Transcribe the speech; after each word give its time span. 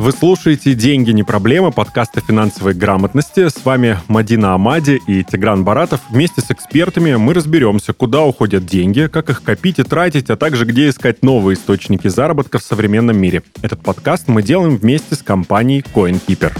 Вы 0.00 0.12
слушаете 0.12 0.72
«Деньги 0.72 1.10
не 1.10 1.24
проблема» 1.24 1.72
подкаста 1.72 2.22
финансовой 2.22 2.72
грамотности. 2.72 3.50
С 3.50 3.62
вами 3.66 3.98
Мадина 4.08 4.54
Амади 4.54 4.98
и 5.06 5.22
Тигран 5.22 5.62
Баратов. 5.62 6.00
Вместе 6.08 6.40
с 6.40 6.50
экспертами 6.50 7.16
мы 7.16 7.34
разберемся, 7.34 7.92
куда 7.92 8.22
уходят 8.22 8.64
деньги, 8.64 9.10
как 9.12 9.28
их 9.28 9.42
копить 9.42 9.78
и 9.78 9.82
тратить, 9.82 10.30
а 10.30 10.38
также 10.38 10.64
где 10.64 10.88
искать 10.88 11.22
новые 11.22 11.54
источники 11.54 12.08
заработка 12.08 12.58
в 12.58 12.62
современном 12.62 13.18
мире. 13.18 13.42
Этот 13.60 13.82
подкаст 13.82 14.26
мы 14.26 14.42
делаем 14.42 14.78
вместе 14.78 15.16
с 15.16 15.18
компанией 15.18 15.84
CoinKeeper. 15.94 16.56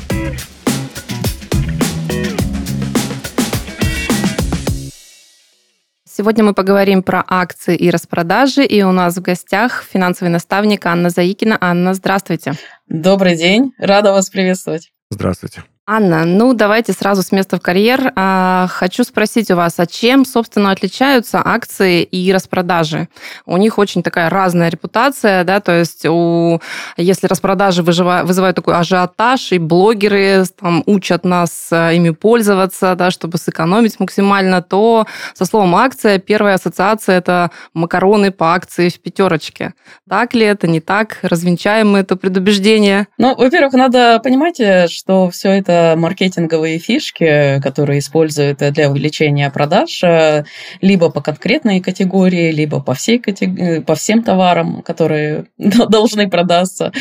Сегодня 6.20 6.44
мы 6.44 6.52
поговорим 6.52 7.02
про 7.02 7.24
акции 7.26 7.74
и 7.74 7.88
распродажи, 7.88 8.62
и 8.62 8.82
у 8.82 8.92
нас 8.92 9.16
в 9.16 9.22
гостях 9.22 9.86
финансовый 9.90 10.28
наставник 10.28 10.84
Анна 10.84 11.08
Заикина. 11.08 11.56
Анна, 11.58 11.94
здравствуйте. 11.94 12.52
Добрый 12.88 13.36
день, 13.36 13.72
рада 13.78 14.12
вас 14.12 14.28
приветствовать. 14.28 14.92
Здравствуйте. 15.08 15.64
Анна, 15.92 16.24
ну 16.24 16.52
давайте 16.52 16.92
сразу 16.92 17.24
с 17.24 17.32
места 17.32 17.56
в 17.56 17.60
карьер. 17.60 18.12
А, 18.14 18.68
хочу 18.68 19.02
спросить 19.02 19.50
у 19.50 19.56
вас, 19.56 19.74
а 19.78 19.86
чем, 19.86 20.24
собственно, 20.24 20.70
отличаются 20.70 21.42
акции 21.44 22.04
и 22.04 22.32
распродажи? 22.32 23.08
У 23.44 23.56
них 23.56 23.76
очень 23.76 24.04
такая 24.04 24.30
разная 24.30 24.68
репутация, 24.68 25.42
да, 25.42 25.58
то 25.58 25.76
есть 25.76 26.06
у, 26.06 26.60
если 26.96 27.26
распродажи 27.26 27.82
выжива, 27.82 28.20
вызывают 28.22 28.54
такой 28.54 28.76
ажиотаж, 28.76 29.50
и 29.50 29.58
блогеры 29.58 30.44
там 30.60 30.84
учат 30.86 31.24
нас 31.24 31.70
э, 31.72 31.96
ими 31.96 32.10
пользоваться, 32.10 32.94
да, 32.94 33.10
чтобы 33.10 33.38
сэкономить 33.38 33.98
максимально, 33.98 34.62
то 34.62 35.08
со 35.34 35.44
словом 35.44 35.74
акция 35.74 36.20
первая 36.20 36.54
ассоциация 36.54 37.18
это 37.18 37.50
макароны 37.74 38.30
по 38.30 38.54
акции 38.54 38.90
в 38.90 39.00
пятерочке. 39.00 39.74
Так 40.08 40.34
ли 40.34 40.46
это, 40.46 40.68
не 40.68 40.78
так? 40.78 41.18
Развенчаем 41.22 41.90
мы 41.90 41.98
это 41.98 42.14
предубеждение? 42.14 43.08
Ну, 43.18 43.34
во-первых, 43.34 43.72
надо 43.72 44.20
понимать, 44.20 44.60
э, 44.60 44.86
что 44.86 45.30
все 45.30 45.48
это 45.48 45.79
маркетинговые 45.96 46.78
фишки, 46.78 47.60
которые 47.62 47.98
используют 47.98 48.58
для 48.58 48.90
увеличения 48.90 49.50
продаж 49.50 50.02
э, 50.02 50.44
либо 50.80 51.10
по 51.10 51.20
конкретной 51.20 51.80
категории, 51.80 52.52
либо 52.52 52.80
по, 52.80 52.94
всей 52.94 53.18
категории, 53.18 53.80
по 53.80 53.94
всем 53.94 54.22
товарам, 54.22 54.82
которые 54.82 55.46
должны 55.58 56.28
продаться. 56.28 56.92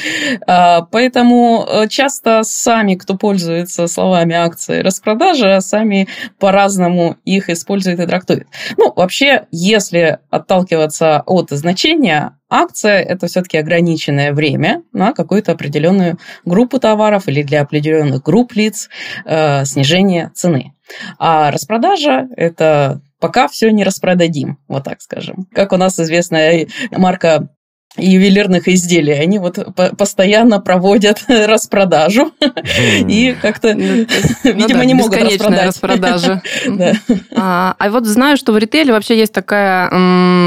А, 0.47 0.81
поэтому 0.81 1.65
э, 1.67 1.87
часто 1.87 2.43
сами, 2.43 2.95
кто 2.95 3.15
пользуется 3.15 3.87
словами 3.87 4.35
акции 4.35 4.79
распродажи, 4.79 5.59
сами 5.61 6.07
по-разному 6.39 7.17
их 7.25 7.49
используют 7.49 7.99
и 7.99 8.05
трактуют. 8.05 8.47
Ну, 8.77 8.93
вообще, 8.95 9.45
если 9.51 10.19
отталкиваться 10.29 11.23
от 11.25 11.49
значения, 11.51 12.38
Акция– 12.49 13.01
это 13.03 13.27
все-таки 13.27 13.57
ограниченное 13.57 14.33
время 14.33 14.83
на 14.91 15.13
какую-то 15.13 15.51
определенную 15.51 16.17
группу 16.45 16.79
товаров 16.79 17.27
или 17.27 17.43
для 17.43 17.61
определенных 17.61 18.23
групп 18.23 18.53
лиц 18.53 18.89
э, 19.25 19.65
снижение 19.65 20.31
цены. 20.33 20.73
А 21.19 21.51
распродажа– 21.51 22.27
это 22.35 23.01
пока 23.19 23.47
все 23.47 23.69
не 23.71 23.83
распродадим, 23.83 24.57
вот 24.67 24.83
так 24.83 25.01
скажем. 25.01 25.47
Как 25.53 25.73
у 25.73 25.77
нас 25.77 25.99
известная 25.99 26.67
марка 26.91 27.49
ювелирных 27.97 28.67
изделий. 28.67 29.13
Они 29.13 29.39
вот 29.39 29.57
постоянно 29.97 30.59
проводят 30.59 31.23
распродажу 31.27 32.31
и 33.07 33.35
как-то, 33.41 33.73
ну, 33.73 34.05
видимо, 34.43 34.85
не 34.85 34.93
могут 34.93 35.17
распродать. 35.17 35.65
распродажа. 35.65 36.41
А, 37.35 37.75
а 37.77 37.89
вот 37.89 38.05
знаю, 38.05 38.37
что 38.37 38.51
в 38.51 38.57
ритейле 38.57 38.91
вообще 38.91 39.17
есть 39.17 39.33
такая, 39.33 39.89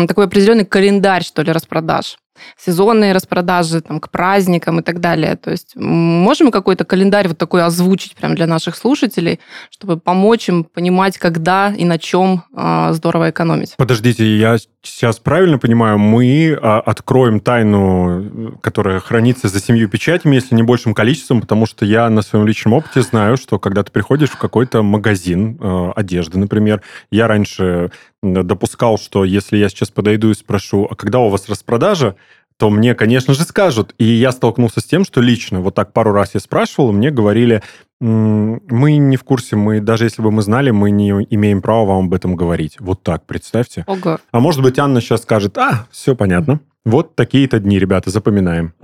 такой 0.06 0.26
определенный 0.26 0.64
календарь, 0.64 1.24
что 1.24 1.42
ли, 1.42 1.52
распродаж 1.52 2.16
сезонные 2.58 3.12
распродажи 3.12 3.80
там, 3.80 4.00
к 4.00 4.10
праздникам 4.10 4.80
и 4.80 4.82
так 4.82 5.00
далее. 5.00 5.36
То 5.36 5.50
есть 5.50 5.76
можем 5.76 6.50
какой-то 6.50 6.84
календарь 6.84 7.28
вот 7.28 7.38
такой 7.38 7.62
озвучить 7.64 8.14
прям 8.14 8.34
для 8.34 8.46
наших 8.46 8.76
слушателей, 8.76 9.40
чтобы 9.70 9.98
помочь 9.98 10.48
им 10.48 10.64
понимать, 10.64 11.18
когда 11.18 11.72
и 11.76 11.84
на 11.84 11.98
чем 11.98 12.44
а, 12.54 12.92
здорово 12.92 13.30
экономить? 13.30 13.74
Подождите, 13.76 14.36
я 14.36 14.56
сейчас 14.82 15.18
правильно 15.18 15.58
понимаю, 15.58 15.98
мы 15.98 16.58
а, 16.60 16.80
откроем 16.80 17.40
тайну, 17.40 18.58
которая 18.60 19.00
хранится 19.00 19.48
за 19.48 19.60
семью 19.60 19.88
печатями, 19.88 20.36
если 20.36 20.54
не 20.54 20.62
большим 20.62 20.94
количеством, 20.94 21.40
потому 21.40 21.66
что 21.66 21.84
я 21.84 22.08
на 22.10 22.22
своем 22.22 22.46
личном 22.46 22.74
опыте 22.74 23.02
знаю, 23.02 23.36
что 23.36 23.58
когда 23.58 23.82
ты 23.82 23.92
приходишь 23.92 24.30
в 24.30 24.38
какой-то 24.38 24.82
магазин 24.82 25.58
э, 25.60 25.92
одежды, 25.96 26.38
например, 26.38 26.82
я 27.10 27.28
раньше 27.28 27.90
допускал, 28.22 28.98
что 28.98 29.24
если 29.24 29.56
я 29.56 29.68
сейчас 29.68 29.90
подойду 29.90 30.30
и 30.30 30.34
спрошу, 30.34 30.86
а 30.90 30.94
когда 30.94 31.18
у 31.20 31.28
вас 31.28 31.48
распродажа, 31.48 32.16
то 32.56 32.70
мне, 32.70 32.94
конечно 32.94 33.34
же, 33.34 33.42
скажут. 33.42 33.94
И 33.98 34.04
я 34.04 34.30
столкнулся 34.30 34.80
с 34.80 34.84
тем, 34.84 35.04
что 35.04 35.20
лично, 35.20 35.60
вот 35.60 35.74
так 35.74 35.92
пару 35.92 36.12
раз 36.12 36.34
я 36.34 36.40
спрашивал, 36.40 36.92
мне 36.92 37.10
говорили, 37.10 37.62
мы 38.00 38.96
не 38.96 39.16
в 39.16 39.24
курсе, 39.24 39.56
мы 39.56 39.80
даже 39.80 40.04
если 40.04 40.22
бы 40.22 40.30
мы 40.30 40.42
знали, 40.42 40.70
мы 40.70 40.90
не 40.90 41.10
имеем 41.10 41.62
права 41.62 41.86
вам 41.86 42.06
об 42.06 42.14
этом 42.14 42.36
говорить. 42.36 42.76
Вот 42.78 43.02
так, 43.02 43.26
представьте. 43.26 43.84
Ого. 43.86 44.18
А 44.30 44.40
может 44.40 44.62
быть, 44.62 44.78
Анна 44.78 45.00
сейчас 45.00 45.22
скажет, 45.22 45.58
а, 45.58 45.86
все 45.90 46.14
понятно. 46.14 46.60
Вот 46.84 47.14
такие-то 47.14 47.60
дни, 47.60 47.78
ребята, 47.78 48.10
запоминаем. 48.10 48.74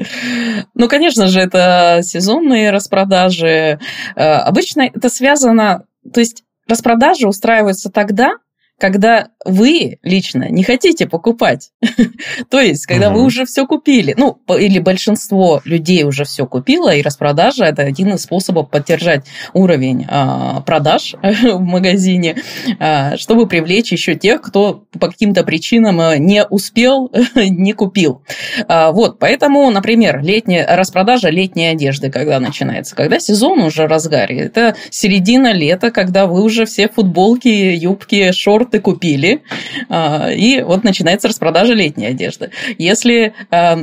Ну, 0.75 0.89
конечно 0.89 1.27
же, 1.27 1.41
это 1.41 2.01
сезонные 2.03 2.71
распродажи. 2.71 3.81
Э, 4.15 4.35
обычно 4.37 4.83
это 4.83 5.09
связано, 5.09 5.85
то 6.13 6.21
есть 6.21 6.45
распродажи 6.69 7.27
устраиваются 7.27 7.91
тогда, 7.91 8.35
когда 8.79 9.29
вы 9.45 9.99
лично 10.03 10.49
не 10.49 10.63
хотите 10.63 11.07
покупать. 11.07 11.71
То 12.51 12.61
есть, 12.61 12.87
когда 12.87 13.11
угу. 13.11 13.21
вы 13.21 13.25
уже 13.25 13.45
все 13.45 13.67
купили, 13.67 14.15
ну, 14.17 14.41
или 14.57 14.79
большинство 14.79 15.61
людей 15.65 16.05
уже 16.05 16.25
все 16.25 16.47
купило, 16.47 16.95
и 16.95 17.03
распродажа 17.03 17.65
это 17.65 17.83
один 17.83 18.15
из 18.15 18.23
способов 18.23 18.71
поддержать 18.71 19.27
уровень 19.53 20.07
а, 20.09 20.61
продаж 20.61 21.15
в 21.23 21.61
магазине, 21.61 22.37
а, 22.79 23.17
чтобы 23.17 23.49
привлечь 23.49 23.93
еще 23.93 24.15
тех, 24.15 24.43
кто 24.43 24.85
по 24.99 25.09
каким-то 25.09 25.45
причинам 25.45 26.01
а, 26.01 26.17
не 26.17 26.45
успел, 26.45 27.11
не 27.35 27.73
купил. 27.73 28.23
А, 28.69 28.93
вот, 28.93 29.19
поэтому, 29.19 29.69
например, 29.71 30.23
летняя 30.23 30.67
распродажа 30.77 31.31
летней 31.31 31.67
одежды, 31.67 32.11
когда 32.11 32.39
начинается, 32.39 32.95
когда 32.95 33.19
сезон 33.19 33.61
уже 33.61 33.85
в 33.85 33.87
разгаре, 33.87 34.39
это 34.39 34.77
середина 34.91 35.53
лета, 35.53 35.91
когда 35.91 36.27
вы 36.27 36.43
уже 36.43 36.65
все 36.67 36.89
футболки, 36.89 37.49
юбки, 37.49 38.31
шорты 38.33 38.68
купили, 38.81 39.43
а, 39.89 40.31
и 40.31 40.63
вот 40.63 40.85
начинается 40.85 41.29
распродажа 41.29 41.75
летней 41.75 42.07
одежды. 42.07 42.51
Если 42.79 43.35
а, 43.51 43.79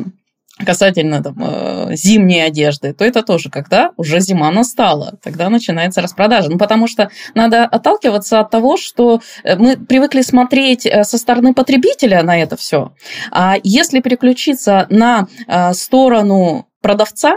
касательно 0.63 1.21
там, 1.21 1.35
э, 1.37 1.95
зимней 1.95 2.45
одежды, 2.45 2.93
то 2.93 3.03
это 3.03 3.23
тоже, 3.23 3.49
когда 3.49 3.91
уже 3.97 4.21
зима 4.21 4.49
настала, 4.51 5.17
тогда 5.21 5.49
начинается 5.49 6.01
распродажа. 6.01 6.49
Ну, 6.49 6.57
потому 6.57 6.87
что 6.87 7.09
надо 7.33 7.65
отталкиваться 7.65 8.39
от 8.39 8.51
того, 8.51 8.77
что 8.77 9.21
э, 9.43 9.57
мы 9.57 9.75
привыкли 9.75 10.21
смотреть 10.21 10.85
э, 10.85 11.03
со 11.03 11.17
стороны 11.17 11.53
потребителя 11.53 12.23
на 12.23 12.37
это 12.37 12.55
все. 12.55 12.93
А 13.31 13.55
если 13.63 13.99
переключиться 13.99 14.87
на 14.89 15.27
сторону 15.73 16.67
продавца, 16.81 17.35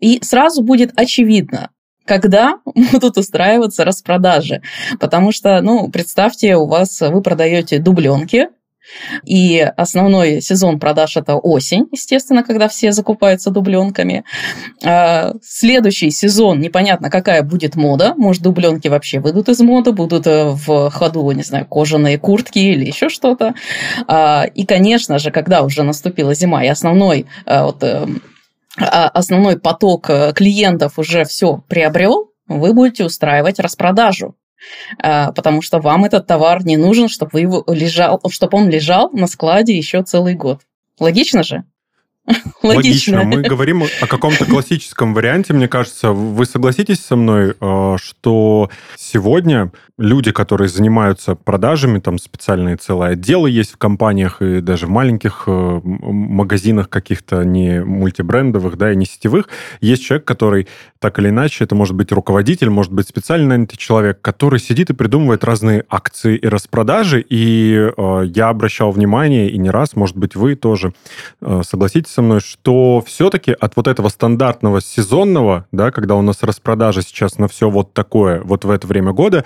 и 0.00 0.20
сразу 0.22 0.62
будет 0.62 0.92
очевидно, 0.96 1.70
когда 2.08 2.58
будут 2.92 3.18
устраиваться 3.18 3.84
распродажи. 3.84 4.62
Потому 4.98 5.30
что, 5.30 5.60
ну, 5.60 5.88
представьте, 5.90 6.56
у 6.56 6.66
вас 6.66 7.00
вы 7.00 7.22
продаете 7.22 7.78
дубленки, 7.78 8.48
и 9.24 9.60
основной 9.76 10.40
сезон 10.40 10.80
продаж 10.80 11.18
это 11.18 11.36
осень, 11.36 11.88
естественно, 11.92 12.42
когда 12.42 12.68
все 12.68 12.92
закупаются 12.92 13.50
дубленками. 13.50 14.24
А 14.82 15.34
следующий 15.42 16.10
сезон 16.10 16.60
непонятно, 16.60 17.10
какая 17.10 17.42
будет 17.42 17.76
мода. 17.76 18.14
Может, 18.16 18.42
дубленки 18.42 18.88
вообще 18.88 19.20
выйдут 19.20 19.50
из 19.50 19.60
моды, 19.60 19.92
будут 19.92 20.26
э, 20.26 20.46
в 20.46 20.90
ходу, 20.90 21.30
не 21.32 21.42
знаю, 21.42 21.66
кожаные 21.66 22.18
куртки 22.18 22.58
или 22.58 22.86
еще 22.86 23.10
что-то. 23.10 23.54
А, 24.06 24.46
и, 24.54 24.64
конечно 24.64 25.18
же, 25.18 25.30
когда 25.30 25.62
уже 25.62 25.82
наступила 25.82 26.32
зима, 26.34 26.64
и 26.64 26.68
основной 26.68 27.26
э, 27.44 27.62
вот, 27.62 27.82
э, 27.82 28.06
основной 28.80 29.58
поток 29.58 30.10
э, 30.10 30.32
клиентов 30.34 30.98
уже 30.98 31.24
все 31.24 31.62
приобрел, 31.68 32.32
вы 32.46 32.72
будете 32.72 33.04
устраивать 33.04 33.58
распродажу 33.58 34.34
а, 35.00 35.32
потому 35.32 35.62
что 35.62 35.78
вам 35.78 36.04
этот 36.04 36.26
товар 36.26 36.64
не 36.64 36.76
нужен, 36.76 37.08
чтобы, 37.08 37.30
вы 37.32 37.40
его 37.40 37.64
лежал, 37.68 38.20
чтобы 38.28 38.58
он 38.58 38.68
лежал 38.68 39.10
на 39.12 39.26
складе 39.26 39.76
еще 39.76 40.02
целый 40.02 40.34
год. 40.34 40.62
Логично 40.98 41.42
же? 41.42 41.64
Логично. 42.62 43.24
Мы 43.24 43.42
говорим 43.42 43.84
о 44.00 44.06
каком-то 44.06 44.44
классическом 44.44 45.14
варианте, 45.14 45.52
мне 45.52 45.68
кажется. 45.68 46.12
Вы 46.12 46.44
согласитесь 46.44 47.00
со 47.00 47.16
мной, 47.16 47.54
э, 47.58 47.96
что 48.00 48.70
сегодня 48.96 49.72
люди, 49.96 50.30
которые 50.30 50.68
занимаются 50.68 51.34
продажами, 51.34 51.98
там 51.98 52.18
специальные 52.18 52.76
целые 52.76 53.12
отделы 53.12 53.50
есть 53.50 53.72
в 53.72 53.78
компаниях 53.78 54.42
и 54.42 54.60
даже 54.60 54.86
в 54.86 54.90
маленьких 54.90 55.44
э, 55.46 55.80
магазинах 55.82 56.88
каких-то 56.88 57.44
не 57.44 57.82
мультибрендовых, 57.82 58.76
да, 58.76 58.92
и 58.92 58.96
не 58.96 59.06
сетевых, 59.06 59.48
есть 59.80 60.04
человек, 60.04 60.26
который 60.26 60.68
так 60.98 61.18
или 61.18 61.28
иначе, 61.28 61.64
это 61.64 61.74
может 61.74 61.94
быть 61.94 62.12
руководитель, 62.12 62.70
может 62.70 62.92
быть 62.92 63.08
специально 63.08 63.48
нанятый 63.48 63.76
человек, 63.76 64.20
который 64.20 64.58
сидит 64.58 64.90
и 64.90 64.94
придумывает 64.94 65.44
разные 65.44 65.84
акции 65.88 66.36
и 66.36 66.46
распродажи, 66.46 67.20
и 67.20 67.90
э, 67.96 68.22
я 68.26 68.48
обращал 68.48 68.92
внимание, 68.92 69.50
и 69.50 69.58
не 69.58 69.70
раз, 69.70 69.96
может 69.96 70.16
быть, 70.16 70.34
вы 70.36 70.54
тоже 70.54 70.92
согласитесь 71.40 72.17
со 72.18 72.22
мной, 72.22 72.40
что 72.40 73.00
все-таки 73.06 73.52
от 73.52 73.76
вот 73.76 73.86
этого 73.86 74.08
стандартного 74.08 74.80
сезонного, 74.80 75.66
да, 75.70 75.92
когда 75.92 76.16
у 76.16 76.22
нас 76.22 76.42
распродажа 76.42 77.02
сейчас 77.02 77.38
на 77.38 77.46
все 77.46 77.70
вот 77.70 77.94
такое, 77.94 78.42
вот 78.42 78.64
в 78.64 78.70
это 78.72 78.88
время 78.88 79.12
года, 79.12 79.44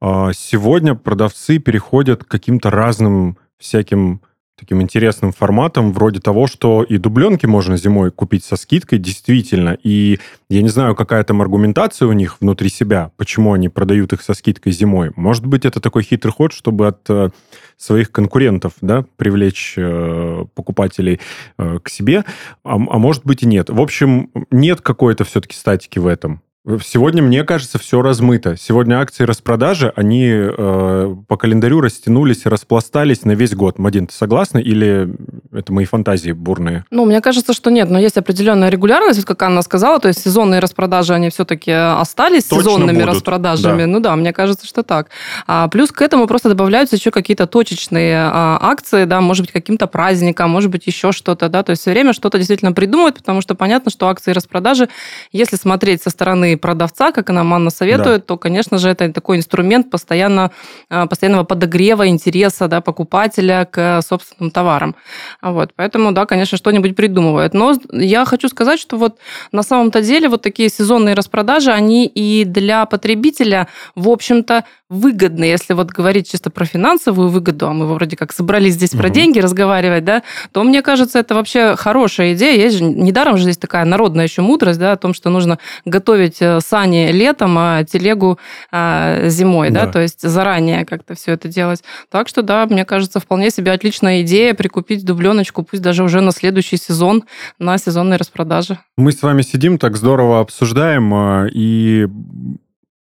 а, 0.00 0.32
сегодня 0.32 0.94
продавцы 0.94 1.58
переходят 1.58 2.24
к 2.24 2.28
каким-то 2.28 2.70
разным 2.70 3.36
всяким 3.58 4.22
таким 4.56 4.80
интересным 4.80 5.32
форматом, 5.32 5.92
вроде 5.92 6.20
того, 6.20 6.46
что 6.46 6.82
и 6.82 6.96
дубленки 6.96 7.46
можно 7.46 7.76
зимой 7.76 8.10
купить 8.10 8.44
со 8.44 8.56
скидкой, 8.56 8.98
действительно. 8.98 9.76
И 9.82 10.20
я 10.48 10.62
не 10.62 10.68
знаю, 10.68 10.94
какая 10.94 11.24
там 11.24 11.42
аргументация 11.42 12.06
у 12.06 12.12
них 12.12 12.40
внутри 12.40 12.68
себя, 12.68 13.10
почему 13.16 13.52
они 13.52 13.68
продают 13.68 14.12
их 14.12 14.22
со 14.22 14.34
скидкой 14.34 14.72
зимой. 14.72 15.10
Может 15.16 15.46
быть, 15.46 15.64
это 15.64 15.80
такой 15.80 16.04
хитрый 16.04 16.32
ход, 16.32 16.52
чтобы 16.52 16.86
от 16.86 17.00
э, 17.10 17.30
своих 17.76 18.12
конкурентов 18.12 18.74
да, 18.80 19.04
привлечь 19.16 19.74
э, 19.76 20.44
покупателей 20.54 21.20
э, 21.58 21.78
к 21.82 21.88
себе, 21.88 22.24
а, 22.62 22.74
а 22.74 22.76
может 22.76 23.24
быть 23.24 23.42
и 23.42 23.46
нет. 23.46 23.70
В 23.70 23.80
общем, 23.80 24.30
нет 24.50 24.80
какой-то 24.80 25.24
все-таки 25.24 25.56
статики 25.56 25.98
в 25.98 26.06
этом. 26.06 26.42
Сегодня, 26.82 27.22
мне 27.22 27.44
кажется, 27.44 27.78
все 27.78 28.00
размыто. 28.00 28.56
Сегодня 28.56 28.98
акции 28.98 29.24
распродажи, 29.24 29.92
они 29.96 30.30
э, 30.30 31.14
по 31.28 31.36
календарю 31.36 31.82
растянулись 31.82 32.46
и 32.46 32.48
распластались 32.48 33.26
на 33.26 33.32
весь 33.32 33.54
год. 33.54 33.78
Мадин, 33.78 34.06
ты 34.06 34.14
согласна? 34.14 34.56
Или 34.56 35.14
это 35.52 35.74
мои 35.74 35.84
фантазии 35.84 36.32
бурные? 36.32 36.86
Ну, 36.90 37.04
мне 37.04 37.20
кажется, 37.20 37.52
что 37.52 37.70
нет. 37.70 37.90
Но 37.90 37.98
есть 37.98 38.16
определенная 38.16 38.70
регулярность, 38.70 39.18
вот 39.18 39.26
как 39.26 39.42
Анна 39.42 39.60
сказала. 39.60 40.00
То 40.00 40.08
есть 40.08 40.22
сезонные 40.22 40.60
распродажи, 40.60 41.12
они 41.12 41.28
все-таки 41.28 41.70
остались 41.70 42.44
Точно 42.44 42.62
сезонными 42.62 43.00
будут. 43.00 43.16
распродажами. 43.16 43.82
Да. 43.82 43.86
Ну 43.86 44.00
да, 44.00 44.16
мне 44.16 44.32
кажется, 44.32 44.66
что 44.66 44.82
так. 44.82 45.10
А, 45.46 45.68
плюс 45.68 45.92
к 45.92 46.00
этому 46.00 46.26
просто 46.26 46.48
добавляются 46.48 46.96
еще 46.96 47.10
какие-то 47.10 47.46
точечные 47.46 48.16
а, 48.16 48.58
акции, 48.58 49.04
да, 49.04 49.20
может 49.20 49.42
быть, 49.42 49.52
каким-то 49.52 49.86
праздником, 49.86 50.48
может 50.48 50.70
быть, 50.70 50.86
еще 50.86 51.12
что-то, 51.12 51.50
да. 51.50 51.62
То 51.62 51.70
есть 51.70 51.82
все 51.82 51.90
время 51.90 52.14
что-то 52.14 52.38
действительно 52.38 52.72
придумывают, 52.72 53.16
потому 53.16 53.42
что 53.42 53.54
понятно, 53.54 53.90
что 53.90 54.08
акции 54.08 54.32
распродажи, 54.32 54.88
если 55.30 55.56
смотреть 55.56 56.02
со 56.02 56.08
стороны 56.08 56.53
продавца, 56.56 57.12
как 57.12 57.30
она 57.30 57.44
Манна 57.44 57.70
советует, 57.70 58.20
да. 58.20 58.26
то, 58.26 58.36
конечно 58.36 58.78
же, 58.78 58.88
это 58.88 59.12
такой 59.12 59.36
инструмент 59.36 59.90
постоянно, 59.90 60.50
а, 60.90 61.06
постоянного 61.06 61.44
подогрева 61.44 62.08
интереса 62.08 62.68
да, 62.68 62.80
покупателя 62.80 63.68
к 63.70 64.00
собственным 64.02 64.50
товарам. 64.50 64.94
Вот. 65.42 65.72
Поэтому, 65.76 66.12
да, 66.12 66.26
конечно, 66.26 66.58
что-нибудь 66.58 66.96
придумывают. 66.96 67.54
Но 67.54 67.74
я 67.92 68.24
хочу 68.24 68.48
сказать, 68.48 68.80
что 68.80 68.96
вот 68.96 69.18
на 69.52 69.62
самом-то 69.62 70.00
деле 70.00 70.28
вот 70.28 70.42
такие 70.42 70.68
сезонные 70.68 71.14
распродажи, 71.14 71.70
они 71.70 72.06
и 72.06 72.44
для 72.44 72.86
потребителя, 72.86 73.68
в 73.94 74.08
общем-то, 74.08 74.64
выгодны. 74.90 75.44
Если 75.44 75.72
вот 75.72 75.90
говорить 75.90 76.30
чисто 76.30 76.50
про 76.50 76.66
финансовую 76.66 77.28
выгоду, 77.28 77.68
а 77.68 77.72
мы 77.72 77.86
вроде 77.86 78.16
как 78.16 78.32
собрались 78.32 78.74
здесь 78.74 78.92
угу. 78.92 78.98
про 78.98 79.08
деньги 79.08 79.38
разговаривать, 79.38 80.04
да, 80.04 80.22
то 80.52 80.62
мне 80.62 80.82
кажется, 80.82 81.18
это 81.18 81.34
вообще 81.34 81.74
хорошая 81.76 82.34
идея. 82.34 82.56
Есть 82.56 82.78
же, 82.78 82.84
недаром 82.84 83.36
же 83.38 83.44
здесь 83.44 83.56
такая 83.56 83.84
народная 83.84 84.24
еще 84.24 84.42
мудрость, 84.42 84.78
да, 84.78 84.92
о 84.92 84.96
том, 84.96 85.14
что 85.14 85.30
нужно 85.30 85.58
готовить 85.86 86.36
э, 86.40 86.60
сани 86.60 87.10
летом, 87.12 87.56
а 87.58 87.84
телегу 87.84 88.38
а, 88.70 89.28
зимой, 89.28 89.70
да. 89.70 89.86
да, 89.86 89.92
то 89.92 90.00
есть 90.00 90.20
заранее 90.20 90.84
как-то 90.84 91.14
все 91.14 91.32
это 91.32 91.48
делать. 91.48 91.82
Так 92.10 92.28
что, 92.28 92.42
да, 92.42 92.66
мне 92.66 92.84
кажется, 92.84 93.20
вполне 93.20 93.50
себе 93.50 93.72
отличная 93.72 94.22
идея 94.22 94.54
прикупить 94.54 95.04
дубленочку, 95.04 95.62
пусть 95.62 95.82
даже 95.82 96.04
уже 96.04 96.20
на 96.20 96.30
следующий 96.30 96.76
сезон, 96.76 97.24
на 97.58 97.78
сезонной 97.78 98.18
распродаже. 98.18 98.78
Мы 98.98 99.12
с 99.12 99.22
вами 99.22 99.42
сидим, 99.42 99.78
так 99.78 99.96
здорово 99.96 100.40
обсуждаем, 100.40 101.12
а, 101.14 101.46
и 101.50 102.06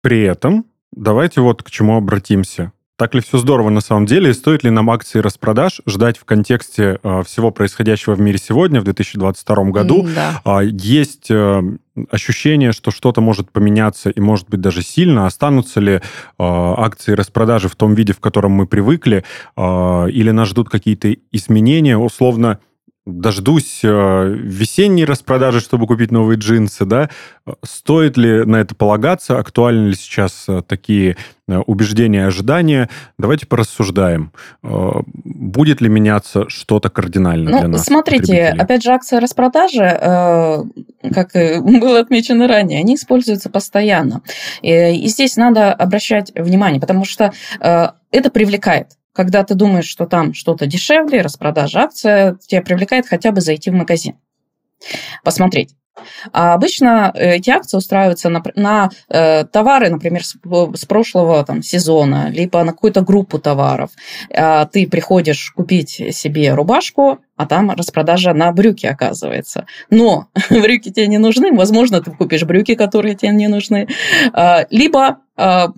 при 0.02 0.24
этом 0.24 0.66
давайте 0.92 1.42
вот 1.42 1.64
к 1.64 1.70
чему 1.72 1.98
обратимся. 1.98 2.72
Так 3.02 3.16
ли 3.16 3.22
все 3.22 3.40
здорово 3.40 3.72
на 3.72 3.82
самом 3.82 4.06
деле? 4.06 4.30
И 4.30 4.34
стоит 4.34 4.64
ли 4.64 4.70
нам 4.70 4.92
акции 4.92 5.18
распродаж 5.18 5.82
ждать 5.88 6.20
в 6.20 6.26
контексте 6.26 7.00
э, 7.02 7.24
всего 7.26 7.50
происходящего 7.50 8.14
в 8.14 8.22
мире 8.22 8.38
сегодня, 8.38 8.80
в 8.80 8.84
2022 8.84 9.64
году? 9.72 10.08
Да. 10.14 10.40
Э, 10.46 10.64
есть 10.64 11.32
э, 11.32 11.64
ощущение, 12.12 12.74
что 12.74 12.92
что-то 12.92 13.20
может 13.20 13.52
поменяться 13.52 14.12
и, 14.12 14.20
может 14.20 14.50
быть, 14.52 14.62
даже 14.62 14.84
сильно. 14.84 15.26
Останутся 15.26 15.80
ли 15.80 15.94
э, 15.94 16.00
акции 16.38 17.14
распродажи 17.14 17.70
в 17.70 17.76
том 17.76 17.96
виде, 17.96 18.14
в 18.14 18.20
котором 18.20 18.52
мы 18.52 18.68
привыкли? 18.68 19.24
Э, 19.58 20.08
или 20.08 20.30
нас 20.30 20.50
ждут 20.50 20.70
какие-то 20.70 21.12
изменения? 21.32 21.98
Условно, 21.98 22.60
дождусь 23.06 23.80
э, 23.84 23.88
весенней 23.88 25.06
распродажи, 25.06 25.60
чтобы 25.60 25.88
купить 25.88 26.12
новые 26.12 26.38
джинсы, 26.38 26.86
да? 26.86 27.10
Стоит 27.64 28.16
ли 28.16 28.46
на 28.46 28.58
это 28.58 28.76
полагаться? 28.76 29.40
Актуальны 29.40 29.88
ли 29.88 29.96
сейчас 29.96 30.46
э, 30.48 30.62
такие 30.68 31.18
э, 31.48 31.58
убеждения, 31.58 32.28
ожидания? 32.28 32.90
Давайте 33.18 33.48
порассуждаем. 33.48 34.32
Будет 34.62 35.82
ли 35.82 35.90
меняться 35.90 36.48
что-то 36.48 36.90
кардинально 36.90 37.52
ну, 37.52 37.60
для 37.60 37.68
нас? 37.70 37.86
Смотрите, 37.86 38.48
опять 38.50 38.84
же, 38.84 38.92
акции 38.92 39.18
распродажи, 39.18 39.82
как 41.14 41.34
было 41.34 42.00
отмечено 42.00 42.48
ранее, 42.48 42.80
они 42.80 42.96
используются 42.96 43.50
постоянно. 43.50 44.22
И 44.62 45.08
здесь 45.08 45.38
надо 45.38 45.74
обращать 45.74 46.32
внимание, 46.36 46.80
потому 46.80 47.06
что 47.06 47.34
это 47.60 48.30
привлекает 48.32 48.90
когда 49.14 49.44
ты 49.44 49.56
думаешь, 49.56 49.88
что 49.88 50.06
там 50.06 50.34
что-то 50.34 50.66
дешевле, 50.66 51.22
распродажа 51.22 51.82
акция, 51.82 52.36
тебя 52.36 52.62
привлекает 52.62 53.08
хотя 53.08 53.32
бы 53.32 53.42
зайти 53.42 53.70
в 53.70 53.74
магазин, 53.74 54.16
посмотреть. 55.24 55.76
А 56.32 56.54
обычно 56.54 57.12
э, 57.14 57.36
эти 57.36 57.50
акции 57.50 57.78
устраиваются 57.78 58.30
на, 58.30 58.42
на 58.56 58.90
э, 59.10 59.44
товары, 59.46 59.90
например, 59.90 60.24
с, 60.24 60.36
с 60.74 60.86
прошлого 60.86 61.44
там, 61.46 61.62
сезона, 61.62 62.30
либо 62.30 62.64
на 62.64 62.72
какую-то 62.72 63.02
группу 63.02 63.40
товаров. 63.40 63.92
А 64.34 64.66
ты 64.66 64.88
приходишь 64.88 65.52
купить 65.52 65.90
себе 65.90 66.54
рубашку, 66.54 67.20
а 67.36 67.46
там 67.46 67.72
распродажа 67.72 68.34
на 68.34 68.52
брюки 68.52 68.86
оказывается. 68.86 69.66
Но 69.90 70.28
брюки 70.50 70.92
тебе 70.92 71.08
не 71.08 71.18
нужны, 71.18 71.52
возможно, 71.54 72.02
ты 72.02 72.12
купишь 72.12 72.44
брюки, 72.44 72.76
которые 72.76 73.16
тебе 73.16 73.32
не 73.32 73.48
нужны. 73.48 73.88
А, 74.34 74.66
либо 74.70 75.18
а, 75.36 75.70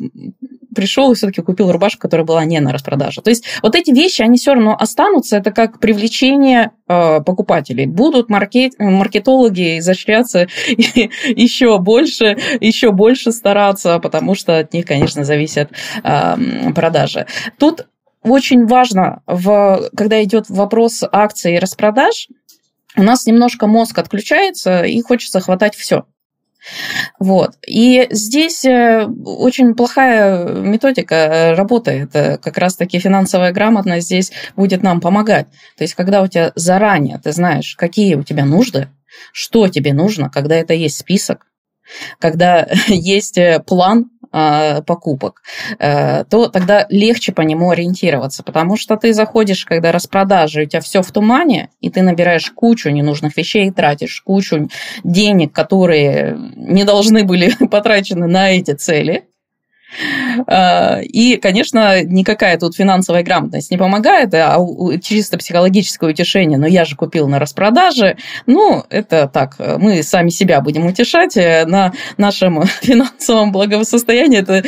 пришел 0.73 1.11
и 1.11 1.15
все-таки 1.15 1.41
купил 1.41 1.71
рубашку, 1.71 2.01
которая 2.01 2.25
была 2.25 2.45
не 2.45 2.59
на 2.59 2.71
распродаже. 2.71 3.21
То 3.21 3.29
есть 3.29 3.45
вот 3.61 3.75
эти 3.75 3.91
вещи, 3.91 4.21
они 4.21 4.37
все 4.37 4.53
равно 4.53 4.75
останутся, 4.77 5.37
это 5.37 5.51
как 5.51 5.79
привлечение 5.79 6.71
э, 6.87 7.21
покупателей. 7.21 7.85
Будут 7.85 8.29
маркет, 8.29 8.73
маркетологи 8.79 9.79
изощряться 9.79 10.47
еще 10.77 11.79
больше, 11.79 12.37
еще 12.59 12.91
больше 12.91 13.31
стараться, 13.31 13.99
потому 13.99 14.35
что 14.35 14.57
от 14.57 14.73
них, 14.73 14.85
конечно, 14.85 15.23
зависят 15.23 15.71
э, 16.03 16.35
продажи. 16.73 17.25
Тут 17.57 17.87
очень 18.23 18.65
важно, 18.65 19.21
в, 19.27 19.89
когда 19.95 20.23
идет 20.23 20.49
вопрос 20.49 21.03
акций 21.11 21.55
и 21.55 21.59
распродаж, 21.59 22.29
у 22.95 23.03
нас 23.03 23.25
немножко 23.25 23.67
мозг 23.67 23.97
отключается 23.97 24.83
и 24.83 25.01
хочется 25.01 25.39
хватать 25.39 25.75
все. 25.75 26.05
Вот. 27.19 27.55
И 27.65 28.07
здесь 28.11 28.65
э, 28.65 29.05
очень 29.05 29.75
плохая 29.75 30.45
методика 30.45 31.15
э, 31.15 31.53
работает. 31.53 32.15
Э, 32.15 32.37
как 32.37 32.57
раз-таки 32.57 32.99
финансовая 32.99 33.51
грамотность 33.51 34.07
здесь 34.07 34.31
будет 34.55 34.83
нам 34.83 34.99
помогать. 34.99 35.47
То 35.77 35.83
есть, 35.83 35.93
когда 35.93 36.21
у 36.21 36.27
тебя 36.27 36.51
заранее 36.55 37.19
ты 37.23 37.31
знаешь, 37.31 37.75
какие 37.77 38.15
у 38.15 38.23
тебя 38.23 38.45
нужды, 38.45 38.89
что 39.31 39.67
тебе 39.67 39.93
нужно, 39.93 40.29
когда 40.29 40.55
это 40.55 40.73
есть 40.73 40.97
список, 40.97 41.45
когда 42.19 42.67
есть 42.87 43.39
план 43.65 44.09
покупок, 44.85 45.43
э, 45.79 46.23
то 46.25 46.47
тогда 46.47 46.85
легче 46.89 47.31
по 47.31 47.41
нему 47.41 47.69
ориентироваться, 47.69 48.43
потому 48.43 48.77
что 48.77 48.97
ты 48.97 49.13
заходишь, 49.13 49.65
когда 49.65 49.91
распродажи, 49.91 50.63
у 50.63 50.65
тебя 50.65 50.81
все 50.81 51.01
в 51.01 51.11
тумане, 51.11 51.69
и 51.81 51.89
ты 51.89 52.01
набираешь 52.01 52.49
кучу 52.51 52.89
ненужных 52.89 53.37
вещей, 53.37 53.71
тратишь 53.71 54.21
кучу 54.21 54.69
денег, 55.03 55.53
которые 55.53 56.37
не 56.55 56.83
должны 56.83 57.23
были 57.23 57.51
потрачены 57.67 58.27
на 58.27 58.51
эти 58.51 58.71
цели, 58.71 59.25
а, 59.25 59.32
и, 59.93 61.39
конечно, 61.41 62.03
никакая 62.03 62.57
тут 62.57 62.75
финансовая 62.75 63.23
грамотность 63.23 63.71
не 63.71 63.77
помогает, 63.77 64.33
а 64.33 64.57
чисто 65.01 65.37
психологическое 65.37 66.09
утешение, 66.09 66.57
но 66.57 66.67
я 66.67 66.85
же 66.85 66.95
купил 66.95 67.27
на 67.27 67.39
распродаже, 67.39 68.17
ну, 68.45 68.83
это 68.89 69.27
так, 69.27 69.55
мы 69.59 70.03
сами 70.03 70.29
себя 70.29 70.61
будем 70.61 70.85
утешать, 70.85 71.37
э, 71.37 71.65
на 71.65 71.93
нашем 72.17 72.63
финансовом 72.81 73.51
благосостоянии 73.51 74.39
это 74.39 74.63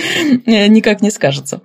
э, 0.45 0.67
никак 0.67 1.01
не 1.01 1.11
скажется. 1.11 1.61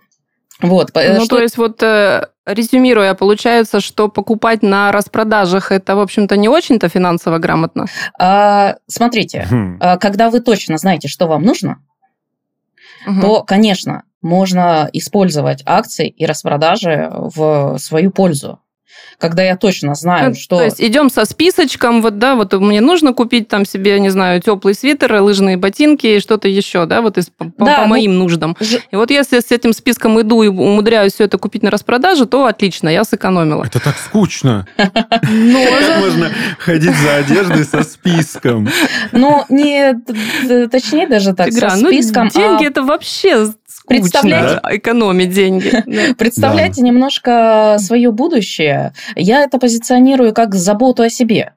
Вот, 0.60 0.90
ну, 0.94 1.24
что... 1.24 1.36
то 1.36 1.42
есть 1.42 1.56
вот 1.56 1.82
э, 1.82 2.26
резюмируя, 2.44 3.14
получается, 3.14 3.80
что 3.80 4.08
покупать 4.08 4.62
на 4.62 4.92
распродажах 4.92 5.72
это, 5.72 5.96
в 5.96 6.00
общем-то, 6.00 6.36
не 6.36 6.50
очень-то 6.50 6.90
финансово 6.90 7.38
грамотно? 7.38 7.86
А, 8.18 8.76
смотрите, 8.86 9.46
хм. 9.50 9.78
когда 9.98 10.28
вы 10.28 10.40
точно 10.40 10.76
знаете, 10.76 11.08
что 11.08 11.26
вам 11.28 11.44
нужно, 11.44 11.78
угу. 13.06 13.20
то, 13.20 13.42
конечно, 13.42 14.04
можно 14.22 14.88
использовать 14.92 15.62
акции 15.66 16.08
и 16.08 16.26
распродажи 16.26 17.10
в 17.10 17.78
свою 17.78 18.10
пользу. 18.10 18.60
Когда 19.18 19.42
я 19.42 19.56
точно 19.56 19.94
знаю, 19.94 20.30
Ну, 20.30 20.34
что... 20.34 20.56
То 20.58 20.64
есть 20.64 20.80
идем 20.80 21.10
со 21.10 21.24
списочком, 21.24 22.02
вот, 22.02 22.18
да, 22.18 22.34
вот 22.34 22.52
мне 22.54 22.80
нужно 22.80 23.12
купить 23.12 23.48
там 23.48 23.64
себе, 23.64 24.00
не 24.00 24.08
знаю, 24.10 24.40
теплый 24.40 24.74
свитер, 24.74 25.20
лыжные 25.20 25.56
ботинки 25.56 26.06
и 26.06 26.20
что-то 26.20 26.48
еще, 26.48 26.86
да, 26.86 27.02
вот 27.02 27.18
из, 27.18 27.30
по, 27.30 27.44
Да, 27.58 27.76
по 27.76 27.82
ну, 27.82 27.86
моим 27.88 28.18
нуждам. 28.18 28.56
Ж- 28.60 28.80
И 28.90 28.96
вот 28.96 29.10
если 29.10 29.40
с 29.40 29.50
этим 29.50 29.72
списком 29.72 30.20
иду 30.20 30.42
и 30.42 30.48
умудряюсь 30.48 31.14
все 31.14 31.24
это 31.24 31.38
купить 31.38 31.62
на 31.62 31.70
распродаже, 31.70 32.26
то 32.26 32.46
отлично, 32.46 32.88
я 32.88 33.04
сэкономила. 33.04 33.64
Это 33.64 33.80
так 33.80 33.96
скучно. 33.96 34.66
Ну, 35.32 35.64
можно 36.00 36.30
ходить 36.58 36.94
за 36.96 37.16
одеждой 37.16 37.64
со 37.64 37.82
списком? 37.82 38.68
Ну, 39.12 39.44
не 39.48 39.94
точнее 40.68 41.06
даже 41.06 41.34
так, 41.34 41.52
со 41.52 41.76
ну, 41.76 41.88
списком, 41.88 42.28
а 42.28 42.30
деньги 42.30 42.66
это 42.66 42.82
вообще 42.82 43.46
Представляете? 43.90 44.60
Экономить 44.70 45.32
деньги. 45.32 45.70
Да. 45.90 46.14
Представляйте 46.16 46.82
немножко 46.82 47.76
свое 47.80 48.12
будущее. 48.12 48.92
Я 49.16 49.42
это 49.42 49.58
позиционирую 49.58 50.32
как 50.32 50.54
заботу 50.54 51.02
о 51.02 51.10
себе. 51.10 51.54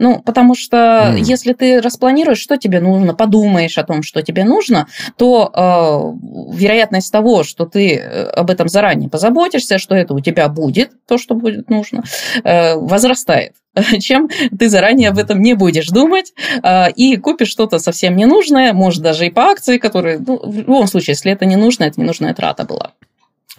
Ну, 0.00 0.18
потому 0.18 0.54
что 0.54 1.10
Мгм. 1.12 1.22
если 1.22 1.52
ты 1.52 1.80
распланируешь, 1.82 2.38
что 2.40 2.56
тебе 2.56 2.80
нужно, 2.80 3.14
подумаешь 3.14 3.76
о 3.76 3.84
том, 3.84 4.02
что 4.02 4.22
тебе 4.22 4.44
нужно, 4.44 4.86
то 5.16 5.52
э, 5.54 6.56
вероятность 6.56 7.12
того, 7.12 7.44
что 7.44 7.66
ты 7.66 7.96
э, 7.96 8.30
об 8.30 8.48
этом 8.48 8.68
заранее 8.68 9.10
позаботишься, 9.10 9.76
что 9.76 9.94
это 9.94 10.14
у 10.14 10.20
тебя 10.20 10.48
будет, 10.48 10.92
то, 11.06 11.18
что 11.18 11.34
будет 11.34 11.68
нужно, 11.68 12.02
э, 12.42 12.76
возрастает. 12.76 13.52
Чем 14.00 14.30
ты 14.58 14.70
заранее 14.70 15.10
об 15.10 15.18
этом 15.18 15.42
не 15.42 15.52
будешь 15.52 15.88
думать 15.88 16.32
э, 16.62 16.90
и 16.92 17.18
купишь 17.18 17.50
что-то 17.50 17.78
совсем 17.78 18.16
ненужное, 18.16 18.72
может, 18.72 19.02
даже 19.02 19.26
и 19.26 19.30
по 19.30 19.42
акции, 19.50 19.76
которые, 19.76 20.18
ну, 20.18 20.40
в 20.42 20.56
любом 20.56 20.86
случае, 20.86 21.12
если 21.12 21.30
это 21.30 21.44
не 21.44 21.56
нужно, 21.56 21.84
это 21.84 22.00
ненужная 22.00 22.32
трата 22.32 22.64
была. 22.64 22.92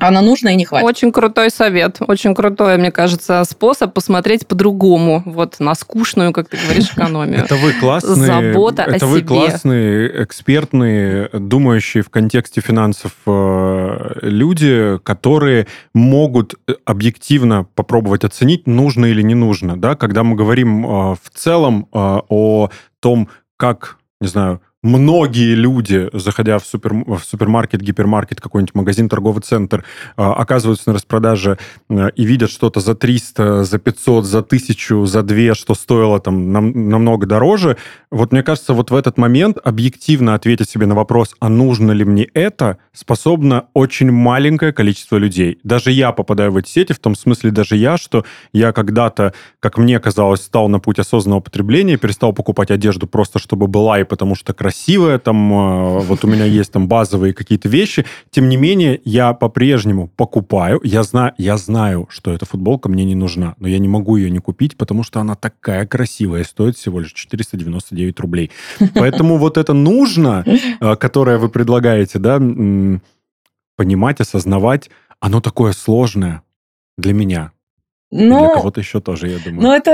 Она 0.02 0.22
нужна 0.22 0.52
и 0.52 0.56
не 0.56 0.66
хватит. 0.66 0.88
Очень 0.88 1.12
крутой 1.12 1.50
совет, 1.52 1.98
очень 2.00 2.34
крутой, 2.34 2.78
мне 2.78 2.92
кажется, 2.92 3.44
способ 3.44 3.94
посмотреть 3.94 4.48
по-другому, 4.48 5.22
вот 5.26 5.60
на 5.60 5.76
скучную, 5.76 6.34
как 6.34 6.50
ты 6.50 6.58
говоришь, 6.58 6.92
экономию. 6.96 7.40
Это 7.44 7.56
вы 7.56 7.74
классные, 7.74 8.16
Забота 8.16 8.84
о 8.84 8.92
это 8.92 9.06
вы 9.06 9.20
себе. 9.20 9.28
классные, 9.28 10.24
экспертные, 10.24 11.30
думающие 11.34 12.04
в 12.04 12.10
контексте 12.10 12.62
финансов 12.62 13.12
э, 13.28 14.20
люди, 14.24 15.00
которые 15.04 15.68
могут 15.94 16.56
э, 16.68 16.74
объективно 16.86 17.66
попробовать 17.76 18.24
оценить, 18.24 18.68
нужно 18.68 19.06
или 19.06 19.22
не 19.22 19.36
нужно. 19.36 19.80
Да? 19.80 19.96
Когда 19.96 20.24
мы 20.24 20.36
говорим 20.36 20.86
э, 20.86 21.16
в 21.22 21.30
целом 21.34 21.88
о 21.92 22.70
том, 23.00 23.30
как, 23.58 23.98
не 24.20 24.28
знаю, 24.28 24.62
многие 24.84 25.54
люди, 25.56 26.10
заходя 26.14 26.58
в, 26.58 26.66
супер, 26.66 26.94
в 26.94 27.20
супермаркет, 27.24 27.82
гипермаркет, 27.82 28.42
какой-нибудь 28.42 28.76
магазин, 28.76 29.10
торговый 29.10 29.42
центр, 29.42 29.84
э, 30.18 30.22
оказываются 30.22 30.90
на 30.90 30.96
распродаже 30.96 31.58
э, 31.90 32.10
и 32.16 32.26
видят 32.26 32.50
что-то 32.50 32.80
за 32.80 32.96
300, 32.96 33.64
за 33.64 33.80
500, 33.80 34.26
за 34.26 34.42
1000, 34.42 35.06
за 35.06 35.24
2, 35.24 35.54
что 35.56 35.76
стоило 35.76 36.20
там 36.20 36.52
нам- 36.52 36.90
намного 36.90 37.26
дороже. 37.26 37.78
Вот 38.10 38.32
мне 38.32 38.44
кажется, 38.44 38.74
вот 38.74 38.92
в 38.92 38.96
этот 38.96 39.18
момент 39.18 39.58
объективно 39.64 40.34
ответить 40.34 40.70
себе 40.70 40.86
на 40.86 40.96
вопрос, 40.96 41.36
а 41.40 41.50
нужно 41.50 41.92
ли 41.92 42.04
мне 42.04 42.24
это, 42.34 42.78
способно 42.94 43.66
очень 43.74 44.12
маленькое 44.12 44.74
количество 44.74 45.18
людей. 45.18 45.60
Даже 45.64 45.92
я 45.92 46.12
попадаю 46.12 46.52
в 46.52 46.58
эти 46.58 46.70
сети, 46.70 46.94
в 46.94 47.00
том 47.00 47.16
смысле 47.16 47.52
даже 47.52 47.76
я, 47.76 47.98
что 47.98 48.26
я 48.54 48.72
когда-то, 48.72 49.34
как 49.60 49.78
мне 49.78 50.00
казалось, 50.00 50.42
стал 50.42 50.70
на 50.70 50.80
путь 50.80 51.00
осознанного 51.00 51.42
потребления, 51.42 51.98
перестал 51.98 52.34
покупать 52.34 52.72
одежду 52.72 53.08
просто 53.08 53.40
чтобы 53.40 53.68
была 53.68 54.00
и 54.00 54.04
потому 54.04 54.36
что 54.36 54.54
красивая, 54.54 54.71
там 55.20 55.54
э, 55.54 56.00
вот 56.00 56.24
у 56.24 56.28
меня 56.28 56.46
есть 56.46 56.72
там 56.72 56.88
базовые 56.88 57.34
какие-то 57.34 57.70
вещи. 57.70 58.06
Тем 58.30 58.50
не 58.50 58.58
менее, 58.58 59.00
я 59.06 59.34
по-прежнему 59.34 60.08
покупаю. 60.08 60.80
Я 60.84 61.04
знаю, 61.04 61.34
я 61.38 61.58
знаю, 61.58 62.08
что 62.10 62.34
эта 62.34 62.46
футболка 62.46 62.90
мне 62.90 63.06
не 63.06 63.16
нужна, 63.16 63.56
но 63.60 63.68
я 63.68 63.80
не 63.80 63.88
могу 63.88 64.16
ее 64.16 64.30
не 64.30 64.40
купить, 64.40 64.78
потому 64.78 65.04
что 65.04 65.20
она 65.20 65.36
такая 65.36 65.86
красивая, 65.86 66.44
стоит 66.44 66.78
всего 66.78 67.00
лишь 67.00 67.14
499 67.14 68.20
рублей. 68.20 68.52
Поэтому 68.96 69.38
вот 69.38 69.58
это 69.58 69.74
нужно, 69.74 70.44
э, 70.46 70.96
которое 70.96 71.38
вы 71.38 71.50
предлагаете, 71.50 72.20
да, 72.20 72.40
понимать, 73.76 74.22
осознавать, 74.22 74.90
оно 75.20 75.42
такое 75.42 75.72
сложное 75.72 76.42
для 76.98 77.14
меня. 77.14 77.52
И 78.12 78.18
для 78.18 78.28
Но 78.28 78.54
кого-то 78.54 78.82
еще 78.82 79.00
тоже, 79.00 79.30
я 79.30 79.38
думаю. 79.40 79.62
Но 79.62 79.74
это 79.76 79.92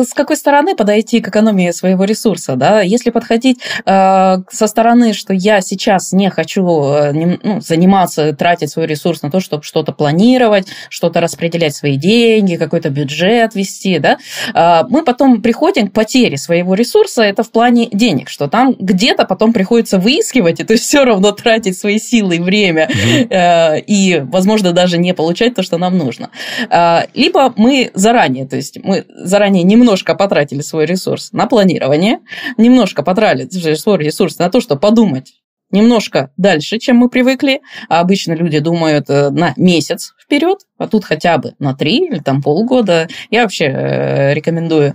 э, 0.00 0.04
с 0.04 0.14
какой 0.14 0.36
стороны 0.36 0.76
подойти 0.76 1.20
к 1.20 1.28
экономии 1.28 1.72
своего 1.72 2.04
ресурса, 2.04 2.54
да? 2.54 2.82
Если 2.82 3.10
подходить 3.10 3.58
э, 3.84 4.36
со 4.48 4.66
стороны, 4.68 5.12
что 5.12 5.34
я 5.34 5.60
сейчас 5.60 6.12
не 6.12 6.30
хочу 6.30 6.62
э, 6.94 7.12
нем- 7.12 7.40
ну, 7.42 7.60
заниматься, 7.60 8.32
тратить 8.32 8.70
свой 8.70 8.86
ресурс 8.86 9.22
на 9.22 9.30
то, 9.30 9.40
чтобы 9.40 9.64
что-то 9.64 9.92
планировать, 9.92 10.68
что-то 10.88 11.20
распределять 11.20 11.74
свои 11.74 11.96
деньги, 11.96 12.54
какой-то 12.54 12.90
бюджет 12.90 13.56
вести, 13.56 13.98
да, 13.98 14.18
э, 14.54 14.84
мы 14.88 15.02
потом 15.04 15.42
приходим 15.42 15.88
к 15.88 15.92
потере 15.92 16.36
своего 16.36 16.74
ресурса, 16.74 17.22
это 17.22 17.42
в 17.42 17.50
плане 17.50 17.88
денег, 17.92 18.28
что 18.28 18.46
там 18.48 18.76
где-то 18.78 19.24
потом 19.24 19.52
приходится 19.52 19.98
выискивать, 19.98 20.60
и 20.60 20.64
то 20.64 20.74
есть 20.74 20.84
все 20.84 21.04
равно 21.04 21.32
тратить 21.32 21.76
свои 21.76 21.98
силы 21.98 22.36
и 22.36 22.40
время, 22.40 22.88
Мгм. 22.88 23.26
э, 23.30 23.80
и, 23.80 24.20
возможно, 24.24 24.72
даже 24.72 24.98
не 24.98 25.12
получать 25.12 25.54
то, 25.56 25.62
что 25.62 25.76
нам 25.78 25.98
нужно. 25.98 26.30
А, 26.70 27.06
Либо 27.14 27.31
мы 27.56 27.90
заранее, 27.94 28.46
то 28.46 28.56
есть 28.56 28.78
мы 28.82 29.04
заранее 29.08 29.62
немножко 29.62 30.14
потратили 30.14 30.60
свой 30.60 30.86
ресурс 30.86 31.32
на 31.32 31.46
планирование, 31.46 32.20
немножко 32.56 33.02
потратили 33.02 33.74
свой 33.74 33.98
ресурс 33.98 34.38
на 34.38 34.50
то, 34.50 34.60
чтобы 34.60 34.80
подумать 34.80 35.34
немножко 35.72 36.30
дальше, 36.36 36.78
чем 36.78 36.98
мы 36.98 37.08
привыкли. 37.08 37.62
А 37.88 38.00
обычно 38.00 38.34
люди 38.34 38.60
думают 38.60 39.10
э, 39.10 39.30
на 39.30 39.54
месяц 39.56 40.12
вперед, 40.22 40.60
а 40.78 40.86
тут 40.86 41.04
хотя 41.04 41.38
бы 41.38 41.54
на 41.58 41.74
три 41.74 42.06
или 42.06 42.18
там 42.18 42.42
полгода. 42.42 43.08
Я 43.30 43.42
вообще 43.42 43.64
э, 43.64 44.34
рекомендую 44.34 44.94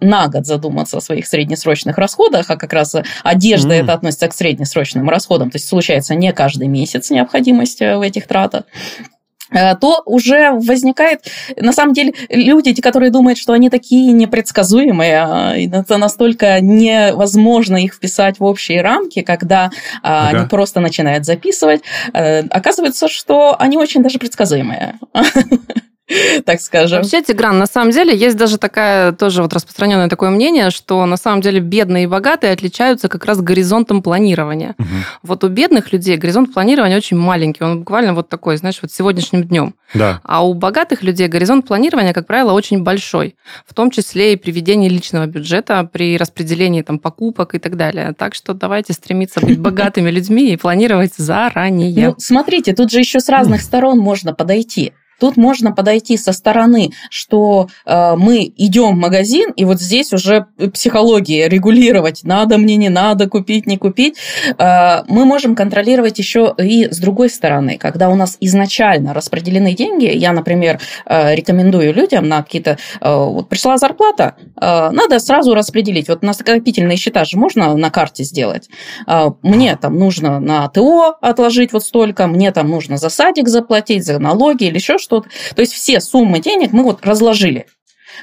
на 0.00 0.28
год 0.28 0.44
задуматься 0.44 0.98
о 0.98 1.00
своих 1.00 1.26
среднесрочных 1.26 1.96
расходах, 1.96 2.50
а 2.50 2.56
как 2.56 2.72
раз 2.72 2.94
одежда 3.22 3.74
М. 3.74 3.84
это 3.84 3.94
относится 3.94 4.28
к 4.28 4.34
среднесрочным 4.34 5.08
расходам, 5.08 5.50
то 5.50 5.56
есть 5.56 5.68
случается 5.68 6.14
не 6.14 6.32
каждый 6.32 6.68
месяц 6.68 7.10
необходимость 7.10 7.80
э, 7.80 7.96
в 7.96 8.00
этих 8.00 8.26
тратах 8.26 8.64
э, 8.64 9.15
то 9.52 10.02
уже 10.06 10.50
возникает, 10.52 11.20
на 11.56 11.72
самом 11.72 11.94
деле, 11.94 12.14
люди, 12.28 12.74
те, 12.74 12.82
которые 12.82 13.10
думают, 13.10 13.38
что 13.38 13.52
они 13.52 13.70
такие 13.70 14.12
непредсказуемые, 14.12 15.62
и 15.64 15.70
это 15.70 15.98
настолько 15.98 16.60
невозможно 16.60 17.76
их 17.82 17.94
вписать 17.94 18.38
в 18.38 18.44
общие 18.44 18.82
рамки, 18.82 19.22
когда 19.22 19.70
а, 20.02 20.28
Ага. 20.28 20.38
они 20.38 20.48
просто 20.48 20.80
начинают 20.80 21.24
записывать, 21.24 21.82
э, 22.12 22.40
оказывается, 22.48 23.08
что 23.08 23.56
они 23.58 23.76
очень 23.76 24.02
даже 24.02 24.18
предсказуемые, 24.18 24.98
так 26.44 26.60
скажем. 26.60 26.98
Вообще, 26.98 27.22
Тигран, 27.22 27.58
на 27.58 27.66
самом 27.66 27.90
деле 27.90 28.16
есть 28.16 28.36
даже 28.36 28.58
такая 28.58 29.12
тоже 29.12 29.42
вот 29.42 29.52
распространенное 29.52 30.08
такое 30.08 30.30
мнение, 30.30 30.70
что 30.70 31.04
на 31.06 31.16
самом 31.16 31.40
деле 31.40 31.60
бедные 31.60 32.04
и 32.04 32.06
богатые 32.06 32.52
отличаются 32.52 33.08
как 33.08 33.24
раз 33.24 33.40
горизонтом 33.40 34.02
планирования. 34.02 34.74
Мгм. 34.78 35.04
Вот 35.22 35.44
у 35.44 35.48
бедных 35.48 35.92
людей 35.92 36.16
горизонт 36.16 36.54
планирования 36.54 36.96
очень 36.96 37.16
маленький, 37.16 37.64
он 37.64 37.80
буквально 37.80 38.14
вот 38.14 38.28
такой, 38.28 38.56
знаешь, 38.56 38.78
вот 38.82 38.92
сегодняшним 38.92 39.44
днем. 39.44 39.74
Да. 39.94 40.20
А 40.22 40.46
у 40.46 40.54
богатых 40.54 41.02
людей 41.02 41.26
горизонт 41.28 41.66
планирования, 41.66 42.12
как 42.12 42.26
правило, 42.26 42.52
очень 42.52 42.82
большой, 42.82 43.36
в 43.66 43.74
том 43.74 43.90
числе 43.90 44.34
и 44.34 44.36
при 44.36 44.52
ведении 44.52 44.88
личного 44.88 45.26
бюджета, 45.26 45.88
при 45.90 46.16
распределении 46.16 46.82
там, 46.82 46.98
покупок 46.98 47.54
и 47.54 47.58
так 47.58 47.76
далее. 47.76 48.14
Так 48.16 48.34
что 48.34 48.54
давайте 48.54 48.92
стремиться 48.92 49.40
быть 49.40 49.58
богатыми 49.66 50.10
людьми 50.10 50.52
и 50.52 50.56
планировать 50.56 51.14
заранее. 51.16 52.08
Ну, 52.08 52.14
смотрите, 52.18 52.74
тут 52.74 52.90
же 52.92 53.00
еще 53.00 53.18
с 53.18 53.28
разных 53.28 53.60
сторон 53.62 53.98
можно 53.98 54.32
подойти. 54.32 54.92
Тут 55.20 55.36
можно 55.36 55.72
подойти 55.72 56.16
со 56.16 56.32
стороны, 56.32 56.90
что 57.10 57.68
э, 57.84 58.14
мы 58.16 58.52
идем 58.56 58.96
в 58.96 58.98
магазин, 58.98 59.50
и 59.56 59.64
вот 59.64 59.80
здесь 59.80 60.12
уже 60.12 60.46
психология 60.72 61.48
регулировать, 61.48 62.20
надо 62.24 62.58
мне, 62.58 62.76
не 62.76 62.88
надо, 62.88 63.28
купить, 63.28 63.66
не 63.66 63.76
купить. 63.78 64.16
Э, 64.58 65.02
мы 65.08 65.24
можем 65.24 65.54
контролировать 65.54 66.18
еще 66.18 66.54
и 66.58 66.88
с 66.90 66.98
другой 66.98 67.30
стороны, 67.30 67.78
когда 67.78 68.08
у 68.10 68.14
нас 68.14 68.36
изначально 68.40 69.14
распределены 69.14 69.74
деньги. 69.74 70.06
Я, 70.06 70.32
например, 70.32 70.80
э, 71.06 71.34
рекомендую 71.34 71.94
людям 71.94 72.28
на 72.28 72.42
какие-то... 72.42 72.78
э, 73.00 73.14
вот 73.14 73.48
пришла 73.48 73.78
зарплата, 73.78 74.36
э, 74.60 74.90
надо 74.90 75.18
сразу 75.18 75.54
распределить. 75.54 76.08
Вот 76.08 76.22
накопительные 76.22 76.96
счета 76.96 77.24
же 77.24 77.38
можно 77.38 77.74
на 77.76 77.90
карте 77.90 78.24
сделать. 78.24 78.68
А, 79.06 79.32
Мне 79.42 79.76
там 79.76 79.98
нужно 79.98 80.40
на 80.40 80.68
ТО 80.68 81.16
отложить 81.20 81.72
вот 81.72 81.84
столько, 81.84 82.26
мне 82.26 82.52
там 82.52 82.68
нужно 82.68 82.96
за 82.96 83.08
садик 83.08 83.48
заплатить, 83.48 84.04
за 84.04 84.18
налоги 84.18 84.64
или 84.64 84.76
еще 84.76 84.98
что-то. 85.06 85.28
То 85.54 85.62
есть 85.62 85.72
все 85.72 86.00
суммы 86.00 86.40
денег 86.40 86.72
мы 86.72 86.82
вот 86.82 87.04
разложили. 87.06 87.66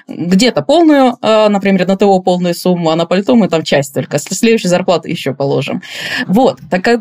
Где-то 0.07 0.61
полную, 0.63 1.17
э, 1.21 1.47
например, 1.49 1.87
на 1.87 1.97
ТО 1.97 2.19
полную 2.19 2.53
сумму, 2.53 2.89
а 2.89 2.95
на 2.95 3.05
пальто 3.05 3.35
мы 3.35 3.47
там 3.47 3.63
часть 3.63 3.93
только. 3.93 4.17
С 4.17 4.23
следующей 4.23 4.67
зарплаты 4.67 5.09
еще 5.09 5.33
положим. 5.33 5.81
Вот. 6.27 6.59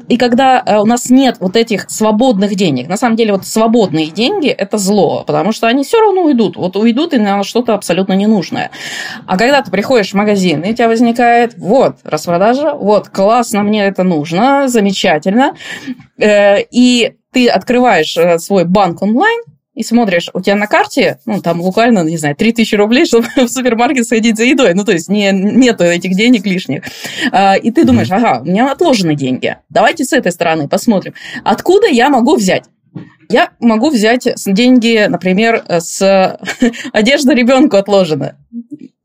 И 0.08 0.16
когда 0.16 0.62
э, 0.64 0.78
у 0.78 0.84
нас 0.84 1.10
нет 1.10 1.36
вот 1.40 1.56
этих 1.56 1.90
свободных 1.90 2.54
денег, 2.54 2.88
на 2.88 2.96
самом 2.96 3.16
деле 3.16 3.32
вот 3.32 3.46
свободные 3.46 4.06
деньги– 4.06 4.48
это 4.48 4.78
зло, 4.78 5.24
потому 5.26 5.52
что 5.52 5.66
они 5.66 5.84
все 5.84 6.00
равно 6.00 6.22
уйдут. 6.22 6.56
Вот 6.56 6.76
уйдут 6.76 7.14
и 7.14 7.18
на 7.18 7.42
что-то 7.42 7.74
абсолютно 7.74 8.12
ненужное. 8.12 8.70
А 9.26 9.36
когда 9.36 9.62
ты 9.62 9.70
приходишь 9.70 10.10
в 10.10 10.14
магазин, 10.14 10.62
и 10.62 10.70
у 10.70 10.74
тебя 10.74 10.88
возникает, 10.88 11.54
вот, 11.56 11.96
распродажа, 12.04 12.74
вот, 12.74 13.08
классно, 13.08 13.62
мне 13.62 13.86
это 13.86 14.04
нужно, 14.04 14.68
замечательно, 14.68 15.54
э, 16.18 16.62
и 16.70 17.14
ты 17.32 17.48
открываешь 17.48 18.16
свой 18.42 18.64
банк 18.64 19.02
онлайн, 19.02 19.40
и 19.74 19.82
смотришь, 19.82 20.28
у 20.34 20.40
тебя 20.40 20.56
на 20.56 20.66
карте, 20.66 21.18
ну, 21.24 21.40
там 21.40 21.62
буквально, 21.62 22.00
не 22.04 22.18
знаю, 22.18 22.36
3000 22.36 22.74
рублей, 22.74 23.06
чтобы 23.06 23.26
в 23.36 23.48
супермаркет 23.48 24.06
сходить 24.06 24.36
за 24.36 24.44
едой. 24.44 24.74
Ну, 24.74 24.84
то 24.84 24.92
есть 24.92 25.08
не, 25.08 25.30
нету 25.32 25.84
этих 25.84 26.14
денег 26.14 26.44
лишних. 26.44 26.84
А, 27.30 27.56
и 27.56 27.70
ты 27.70 27.84
думаешь, 27.84 28.10
ага, 28.10 28.42
у 28.42 28.44
меня 28.44 28.70
отложены 28.70 29.14
деньги. 29.14 29.56
Давайте 29.70 30.04
с 30.04 30.12
этой 30.12 30.32
стороны 30.32 30.68
посмотрим. 30.68 31.14
Откуда 31.42 31.88
я 31.88 32.10
могу 32.10 32.36
взять? 32.36 32.64
Я 33.30 33.50
могу 33.60 33.88
взять 33.88 34.28
деньги, 34.46 35.06
например, 35.08 35.64
с 35.66 36.38
одежды 36.92 37.34
ребенку 37.34 37.76
отложена. 37.78 38.36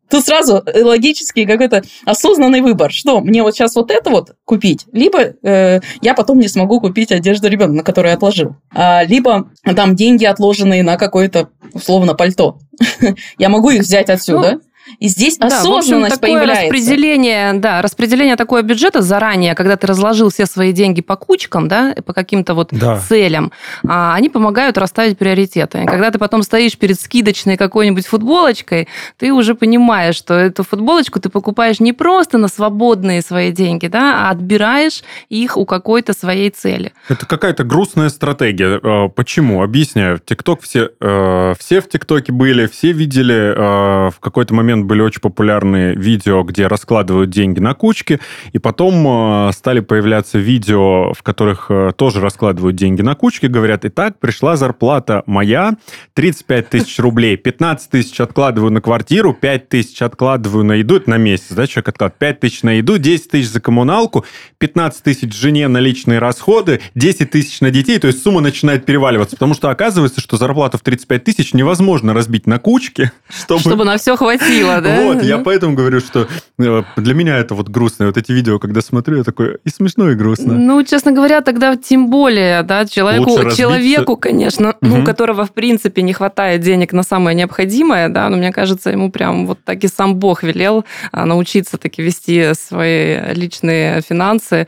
Тут 0.10 0.26
сразу 0.26 0.64
логический 0.74 1.46
какой-то 1.46 1.84
осознанный 2.06 2.62
выбор. 2.62 2.92
Что, 2.92 3.20
мне 3.22 3.44
вот 3.44 3.54
сейчас 3.54 3.76
вот 3.76 3.92
это 3.92 4.10
вот 4.10 4.36
купить? 4.46 4.86
Либо 4.92 5.34
э, 5.44 5.82
я 6.02 6.14
потом 6.14 6.40
не 6.40 6.48
смогу 6.48 6.80
купить 6.80 7.12
одежду 7.12 7.48
ребенка, 7.50 7.74
на 7.74 7.84
которую 7.84 8.12
я 8.12 8.16
отложил. 8.16 8.56
А, 8.74 9.04
либо 9.04 9.50
там 9.76 9.96
деньги 9.96 10.26
отложенные 10.26 10.84
на 10.84 10.98
какое-то, 10.98 11.50
условно, 11.74 12.14
пальто. 12.14 12.60
я 13.38 13.50
могу 13.50 13.70
их 13.70 13.82
взять 13.82 14.10
отсюда. 14.10 14.54
Ну, 14.54 14.62
и 15.00 15.08
здесь 15.08 15.38
да, 15.38 15.48
осознанность 15.48 16.16
общем, 16.16 16.22
такое 16.22 16.40
появляется. 16.40 16.64
распределение, 16.64 17.54
да, 17.54 17.82
распределение 17.82 18.36
такого 18.36 18.62
бюджета 18.62 19.02
заранее, 19.02 19.56
когда 19.56 19.76
ты 19.76 19.88
разложил 19.88 20.30
все 20.30 20.46
свои 20.46 20.72
деньги 20.72 21.02
по 21.02 21.16
кучкам, 21.16 21.68
да, 21.68 21.96
по 22.06 22.14
каким-то 22.14 22.54
вот 22.54 22.70
да. 22.72 23.00
целям, 23.00 23.52
а, 23.88 24.16
они 24.16 24.30
помогают 24.30 24.78
расставить 24.78 25.18
приоритеты. 25.18 25.86
когда 25.86 26.12
ты 26.12 26.20
потом 26.20 26.44
стоишь 26.44 26.78
перед 26.78 27.00
скидочной 27.00 27.58
какой-нибудь 27.58 28.06
футболочкой, 28.08 28.88
ты 29.18 29.32
уже 29.32 29.56
понимаешь, 29.56 30.16
что 30.16 30.34
эту 30.34 30.64
футболочку 30.64 31.20
ты 31.20 31.30
покупаешь 31.30 31.80
не 31.80 31.94
просто 31.94 32.38
на 32.38 32.48
свободные 32.48 33.22
свои 33.22 33.52
деньги, 33.52 33.88
да, 33.88 34.28
а 34.28 34.32
отбираешь 34.32 35.04
их 35.30 35.58
у 35.58 35.66
какой-то 35.66 36.14
своей 36.14 36.50
цели. 36.50 36.94
Это 37.10 37.26
какая-то 37.26 37.64
грустная 37.64 38.10
стратегия. 38.10 38.80
А, 38.82 39.10
почему? 39.10 39.64
Объясняю. 39.64 40.20
ТикТок 40.20 40.62
все, 40.62 40.90
э, 41.00 41.54
все 41.60 41.82
в 41.82 41.90
ТикТоке 41.90 42.32
были, 42.32 42.68
все 42.68 42.92
видели 42.92 43.54
э, 43.56 44.10
в 44.12 44.20
какой-то 44.20 44.54
момент 44.54 44.77
момент 44.78 44.88
были 44.88 45.02
очень 45.02 45.22
популярны 45.22 45.94
видео, 45.96 46.44
где 46.44 46.68
раскладывают 46.68 47.30
деньги 47.30 47.60
на 47.60 47.74
кучки, 47.74 48.20
и 48.54 48.60
потом 48.60 49.48
э, 49.48 49.52
стали 49.54 49.80
появляться 49.80 50.38
видео, 50.38 51.14
в 51.14 51.24
которых 51.24 51.68
э, 51.70 51.92
тоже 51.96 52.22
раскладывают 52.22 52.76
деньги 52.76 53.02
на 53.02 53.16
кучки, 53.16 53.48
говорят, 53.48 53.86
итак, 53.86 54.20
пришла 54.20 54.56
зарплата 54.56 55.24
моя, 55.26 55.76
35 56.14 56.70
тысяч 56.70 57.00
рублей, 57.00 57.38
15 57.38 57.90
тысяч 57.90 58.20
откладываю 58.20 58.72
на 58.72 58.82
квартиру, 58.82 59.34
5 59.34 59.70
тысяч 59.70 60.02
откладываю 60.02 60.64
на 60.64 60.74
еду, 60.74 60.98
это 60.98 61.10
на 61.10 61.18
месяц, 61.18 61.52
да, 61.52 61.68
человек 61.68 61.90
откладывает, 61.90 62.20
5 62.20 62.40
тысяч 62.40 62.64
на 62.64 62.72
еду, 62.72 62.98
10 62.98 63.30
тысяч 63.30 63.50
за 63.50 63.60
коммуналку, 63.60 64.26
15 64.60 65.04
тысяч 65.04 65.34
жене 65.34 65.68
на 65.68 65.80
личные 65.80 66.20
расходы, 66.20 66.82
10 66.96 67.30
тысяч 67.30 67.62
на 67.62 67.72
детей, 67.72 68.00
то 68.00 68.08
есть 68.08 68.22
сумма 68.24 68.42
начинает 68.42 68.86
переваливаться, 68.86 69.36
потому 69.36 69.54
что 69.54 69.70
оказывается, 69.70 70.22
что 70.22 70.38
зарплата 70.38 70.78
в 70.78 70.82
35 70.82 71.24
тысяч 71.24 71.54
невозможно 71.54 72.14
разбить 72.14 72.48
на 72.48 72.60
кучки, 72.60 73.12
чтобы... 73.30 73.62
Чтобы 73.62 73.86
на 73.86 73.98
все 73.98 74.16
хватило 74.16 74.67
хватило, 74.74 74.82
да? 74.82 75.04
Вот, 75.04 75.24
я 75.24 75.38
поэтому 75.40 75.76
говорю, 75.76 76.00
что 76.00 76.28
э, 76.60 76.84
для 76.98 77.14
меня 77.14 77.38
это 77.38 77.56
вот 77.56 77.70
грустно. 77.70 78.08
Вот 78.08 78.18
эти 78.18 78.32
видео, 78.32 78.60
когда 78.60 78.82
смотрю, 78.82 79.18
я 79.18 79.24
такой, 79.24 79.58
и 79.64 79.70
смешно, 79.70 80.10
и 80.10 80.16
грустно. 80.16 80.54
Ну, 80.54 80.84
честно 80.84 81.12
говоря, 81.12 81.42
тогда 81.42 81.76
тем 81.76 82.10
более, 82.10 82.64
да, 82.64 82.86
человеку, 82.86 83.50
человеку 83.56 84.18
конечно, 84.18 84.70
угу. 84.70 84.78
ну, 84.82 85.02
у 85.02 85.04
которого, 85.04 85.46
в 85.46 85.54
принципе, 85.54 86.02
не 86.02 86.14
хватает 86.14 86.62
денег 86.62 86.94
на 86.94 87.04
самое 87.04 87.36
необходимое, 87.36 88.10
да, 88.10 88.30
но 88.30 88.38
мне 88.38 88.52
кажется, 88.52 88.90
ему 88.90 89.12
прям 89.12 89.48
вот 89.48 89.60
так 89.64 89.84
и 89.84 89.88
сам 89.88 90.16
Бог 90.16 90.44
велел 90.44 90.86
а, 91.12 91.26
научиться 91.26 91.78
таки 91.78 92.02
вести 92.02 92.54
свои 92.54 93.34
личные 93.34 94.02
финансы 94.02 94.68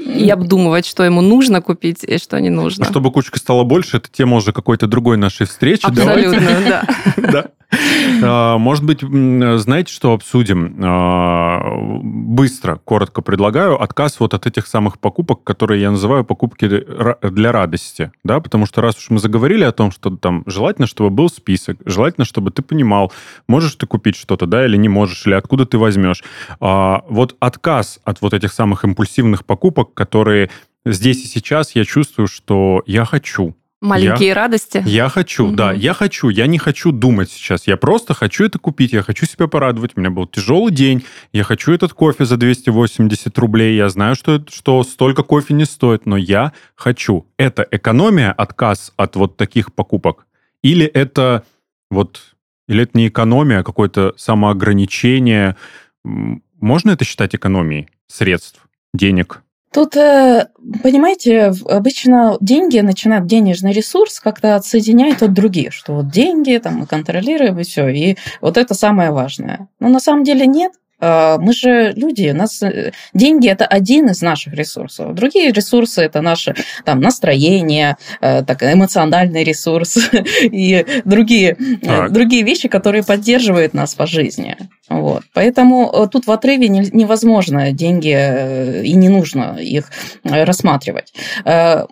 и 0.00 0.28
обдумывать, 0.30 0.86
что 0.86 1.04
ему 1.04 1.20
нужно 1.20 1.60
купить 1.60 2.04
и 2.04 2.18
что 2.18 2.40
не 2.40 2.50
нужно. 2.50 2.86
Чтобы 2.86 3.12
кучка 3.12 3.38
стала 3.38 3.64
больше, 3.64 3.98
это 3.98 4.08
тема 4.10 4.36
уже 4.36 4.52
какой-то 4.52 4.86
другой 4.86 5.16
нашей 5.16 5.46
встречи. 5.46 5.84
Абсолютно, 5.84 6.84
да. 7.16 7.46
А, 8.22 8.58
может 8.58 8.84
быть, 8.84 9.00
знаете, 9.00 9.92
что 9.92 10.12
обсудим? 10.12 10.76
А, 10.82 11.60
быстро, 12.02 12.76
коротко 12.76 13.22
предлагаю 13.22 13.80
отказ 13.80 14.20
вот 14.20 14.34
от 14.34 14.46
этих 14.46 14.66
самых 14.66 14.98
покупок, 14.98 15.42
которые 15.44 15.80
я 15.80 15.90
называю 15.90 16.24
покупки 16.24 16.68
для 16.68 17.52
радости, 17.52 18.12
да, 18.24 18.40
потому 18.40 18.66
что 18.66 18.80
раз 18.80 18.98
уж 18.98 19.10
мы 19.10 19.18
заговорили 19.18 19.64
о 19.64 19.72
том, 19.72 19.90
что 19.90 20.10
там 20.10 20.42
желательно, 20.46 20.86
чтобы 20.86 21.10
был 21.10 21.28
список, 21.30 21.78
желательно, 21.86 22.24
чтобы 22.24 22.50
ты 22.50 22.62
понимал, 22.62 23.12
можешь 23.48 23.74
ты 23.76 23.86
купить 23.86 24.16
что-то, 24.16 24.46
да, 24.46 24.66
или 24.66 24.76
не 24.76 24.88
можешь, 24.88 25.26
или 25.26 25.34
откуда 25.34 25.64
ты 25.64 25.78
возьмешь. 25.78 26.22
А, 26.60 27.04
вот 27.08 27.36
отказ 27.40 28.00
от 28.04 28.20
вот 28.20 28.34
этих 28.34 28.52
самых 28.52 28.84
импульсивных 28.84 29.44
покупок, 29.44 29.94
которые 29.94 30.50
здесь 30.84 31.24
и 31.24 31.28
сейчас 31.28 31.74
я 31.74 31.84
чувствую, 31.84 32.26
что 32.26 32.82
я 32.86 33.04
хочу, 33.04 33.54
Маленькие 33.80 34.28
я, 34.28 34.34
радости. 34.34 34.82
Я 34.86 35.08
хочу, 35.08 35.46
угу. 35.46 35.54
да, 35.54 35.72
я 35.72 35.94
хочу. 35.94 36.28
Я 36.28 36.46
не 36.46 36.58
хочу 36.58 36.92
думать 36.92 37.30
сейчас. 37.30 37.66
Я 37.66 37.78
просто 37.78 38.12
хочу 38.12 38.44
это 38.44 38.58
купить. 38.58 38.92
Я 38.92 39.02
хочу 39.02 39.24
себя 39.24 39.46
порадовать. 39.46 39.92
У 39.96 40.00
меня 40.00 40.10
был 40.10 40.26
тяжелый 40.26 40.70
день. 40.70 41.04
Я 41.32 41.44
хочу 41.44 41.72
этот 41.72 41.94
кофе 41.94 42.26
за 42.26 42.36
280 42.36 43.38
рублей. 43.38 43.76
Я 43.76 43.88
знаю, 43.88 44.16
что, 44.16 44.44
что 44.50 44.82
столько 44.84 45.22
кофе 45.22 45.54
не 45.54 45.64
стоит, 45.64 46.04
но 46.04 46.18
я 46.18 46.52
хочу. 46.74 47.26
Это 47.38 47.66
экономия, 47.70 48.32
отказ 48.32 48.92
от 48.96 49.16
вот 49.16 49.38
таких 49.38 49.72
покупок? 49.72 50.26
Или 50.62 50.84
это 50.84 51.44
вот... 51.90 52.20
Или 52.68 52.82
это 52.82 52.98
не 52.98 53.08
экономия, 53.08 53.60
а 53.60 53.64
какое-то 53.64 54.12
самоограничение? 54.16 55.56
Можно 56.04 56.90
это 56.90 57.04
считать 57.04 57.34
экономией 57.34 57.88
средств, 58.06 58.60
денег? 58.92 59.42
Тут, 59.72 59.96
э, 59.96 60.48
понимаете, 60.82 61.52
обычно 61.66 62.36
деньги 62.40 62.80
начинают, 62.80 63.26
денежный 63.26 63.72
ресурс 63.72 64.18
как-то 64.18 64.56
отсоединяет 64.56 65.22
от 65.22 65.32
других, 65.32 65.72
что 65.72 65.94
вот 65.94 66.10
деньги, 66.10 66.58
там, 66.58 66.78
мы 66.80 66.86
контролируем, 66.86 67.58
и 67.58 67.62
все, 67.62 67.88
и 67.88 68.16
вот 68.40 68.56
это 68.56 68.74
самое 68.74 69.12
важное. 69.12 69.68
Но 69.78 69.88
на 69.88 70.00
самом 70.00 70.24
деле 70.24 70.46
нет. 70.46 70.72
А, 71.00 71.38
мы 71.38 71.52
же 71.52 71.92
люди, 71.96 72.30
у 72.30 72.36
нас 72.36 72.62
э, 72.62 72.92
деньги 73.14 73.48
это 73.48 73.66
один 73.66 74.08
из 74.10 74.20
наших 74.20 74.54
ресурсов. 74.54 75.14
Другие 75.14 75.50
ресурсы 75.50 76.02
это 76.02 76.20
наше 76.20 76.54
там, 76.84 77.00
настроение, 77.00 77.96
э, 78.20 78.42
так, 78.44 78.62
эмоциональный 78.62 79.42
ресурс 79.42 79.98
и 80.42 81.02
другие, 81.04 81.56
э, 81.82 82.08
другие 82.10 82.42
вещи, 82.42 82.68
которые 82.68 83.02
поддерживают 83.02 83.74
нас 83.74 83.94
по 83.94 84.06
жизни. 84.06 84.56
Вот. 84.88 85.22
Поэтому 85.32 86.08
тут 86.10 86.26
в 86.26 86.32
отрыве 86.32 86.68
невозможно 86.68 87.72
деньги 87.72 88.84
и 88.84 88.92
не 88.92 89.08
нужно 89.08 89.56
их 89.60 89.90
рассматривать. 90.24 91.14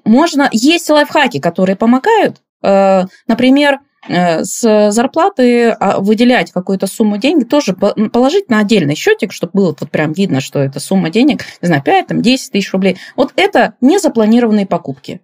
Можно, 0.05 0.49
есть 0.51 0.90
лайфхаки, 0.90 1.38
которые 1.38 1.77
помогают. 1.77 2.42
Например, 2.61 3.79
Э, 3.79 3.88
с 4.07 4.91
зарплаты 4.91 5.71
а, 5.71 6.01
выделять 6.01 6.53
какую-то 6.53 6.87
сумму 6.87 7.19
денег, 7.19 7.49
тоже 7.49 7.75
положить 7.75 8.49
на 8.49 8.61
отдельный 8.61 8.95
счетик, 8.95 9.33
чтобы 9.33 9.53
было 9.55 9.77
вот 9.79 9.91
прям 9.91 10.13
видно, 10.13 10.41
что 10.41 10.61
это 10.61 10.81
сумма 10.81 11.11
денег, 11.11 11.45
не 11.61 11.67
знаю, 11.67 11.83
5, 11.83 12.07
там, 12.07 12.23
10 12.23 12.53
тысяч 12.53 12.73
рублей. 12.73 12.99
Вот 13.17 13.33
это 13.37 13.75
незапланированные 13.81 14.67
покупки. 14.67 15.21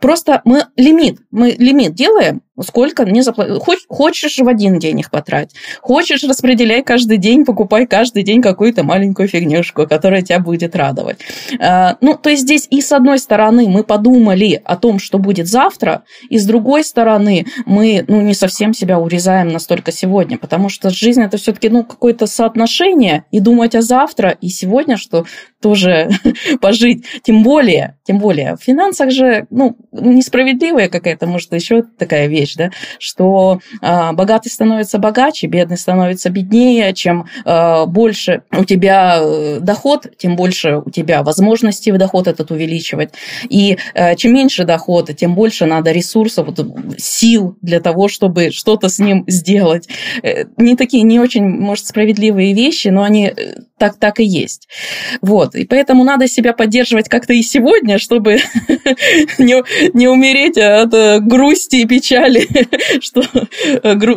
Просто 0.00 0.40
мы 0.44 0.66
лимит, 0.76 1.18
мы 1.30 1.50
лимит 1.50 1.94
делаем, 1.94 2.42
сколько 2.62 3.04
не 3.04 3.22
заплатить. 3.22 3.62
Хочешь 3.88 4.38
в 4.38 4.48
один 4.48 4.78
день 4.78 5.00
их 5.00 5.10
потратить, 5.10 5.56
хочешь 5.80 6.22
распределяй 6.24 6.82
каждый 6.82 7.18
день, 7.18 7.44
покупай 7.44 7.86
каждый 7.86 8.22
день 8.22 8.42
какую-то 8.42 8.84
маленькую 8.84 9.28
фигнюшку, 9.28 9.86
которая 9.86 10.22
тебя 10.22 10.38
будет 10.38 10.76
радовать. 10.76 11.18
А, 11.60 11.96
ну, 12.00 12.16
то 12.16 12.30
есть 12.30 12.42
здесь 12.42 12.66
и 12.70 12.80
с 12.80 12.92
одной 12.92 13.18
стороны 13.18 13.68
мы 13.68 13.82
подумали 13.84 14.60
о 14.64 14.76
том, 14.76 14.98
что 14.98 15.18
будет 15.18 15.48
завтра, 15.48 16.04
и 16.28 16.38
с 16.38 16.46
другой 16.46 16.84
стороны 16.84 17.46
мы 17.66 18.04
ну, 18.06 18.20
не 18.20 18.34
совсем 18.34 18.72
себя 18.74 18.98
урезаем 18.98 19.48
настолько 19.48 19.92
сегодня, 19.92 20.38
потому 20.38 20.68
что 20.68 20.90
жизнь 20.90 21.22
это 21.22 21.36
все-таки 21.36 21.68
ну, 21.68 21.84
какое-то 21.84 22.26
соотношение, 22.26 23.24
и 23.30 23.40
думать 23.40 23.74
о 23.74 23.82
завтра, 23.82 24.36
и 24.40 24.48
сегодня, 24.48 24.96
что 24.96 25.24
тоже 25.60 26.10
пожить, 26.60 27.04
тем 27.22 27.42
более, 27.42 27.96
тем 28.04 28.18
более 28.18 28.56
в 28.56 28.62
финансах 28.62 29.10
же 29.10 29.46
ну, 29.50 29.76
несправедливая 29.92 30.88
какая-то, 30.88 31.26
может, 31.26 31.52
еще 31.54 31.82
такая 31.82 32.26
вещь, 32.26 32.43
вещь, 32.44 32.54
да, 32.56 32.70
что 32.98 33.60
э, 33.80 34.12
богатый 34.12 34.48
становится 34.48 34.98
богаче, 34.98 35.46
бедный 35.46 35.76
становится 35.76 36.30
беднее, 36.30 36.92
чем 36.92 37.26
э, 37.44 37.86
больше 37.86 38.42
у 38.52 38.64
тебя 38.64 39.18
э, 39.20 39.58
доход, 39.60 40.06
тем 40.18 40.36
больше 40.36 40.82
у 40.84 40.90
тебя 40.90 41.22
возможностей 41.22 41.92
в 41.92 41.98
доход 41.98 42.28
этот 42.28 42.50
увеличивать. 42.50 43.14
И 43.48 43.78
э, 43.94 44.16
чем 44.16 44.34
меньше 44.34 44.64
дохода, 44.64 45.14
тем 45.14 45.34
больше 45.34 45.66
надо 45.66 45.92
ресурсов, 45.92 46.46
вот, 46.46 46.98
сил 46.98 47.56
для 47.62 47.80
того, 47.80 48.08
чтобы 48.08 48.50
что-то 48.50 48.88
с 48.88 48.98
ним 48.98 49.24
сделать. 49.26 49.88
Э, 50.22 50.44
не 50.56 50.76
такие, 50.76 51.02
не 51.02 51.18
очень, 51.18 51.44
может, 51.44 51.86
справедливые 51.86 52.54
вещи, 52.54 52.88
но 52.88 53.02
они 53.02 53.26
э, 53.26 53.54
так, 53.84 53.98
так 53.98 54.20
и 54.20 54.24
есть. 54.24 54.68
Вот. 55.20 55.54
И 55.54 55.66
поэтому 55.66 56.04
надо 56.04 56.26
себя 56.26 56.52
поддерживать 56.54 57.08
как-то 57.08 57.34
и 57.34 57.42
сегодня, 57.42 57.98
чтобы 57.98 58.34
не, 59.38 59.62
не 59.96 60.08
умереть 60.08 60.56
от 60.56 61.24
грусти 61.24 61.76
и 61.76 61.86
печали, 61.86 62.48
что 63.00 63.22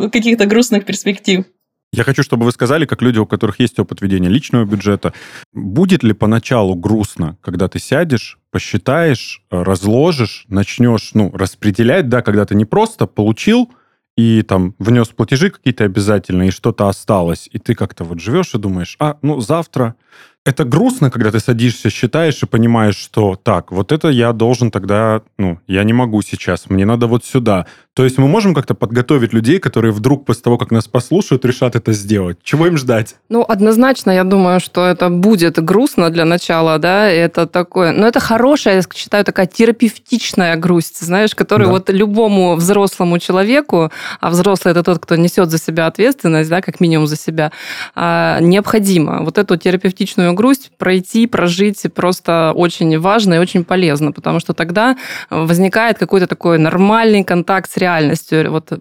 каких-то 0.08 0.46
грустных 0.46 0.86
перспектив. 0.86 1.44
Я 1.92 2.04
хочу, 2.04 2.22
чтобы 2.22 2.44
вы 2.44 2.52
сказали, 2.52 2.84
как 2.84 3.00
люди, 3.00 3.18
у 3.18 3.26
которых 3.26 3.60
есть 3.60 3.78
опыт 3.78 4.02
ведения 4.02 4.28
личного 4.28 4.64
бюджета, 4.64 5.14
будет 5.52 6.02
ли 6.02 6.12
поначалу 6.12 6.74
грустно, 6.74 7.38
когда 7.40 7.68
ты 7.68 7.78
сядешь, 7.78 8.38
посчитаешь, 8.50 9.42
разложишь, 9.50 10.44
начнешь 10.48 11.10
ну, 11.14 11.30
распределять, 11.34 12.08
да, 12.08 12.20
когда 12.20 12.44
ты 12.44 12.54
не 12.54 12.66
просто 12.66 13.06
получил 13.06 13.70
и 14.18 14.42
там 14.42 14.74
внес 14.80 15.06
платежи 15.10 15.48
какие-то 15.48 15.84
обязательные, 15.84 16.48
и 16.48 16.50
что-то 16.50 16.88
осталось, 16.88 17.48
и 17.52 17.60
ты 17.60 17.76
как-то 17.76 18.02
вот 18.02 18.18
живешь 18.18 18.52
и 18.52 18.58
думаешь, 18.58 18.96
а, 18.98 19.16
ну, 19.22 19.38
завтра 19.38 19.94
это 20.48 20.64
грустно, 20.64 21.10
когда 21.10 21.30
ты 21.30 21.40
садишься, 21.40 21.90
считаешь 21.90 22.42
и 22.42 22.46
понимаешь, 22.46 22.96
что 22.96 23.36
так, 23.36 23.70
вот 23.70 23.92
это 23.92 24.08
я 24.08 24.32
должен 24.32 24.70
тогда, 24.70 25.20
ну, 25.36 25.58
я 25.66 25.84
не 25.84 25.92
могу 25.92 26.22
сейчас, 26.22 26.70
мне 26.70 26.86
надо 26.86 27.06
вот 27.06 27.24
сюда. 27.24 27.66
То 27.98 28.04
есть 28.04 28.16
мы 28.16 28.28
можем 28.28 28.54
как-то 28.54 28.74
подготовить 28.74 29.32
людей, 29.32 29.58
которые 29.58 29.92
вдруг 29.92 30.24
после 30.24 30.42
того, 30.42 30.56
как 30.56 30.70
нас 30.70 30.86
послушают, 30.86 31.44
решат 31.44 31.74
это 31.74 31.92
сделать. 31.92 32.38
Чего 32.44 32.68
им 32.68 32.78
ждать? 32.78 33.16
Ну, 33.28 33.44
однозначно, 33.46 34.12
я 34.12 34.22
думаю, 34.22 34.60
что 34.60 34.86
это 34.86 35.10
будет 35.10 35.62
грустно 35.62 36.08
для 36.10 36.24
начала, 36.24 36.78
да, 36.78 37.10
это 37.10 37.46
такое... 37.46 37.92
Но 37.92 38.06
это 38.06 38.20
хорошая, 38.20 38.76
я 38.76 38.82
считаю, 38.94 39.24
такая 39.24 39.46
терапевтичная 39.46 40.56
грусть, 40.56 41.00
знаешь, 41.00 41.34
которая 41.34 41.66
да. 41.66 41.72
вот 41.72 41.90
любому 41.90 42.54
взрослому 42.54 43.18
человеку, 43.18 43.90
а 44.20 44.30
взрослый 44.30 44.70
это 44.70 44.84
тот, 44.84 45.00
кто 45.00 45.16
несет 45.16 45.50
за 45.50 45.58
себя 45.58 45.88
ответственность, 45.88 46.48
да, 46.48 46.60
как 46.62 46.78
минимум 46.78 47.08
за 47.08 47.16
себя, 47.16 47.50
а, 47.96 48.38
необходимо 48.40 49.24
вот 49.24 49.38
эту 49.38 49.56
терапевтичную 49.56 50.34
грусть 50.38 50.70
пройти, 50.78 51.26
прожить 51.26 51.82
просто 51.94 52.52
очень 52.54 52.98
важно 52.98 53.34
и 53.34 53.38
очень 53.38 53.64
полезно, 53.64 54.12
потому 54.12 54.40
что 54.40 54.54
тогда 54.54 54.96
возникает 55.30 55.98
какой-то 55.98 56.26
такой 56.26 56.58
нормальный 56.58 57.24
контакт 57.24 57.70
с 57.70 57.76
реальностью, 57.76 58.50
вот 58.50 58.72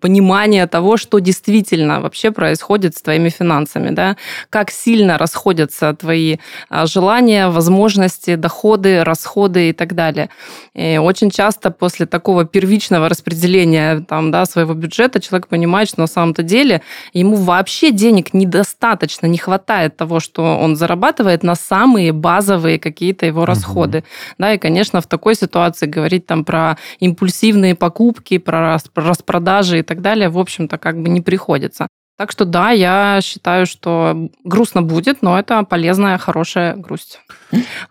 понимание 0.00 0.66
того, 0.66 0.96
что 0.96 1.18
действительно 1.18 2.00
вообще 2.00 2.30
происходит 2.30 2.96
с 2.96 3.02
твоими 3.02 3.28
финансами, 3.28 3.90
да, 3.90 4.16
как 4.50 4.70
сильно 4.70 5.18
расходятся 5.18 5.94
твои 5.94 6.36
а, 6.68 6.86
желания, 6.86 7.48
возможности, 7.48 8.36
доходы, 8.36 9.04
расходы 9.04 9.70
и 9.70 9.72
так 9.72 9.94
далее. 9.94 10.30
И 10.74 10.98
очень 10.98 11.30
часто 11.30 11.70
после 11.70 12.06
такого 12.06 12.44
первичного 12.44 13.08
распределения 13.08 14.00
там, 14.00 14.30
да, 14.30 14.46
своего 14.46 14.74
бюджета 14.74 15.20
человек 15.20 15.48
понимает, 15.48 15.88
что 15.88 16.00
на 16.00 16.06
самом-то 16.06 16.42
деле 16.42 16.82
ему 17.12 17.36
вообще 17.36 17.90
денег 17.90 18.34
недостаточно, 18.34 19.26
не 19.26 19.38
хватает 19.38 19.96
того, 19.96 20.20
что 20.20 20.58
он 20.58 20.76
зарабатывает 20.76 21.42
на 21.42 21.54
самые 21.54 22.12
базовые 22.12 22.78
какие-то 22.78 23.26
его 23.26 23.44
расходы. 23.44 23.98
Угу. 23.98 24.04
Да, 24.38 24.54
и, 24.54 24.58
конечно, 24.58 25.00
в 25.00 25.06
такой 25.06 25.34
ситуации 25.34 25.86
говорить 25.86 26.26
там 26.26 26.44
про 26.44 26.76
импульсивные 27.00 27.74
покупки, 27.74 28.38
про 28.38 28.78
распродажи 28.94 29.63
продажи 29.64 29.78
и 29.80 29.82
так 29.82 30.00
далее, 30.00 30.28
в 30.28 30.38
общем-то, 30.38 30.78
как 30.78 31.00
бы 31.00 31.08
не 31.08 31.20
приходится. 31.20 31.88
Так 32.16 32.30
что 32.30 32.44
да, 32.44 32.70
я 32.70 33.18
считаю, 33.22 33.66
что 33.66 34.28
грустно 34.44 34.82
будет, 34.82 35.20
но 35.22 35.36
это 35.36 35.64
полезная, 35.64 36.16
хорошая 36.18 36.76
грусть. 36.76 37.18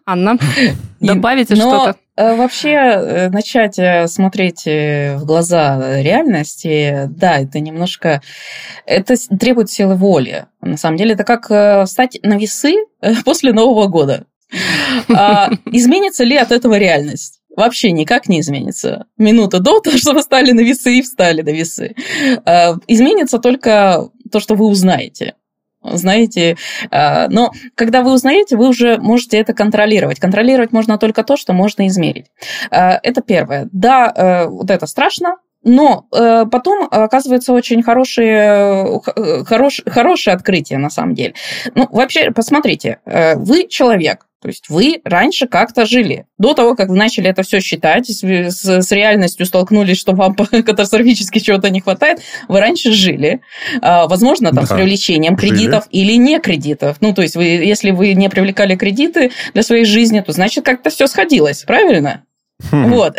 Анна, 0.05 0.37
добавите 1.01 1.55
что-то? 1.55 1.95
Э, 2.15 2.35
вообще 2.35 2.69
э, 2.69 3.29
начать 3.29 3.77
э, 3.79 4.07
смотреть 4.07 4.65
в 4.65 5.25
глаза 5.25 6.01
реальности, 6.01 7.09
да, 7.09 7.39
это 7.39 7.59
немножко... 7.59 8.21
Это 8.85 9.15
требует 9.37 9.69
силы 9.69 9.95
воли. 9.95 10.45
На 10.61 10.77
самом 10.77 10.97
деле, 10.97 11.15
это 11.15 11.25
как 11.25 11.85
встать 11.85 12.19
на 12.23 12.37
весы 12.37 12.75
после 13.25 13.51
Нового 13.51 13.87
года. 13.87 14.25
А 15.09 15.49
изменится 15.65 16.23
ли 16.23 16.37
от 16.37 16.51
этого 16.51 16.77
реальность? 16.77 17.41
Вообще 17.55 17.91
никак 17.91 18.27
не 18.27 18.39
изменится. 18.39 19.05
Минута 19.17 19.59
до 19.59 19.79
того, 19.81 19.97
что 19.97 20.13
вы 20.13 20.21
стали 20.21 20.51
на 20.51 20.61
весы 20.61 20.97
и 20.97 21.01
встали 21.01 21.41
на 21.41 21.49
весы. 21.49 21.95
Э, 22.45 22.73
изменится 22.87 23.39
только 23.39 24.09
то, 24.31 24.39
что 24.39 24.55
вы 24.55 24.65
узнаете. 24.65 25.35
Знаете, 25.83 26.57
э, 26.91 27.27
но 27.27 27.51
когда 27.75 28.01
вы 28.01 28.13
узнаете, 28.13 28.55
вы 28.55 28.69
уже 28.69 28.97
можете 28.97 29.37
это 29.37 29.53
контролировать. 29.53 30.19
Контролировать 30.19 30.71
можно 30.71 30.97
только 30.97 31.23
то, 31.23 31.37
что 31.37 31.53
можно 31.53 31.87
измерить. 31.87 32.27
Э, 32.71 32.99
это 33.03 33.21
первое. 33.21 33.69
Да, 33.71 34.47
вот 34.49 34.69
это 34.69 34.87
страшно, 34.87 35.37
но 35.63 36.07
э, 36.11 36.45
потом 36.51 36.87
оказывается 36.91 37.53
очень 37.53 37.83
хорошие, 37.83 39.01
хорош, 39.45 39.81
хорошее 39.85 40.35
открытие 40.35 40.77
на 40.77 40.89
самом 40.89 41.15
деле. 41.15 41.33
Ну, 41.73 41.87
вообще, 41.89 42.31
посмотрите, 42.31 42.99
э, 43.05 43.35
вы 43.35 43.67
человек, 43.67 44.27
то 44.43 44.49
есть 44.49 44.65
вы 44.67 44.99
раньше 45.05 45.47
как-то 45.47 45.85
жили. 45.85 46.25
До 46.37 46.53
того, 46.53 46.75
как 46.75 46.89
вы 46.89 46.97
начали 46.97 47.29
это 47.29 47.43
все 47.43 47.61
считать, 47.61 48.09
с, 48.09 48.21
с 48.21 48.91
реальностью 48.91 49.45
столкнулись, 49.45 49.97
что 49.97 50.11
вам 50.11 50.35
катастрофически 50.35 51.39
чего-то 51.39 51.69
не 51.69 51.79
хватает, 51.79 52.19
вы 52.49 52.59
раньше 52.59 52.91
жили. 52.91 53.39
А, 53.81 54.07
возможно, 54.07 54.49
там, 54.51 54.65
да. 54.65 54.75
с 54.75 54.75
привлечением 54.75 55.37
кредитов 55.37 55.85
жили. 55.85 56.03
или 56.03 56.13
не 56.17 56.39
кредитов. 56.39 56.97
Ну, 56.99 57.13
то 57.13 57.21
есть, 57.21 57.37
вы, 57.37 57.45
если 57.45 57.91
вы 57.91 58.13
не 58.13 58.29
привлекали 58.29 58.75
кредиты 58.75 59.31
для 59.53 59.63
своей 59.63 59.85
жизни, 59.85 60.19
то 60.19 60.33
значит, 60.33 60.65
как-то 60.65 60.89
все 60.89 61.07
сходилось, 61.07 61.63
правильно? 61.63 62.25
Хм. 62.69 62.91
Вот. 62.91 63.17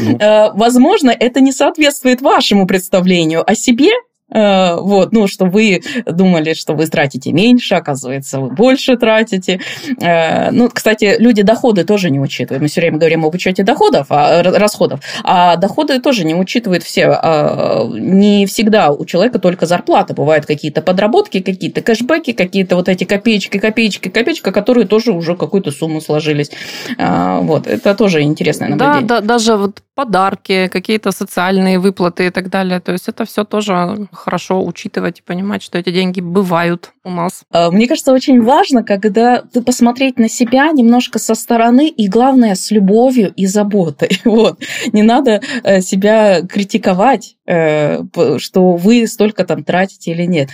Ну. 0.00 0.18
А, 0.18 0.52
возможно, 0.54 1.10
это 1.10 1.40
не 1.40 1.52
соответствует 1.52 2.22
вашему 2.22 2.66
представлению 2.66 3.48
о 3.48 3.54
себе 3.54 3.90
Э, 3.90 4.13
вот, 4.34 5.12
ну, 5.12 5.28
что 5.28 5.46
вы 5.46 5.82
думали, 6.06 6.54
что 6.54 6.74
вы 6.74 6.86
тратите 6.86 7.32
меньше, 7.32 7.76
оказывается, 7.76 8.40
вы 8.40 8.50
больше 8.50 8.96
тратите. 8.96 9.60
Э, 10.00 10.50
ну, 10.50 10.68
кстати, 10.68 11.16
люди 11.18 11.42
доходы 11.42 11.84
тоже 11.84 12.10
не 12.10 12.18
учитывают. 12.20 12.62
Мы 12.62 12.68
все 12.68 12.80
время 12.80 12.98
говорим 12.98 13.24
об 13.24 13.34
учете 13.34 13.62
доходов, 13.62 14.06
а, 14.10 14.42
расходов, 14.42 15.00
а 15.22 15.56
доходы 15.56 16.00
тоже 16.00 16.24
не 16.24 16.34
учитывают 16.34 16.82
все. 16.82 17.06
А, 17.06 17.86
не 17.88 18.46
всегда 18.46 18.90
у 18.90 19.04
человека 19.04 19.38
только 19.38 19.66
зарплата. 19.66 20.14
Бывают 20.14 20.46
какие-то 20.46 20.82
подработки, 20.82 21.40
какие-то 21.40 21.80
кэшбэки, 21.80 22.32
какие-то 22.32 22.76
вот 22.76 22.88
эти 22.88 23.04
копеечки, 23.04 23.58
копеечки, 23.58 24.08
копеечка, 24.08 24.52
которые 24.52 24.86
тоже 24.86 25.12
уже 25.12 25.36
какую-то 25.36 25.70
сумму 25.70 26.00
сложились. 26.00 26.50
Вот, 26.98 27.66
это 27.66 27.94
тоже 27.94 28.22
интересное 28.22 28.68
наблюдение. 28.68 29.02
Да, 29.02 29.20
да, 29.20 29.26
даже 29.26 29.56
вот 29.56 29.82
подарки, 29.94 30.68
какие-то 30.68 31.12
социальные 31.12 31.78
выплаты 31.78 32.26
и 32.26 32.30
так 32.30 32.50
далее. 32.50 32.80
То 32.80 32.92
есть 32.92 33.08
это 33.08 33.24
все 33.24 33.44
тоже 33.44 34.08
хорошо 34.12 34.64
учитывать 34.64 35.20
и 35.20 35.22
понимать, 35.22 35.62
что 35.62 35.78
эти 35.78 35.90
деньги 35.90 36.20
бывают 36.20 36.92
у 37.04 37.10
нас. 37.10 37.44
А, 37.50 37.70
мне 37.70 37.86
кажется, 37.86 38.12
очень 38.12 38.42
важно, 38.42 38.82
когда 38.82 39.42
ты 39.42 39.62
посмотреть 39.62 40.18
на 40.18 40.28
себя 40.28 40.70
немножко 40.72 41.18
со 41.18 41.34
стороны 41.34 41.88
и, 41.88 42.08
главное, 42.08 42.54
с 42.54 42.70
любовью 42.70 43.32
и 43.34 43.46
заботой. 43.46 44.20
Вот. 44.34 44.60
Не 44.92 45.02
надо 45.02 45.40
э, 45.62 45.80
себя 45.80 46.42
критиковать, 46.42 47.36
э, 47.46 48.00
что 48.38 48.74
вы 48.74 49.06
столько 49.06 49.44
там 49.44 49.62
тратите 49.62 50.10
или 50.10 50.24
нет. 50.24 50.50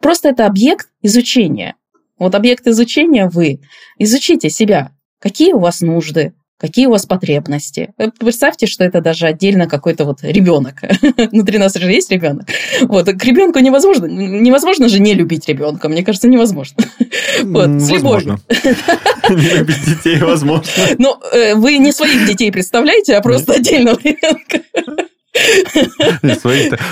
Просто 0.00 0.28
это 0.28 0.46
объект 0.46 0.88
изучения. 1.00 1.76
Вот 2.18 2.34
объект 2.34 2.66
изучения 2.66 3.28
вы. 3.28 3.60
Изучите 3.98 4.50
себя. 4.50 4.92
Какие 5.18 5.54
у 5.54 5.60
вас 5.60 5.80
нужды, 5.80 6.34
какие 6.58 6.86
у 6.86 6.90
вас 6.90 7.06
потребности. 7.06 7.92
Представьте, 8.18 8.66
что 8.66 8.84
это 8.84 9.00
даже 9.00 9.26
отдельно 9.26 9.68
какой-то 9.68 10.04
вот 10.04 10.22
ребенок. 10.22 10.82
Внутри 11.32 11.58
нас 11.58 11.74
же 11.74 11.90
есть 11.90 12.10
ребенок. 12.10 12.46
Вот, 12.82 13.06
к 13.06 13.24
ребенку 13.24 13.58
невозможно, 13.58 14.06
невозможно 14.06 14.88
же 14.88 15.00
не 15.00 15.14
любить 15.14 15.48
ребенка. 15.48 15.88
Мне 15.88 16.04
кажется, 16.04 16.28
невозможно. 16.28 16.84
Вот, 17.42 17.68
с 17.80 17.90
любовью. 17.90 18.38
Не 19.30 19.58
любить 19.58 19.84
детей 19.84 20.18
возможно. 20.18 20.70
Но 20.98 21.18
ну, 21.20 21.28
э, 21.38 21.54
вы 21.54 21.78
не 21.78 21.92
своих 21.92 22.26
детей 22.26 22.50
представляете, 22.52 23.16
а 23.16 23.22
просто 23.22 23.54
отдельного 23.54 23.98
ребенка. 24.02 24.60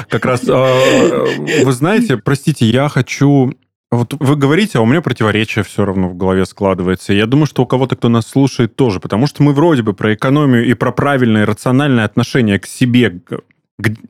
Как 0.08 0.24
раз, 0.24 0.42
а, 0.48 1.26
вы 1.62 1.72
знаете, 1.72 2.16
простите, 2.16 2.66
я 2.66 2.88
хочу 2.88 3.52
вот 3.90 4.14
вы 4.20 4.36
говорите, 4.36 4.78
а 4.78 4.82
у 4.82 4.86
меня 4.86 5.00
противоречие 5.00 5.64
все 5.64 5.84
равно 5.84 6.08
в 6.08 6.16
голове 6.16 6.46
складывается. 6.46 7.12
Я 7.12 7.26
думаю, 7.26 7.46
что 7.46 7.64
у 7.64 7.66
кого-то, 7.66 7.96
кто 7.96 8.08
нас 8.08 8.26
слушает, 8.26 8.76
тоже. 8.76 9.00
Потому 9.00 9.26
что 9.26 9.42
мы 9.42 9.52
вроде 9.52 9.82
бы 9.82 9.94
про 9.94 10.14
экономию 10.14 10.64
и 10.64 10.74
про 10.74 10.92
правильное 10.92 11.44
рациональное 11.44 12.04
отношение 12.04 12.60
к 12.60 12.66
себе, 12.66 13.10
к, 13.10 13.40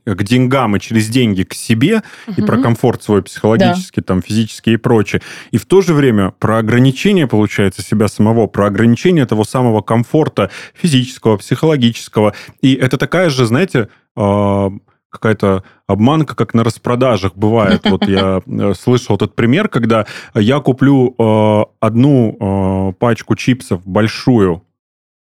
к 0.04 0.22
деньгам 0.22 0.76
и 0.76 0.80
через 0.80 1.08
деньги 1.08 1.44
к 1.44 1.54
себе, 1.54 2.02
угу. 2.26 2.34
и 2.36 2.42
про 2.44 2.58
комфорт 2.58 3.02
свой 3.02 3.22
психологический, 3.22 4.02
да. 4.02 4.06
там, 4.06 4.22
физический 4.22 4.74
и 4.74 4.76
прочее. 4.76 5.22
И 5.50 5.56
в 5.56 5.64
то 5.64 5.80
же 5.80 5.94
время 5.94 6.32
про 6.38 6.58
ограничение, 6.58 7.26
получается, 7.26 7.80
себя 7.80 8.08
самого, 8.08 8.48
про 8.48 8.66
ограничение 8.66 9.24
того 9.24 9.44
самого 9.44 9.80
комфорта 9.80 10.50
физического, 10.74 11.38
психологического. 11.38 12.34
И 12.60 12.74
это 12.74 12.98
такая 12.98 13.30
же, 13.30 13.46
знаете, 13.46 13.88
а, 14.14 14.70
какая-то 15.10 15.64
обманка, 15.86 16.34
как 16.34 16.54
на 16.54 16.64
распродажах 16.64 17.34
бывает. 17.34 17.82
Вот 17.84 18.06
я 18.06 18.40
э, 18.46 18.74
слышал 18.74 19.16
этот 19.16 19.34
пример, 19.34 19.68
когда 19.68 20.06
я 20.34 20.60
куплю 20.60 21.14
э, 21.18 21.64
одну 21.80 22.36
э, 22.40 22.92
пачку 22.98 23.36
чипсов 23.36 23.86
большую 23.86 24.62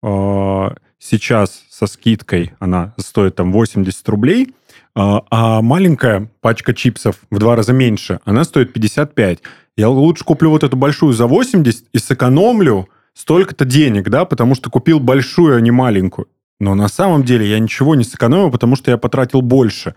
э, 0.03 0.69
сейчас 0.99 1.63
со 1.69 1.87
скидкой, 1.87 2.53
она 2.59 2.93
стоит 2.97 3.35
там 3.35 3.51
80 3.51 4.09
рублей, 4.09 4.53
а 4.95 5.61
маленькая 5.61 6.31
пачка 6.41 6.73
чипсов 6.73 7.17
в 7.29 7.37
два 7.37 7.55
раза 7.55 7.71
меньше, 7.71 8.19
она 8.25 8.43
стоит 8.43 8.73
55. 8.73 9.39
Я 9.75 9.89
лучше 9.89 10.23
куплю 10.23 10.49
вот 10.49 10.63
эту 10.63 10.75
большую 10.75 11.13
за 11.13 11.27
80 11.27 11.85
и 11.93 11.99
сэкономлю 11.99 12.89
столько-то 13.13 13.63
денег, 13.63 14.09
да, 14.09 14.25
потому 14.25 14.55
что 14.55 14.71
купил 14.71 14.99
большую, 14.99 15.55
а 15.55 15.61
не 15.61 15.69
маленькую. 15.69 16.27
Но 16.59 16.75
на 16.75 16.87
самом 16.87 17.23
деле 17.23 17.47
я 17.47 17.59
ничего 17.59 17.95
не 17.95 18.03
сэкономил, 18.03 18.51
потому 18.51 18.75
что 18.75 18.91
я 18.91 18.97
потратил 18.97 19.41
больше. 19.41 19.95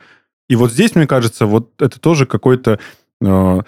И 0.49 0.57
вот 0.57 0.73
здесь, 0.73 0.95
мне 0.95 1.07
кажется, 1.07 1.47
вот 1.47 1.81
это 1.81 2.01
тоже 2.01 2.27
какой-то 2.27 2.79
э, 3.23 3.61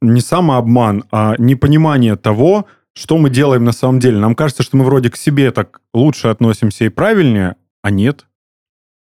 не 0.00 0.20
самообман, 0.20 1.04
а 1.10 1.34
непонимание 1.38 2.16
того, 2.16 2.66
что 2.94 3.18
мы 3.18 3.28
делаем 3.28 3.64
на 3.64 3.72
самом 3.72 4.00
деле. 4.00 4.18
Нам 4.18 4.34
кажется, 4.34 4.62
что 4.62 4.76
мы 4.76 4.84
вроде 4.84 5.10
к 5.10 5.16
себе 5.16 5.50
так 5.50 5.80
лучше 5.92 6.28
относимся 6.28 6.84
и 6.84 6.88
правильнее, 6.88 7.56
а 7.82 7.90
нет. 7.90 8.26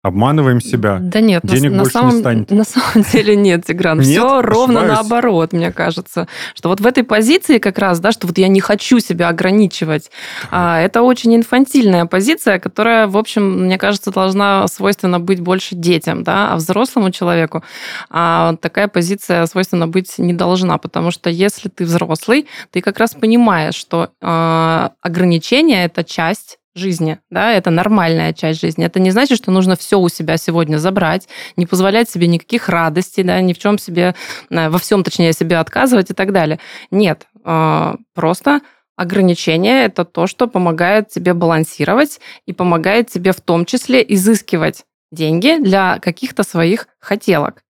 Обманываем 0.05 0.61
себя. 0.61 0.99
Да 1.01 1.23
нет, 1.23 1.41
денег 1.45 1.71
на, 1.71 1.79
больше 1.79 1.95
на 1.95 2.01
самом, 2.01 2.15
не 2.15 2.21
станет. 2.21 2.51
На 2.51 2.65
самом 2.65 3.07
деле 3.13 3.35
нет, 3.37 3.65
Тигран. 3.65 4.01
Нет? 4.01 4.09
Все 4.09 4.43
ровно 4.43 4.81
Ошибаюсь? 4.81 4.99
наоборот, 4.99 5.53
мне 5.55 5.73
кажется. 5.73 6.29
Что 6.55 6.69
вот 6.69 6.83
в 6.83 6.87
этой 6.87 7.05
позиции 7.05 7.57
как 7.57 7.79
раз, 7.79 8.01
да, 8.01 8.13
что 8.13 8.27
вот 8.27 8.37
я 8.37 8.49
не 8.49 8.61
хочу 8.61 8.99
себя 8.99 9.29
ограничивать, 9.29 10.11
а, 10.51 10.79
это 10.79 11.01
очень 11.01 11.35
инфантильная 11.35 12.05
позиция, 12.05 12.59
которая, 12.59 13.07
в 13.07 13.17
общем, 13.17 13.65
мне 13.65 13.79
кажется, 13.79 14.11
должна 14.11 14.69
свойственно 14.69 15.21
быть 15.21 15.41
больше 15.41 15.75
детям, 15.75 16.23
да, 16.23 16.53
а 16.53 16.57
взрослому 16.57 17.11
человеку 17.11 17.65
а, 18.11 18.57
такая 18.61 18.89
позиция 18.89 19.47
свойственно 19.47 19.89
быть 19.89 20.19
не 20.19 20.35
должна, 20.35 20.77
потому 20.77 21.13
что 21.13 21.31
если 21.31 21.71
ты 21.71 21.87
взрослый, 21.87 22.47
ты 22.73 22.83
как 22.83 22.99
раз 22.99 23.15
понимаешь, 23.15 23.75
что 23.75 24.11
а, 24.21 24.93
ограничения– 25.01 25.85
это 25.87 26.05
часть 26.05 26.59
жизни, 26.75 27.19
да, 27.31 27.53
это 27.53 27.71
нормальная 27.71 28.33
часть 28.33 28.61
жизни. 28.61 28.85
Это 28.85 29.01
не 29.01 29.11
значит, 29.11 29.39
что 29.39 29.51
нужно 29.51 29.77
все 29.77 29.99
у 29.99 30.09
себя 30.09 30.37
сегодня 30.37 30.79
забрать, 30.79 31.29
не 31.57 31.67
позволять 31.67 32.11
себе 32.11 32.27
никаких 32.27 32.69
радостей, 32.69 33.23
да, 33.23 33.41
ни 33.41 33.53
в 33.53 33.59
чем 33.59 33.79
себе, 33.79 34.15
э, 34.51 34.69
во 34.69 34.79
всем, 34.79 35.05
точнее, 35.05 35.33
себе 35.33 35.59
отказывать 35.59 36.11
и 36.11 36.15
так 36.15 36.33
далее. 36.33 36.59
Нет, 36.91 37.27
э, 37.45 37.95
просто 38.15 38.61
ограничение– 38.97 39.85
это 39.87 40.05
то, 40.05 40.27
что 40.27 40.47
помогает 40.47 41.09
тебе 41.09 41.35
балансировать 41.35 42.21
и 42.47 42.53
помогает 42.53 43.11
тебе 43.11 43.33
в 43.33 43.41
том 43.41 43.65
числе 43.65 44.05
изыскивать 44.07 44.85
деньги 45.11 45.59
для 45.61 45.99
каких-то 45.99 46.43
своих 46.43 46.89
хотелок. 46.99 47.63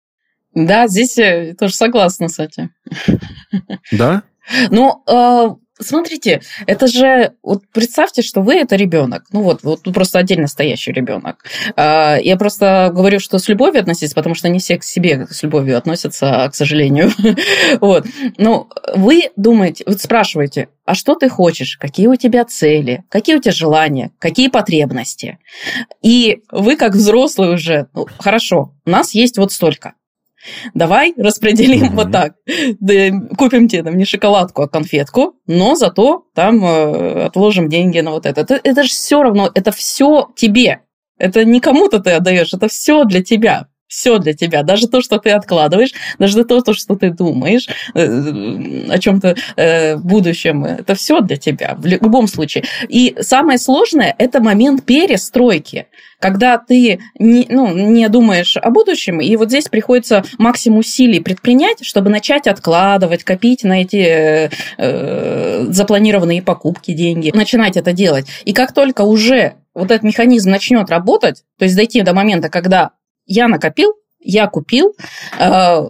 Да, 0.55 0.87
здесь 0.87 1.17
я 1.17 1.55
тоже 1.55 1.75
согласна 1.75 2.29
с 2.29 2.39
этим. 2.39 2.71
Да? 3.91 4.23
Ну, 4.71 5.03
э, 5.09 5.55
смотрите, 5.83 6.43
это 6.67 6.87
же, 6.87 7.33
вот 7.43 7.63
представьте, 7.73 8.23
что 8.23 8.41
вы 8.41 8.55
это 8.55 8.77
ребенок, 8.77 9.25
ну 9.33 9.43
вот, 9.43 9.63
вот 9.63 9.83
просто 9.83 10.19
отдельно 10.19 10.47
стоящий 10.47 10.93
ребенок. 10.93 11.45
Э, 11.77 12.17
я 12.23 12.37
просто 12.37 12.91
говорю, 12.93 13.21
что 13.21 13.39
с 13.39 13.49
любовью 13.49 13.81
относитесь, 13.81 14.15
потому 14.15 14.35
что 14.35 14.49
не 14.49 14.59
все 14.59 14.79
к 14.79 14.85
себе 14.85 15.27
с 15.31 15.43
любовью 15.43 15.77
относятся, 15.77 16.49
к 16.51 16.55
сожалению. 16.55 17.11
Вот. 17.81 18.07
Ну, 18.39 18.69
вы 18.95 19.31
думаете, 19.37 19.85
вот 19.87 20.01
спрашиваете, 20.01 20.69
а 20.85 20.95
что 20.95 21.15
ты 21.15 21.29
хочешь, 21.29 21.77
какие 21.77 22.07
у 22.07 22.17
тебя 22.17 22.45
цели, 22.45 23.05
какие 23.09 23.37
у 23.37 23.41
тебя 23.41 23.53
желания, 23.53 24.11
какие 24.19 24.49
потребности. 24.49 25.39
И 26.03 26.43
вы 26.51 26.77
как 26.77 26.93
взрослый 26.95 27.55
уже, 27.55 27.87
ну, 27.95 28.07
хорошо, 28.19 28.75
у 28.85 28.91
нас 28.91 29.15
есть 29.15 29.39
вот 29.39 29.53
столько. 29.53 29.95
Давай 30.75 31.15
распределим 31.17 31.85
mm-hmm. 31.85 31.95
вот 31.95 32.13
так. 32.13 32.35
Купим 33.37 33.69
тебе 33.69 33.83
там 33.83 33.97
не 33.97 34.05
шоколадку, 34.05 34.63
а 34.63 34.69
конфетку, 34.69 35.35
но 35.47 35.75
зато 35.75 36.25
там 36.35 36.65
э, 36.65 37.25
отложим 37.27 37.69
деньги 37.69 38.01
на 38.01 38.11
вот 38.11 38.27
это. 38.27 38.41
Это, 38.41 38.61
это 38.63 38.83
же 38.83 38.89
все 38.89 39.23
равно, 39.23 39.51
это 39.55 39.73
все 39.73 40.31
тебе. 40.37 40.81
Это 41.19 41.45
не 41.45 41.61
кому-то 41.61 42.01
ты 42.01 42.11
отдаешь, 42.13 42.53
это 42.53 42.69
все 42.69 43.05
для 43.05 43.23
тебя 43.23 43.69
все 43.93 44.19
для 44.19 44.33
тебя, 44.33 44.63
даже 44.63 44.89
то, 44.89 45.03
что 45.03 45.19
ты 45.19 45.31
откладываешь, 45.31 45.93
даже 46.19 46.45
то, 46.45 46.63
то 46.63 46.73
что 46.73 46.97
ты 46.97 47.11
думаешь 47.11 47.69
э, 47.95 48.87
о 48.89 48.99
чем-то 48.99 49.37
э, 49.57 49.97
будущем, 49.99 50.65
это 50.65 50.95
все 50.95 51.21
для 51.21 51.37
тебя 51.37 51.75
в 51.77 51.85
любом 51.85 52.27
случае. 52.27 52.65
И 52.89 53.15
самое 53.21 53.59
сложное– 53.59 54.15
это 54.19 54.43
момент 54.43 54.85
перестройки, 54.87 55.89
когда 56.21 56.57
ты 56.57 57.01
не, 57.19 57.47
ну, 57.51 57.75
не 57.75 58.09
думаешь 58.09 58.57
о 58.57 58.71
будущем, 58.71 59.21
и 59.21 59.37
вот 59.37 59.49
здесь 59.49 59.69
приходится 59.69 60.25
максимум 60.39 60.79
усилий 60.79 61.21
предпринять, 61.21 61.85
чтобы 61.85 62.09
начать 62.09 62.47
откладывать, 62.47 63.25
копить 63.25 63.63
на 63.63 63.83
эти 63.83 64.51
э, 64.79 65.67
запланированные 65.69 66.41
покупки 66.41 66.95
деньги, 66.95 67.31
начинать 67.35 67.77
это 67.77 67.93
делать. 67.93 68.27
И 68.47 68.55
как 68.55 68.73
только 68.73 69.03
уже 69.03 69.57
вот 69.75 69.91
этот 69.91 70.03
механизм 70.03 70.51
начнет 70.51 70.89
работать, 70.89 71.43
то 71.59 71.67
есть 71.67 71.77
дойти 71.77 72.01
до 72.01 72.15
момента, 72.15 72.49
когда 72.49 72.93
я 73.35 73.49
накопил, 73.49 73.95
я 74.23 74.47
купил 74.47 74.95
э, 75.39 75.89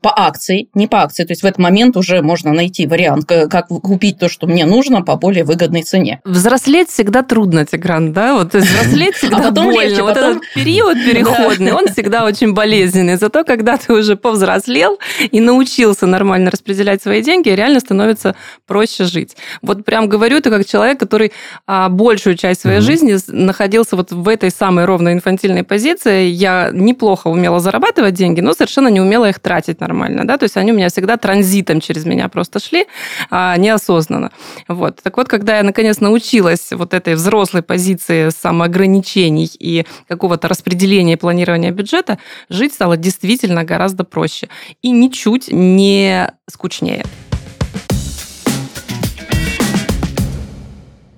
по 0.00 0.12
акции, 0.16 0.68
не 0.74 0.86
по 0.86 1.02
акции, 1.02 1.24
то 1.24 1.32
есть 1.32 1.42
в 1.42 1.46
этот 1.46 1.58
момент 1.58 1.96
уже 1.96 2.22
можно 2.22 2.52
найти 2.52 2.86
вариант, 2.86 3.26
как 3.26 3.68
купить 3.68 4.18
то, 4.18 4.28
что 4.28 4.46
мне 4.46 4.66
нужно 4.66 5.02
по 5.02 5.16
более 5.16 5.44
выгодной 5.44 5.82
цене. 5.82 6.20
Взрослеть 6.24 6.90
всегда 6.90 7.22
трудно, 7.22 7.64
Тигран, 7.64 8.12
да? 8.12 8.34
Вот 8.34 8.54
взрослеть 8.54 9.16
всегда 9.16 9.36
а 9.36 9.42
потом 9.50 9.66
больно. 9.66 9.80
Легче, 9.80 10.02
вот 10.02 10.14
потом... 10.14 10.30
этот 10.30 10.42
период 10.54 10.94
переходный, 11.06 11.72
он 11.72 11.88
всегда 11.88 12.24
очень 12.24 12.52
болезненный. 12.52 13.16
Зато 13.16 13.44
когда 13.44 13.76
ты 13.76 13.92
уже 13.92 14.16
повзрослел 14.16 14.98
и 15.30 15.40
научился 15.40 16.06
нормально 16.06 16.50
распределять 16.50 17.02
свои 17.02 17.22
деньги, 17.22 17.48
реально 17.48 17.80
становится 17.80 18.34
проще 18.66 19.04
жить. 19.04 19.36
Вот 19.62 19.84
прям 19.84 20.08
говорю 20.08 20.38
это 20.38 20.50
как 20.50 20.66
человек, 20.66 20.98
который 20.98 21.32
а, 21.66 21.88
большую 21.88 22.36
часть 22.36 22.62
своей 22.62 22.80
жизни 22.80 23.16
находился 23.28 23.96
вот 23.96 24.12
в 24.12 24.28
этой 24.28 24.50
самой 24.50 24.84
ровной 24.84 25.12
инфантильной 25.12 25.62
позиции. 25.62 26.26
Я 26.28 26.70
неплохо 26.72 27.28
умела 27.28 27.60
зарабатывать 27.68 28.14
деньги, 28.14 28.40
но 28.40 28.54
совершенно 28.54 28.88
не 28.88 29.00
умела 29.00 29.28
их 29.28 29.40
тратить 29.40 29.80
нормально, 29.80 30.26
да, 30.26 30.38
то 30.38 30.44
есть 30.44 30.56
они 30.56 30.72
у 30.72 30.74
меня 30.74 30.88
всегда 30.88 31.18
транзитом 31.18 31.80
через 31.80 32.06
меня 32.06 32.28
просто 32.28 32.60
шли, 32.60 32.86
а, 33.30 33.56
неосознанно. 33.58 34.30
Вот. 34.68 35.00
Так 35.02 35.18
вот, 35.18 35.28
когда 35.28 35.58
я 35.58 35.62
наконец 35.62 36.00
научилась 36.00 36.72
вот 36.72 36.94
этой 36.94 37.14
взрослой 37.14 37.62
позиции 37.62 38.30
самоограничений 38.30 39.50
и 39.58 39.84
какого-то 40.08 40.48
распределения 40.48 41.12
и 41.12 41.16
планирования 41.16 41.70
бюджета, 41.70 42.18
жить 42.48 42.72
стало 42.72 42.96
действительно 42.96 43.64
гораздо 43.64 44.04
проще 44.04 44.48
и 44.80 44.90
ничуть 44.90 45.48
не 45.52 46.32
скучнее. 46.48 47.04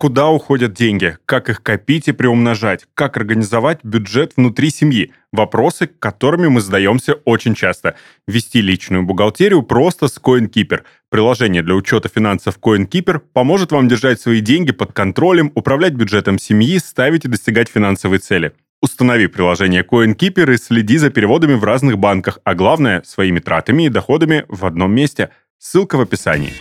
Куда 0.01 0.31
уходят 0.31 0.73
деньги? 0.73 1.19
Как 1.27 1.51
их 1.51 1.63
копить 1.63 2.09
и 2.09 2.13
приумножать? 2.13 2.87
Как 2.95 3.19
организовать 3.19 3.81
бюджет 3.85 4.33
внутри 4.35 4.71
семьи? 4.71 5.13
Вопросы, 5.31 5.89
которыми 5.89 6.49
мы 6.49 6.63
задаемся 6.63 7.17
очень 7.27 7.55
часто. 7.55 7.97
Вести 8.27 8.63
личную 8.63 9.03
бухгалтерию 9.03 9.63
просто 9.63 10.09
с 10.09 10.17
CoinKeeper. 10.17 10.85
Приложение 11.11 11.63
для 11.63 11.75
учета 11.75 12.09
финансов 12.09 12.59
CoinKeeper 12.59 13.21
поможет 13.35 13.73
вам 13.73 13.89
держать 13.89 14.19
свои 14.19 14.41
деньги 14.41 14.73
под 14.73 14.95
контролем, 14.95 15.53
управлять 15.55 15.93
бюджетом 15.93 16.39
семьи, 16.39 16.79
ставить 16.79 17.27
и 17.27 17.29
достигать 17.29 17.69
финансовой 17.69 18.21
цели. 18.21 18.53
Установи 18.81 19.27
приложение 19.27 19.83
CoinKeeper 19.83 20.55
и 20.55 20.57
следи 20.57 20.97
за 20.97 21.11
переводами 21.11 21.53
в 21.53 21.65
разных 21.65 21.99
банках, 21.99 22.39
а 22.45 22.55
главное, 22.55 23.03
своими 23.05 23.39
тратами 23.39 23.83
и 23.83 23.91
доходами 23.91 24.47
в 24.49 24.65
одном 24.65 24.95
месте. 24.95 25.29
Ссылка 25.59 25.99
в 25.99 26.01
описании 26.01 26.55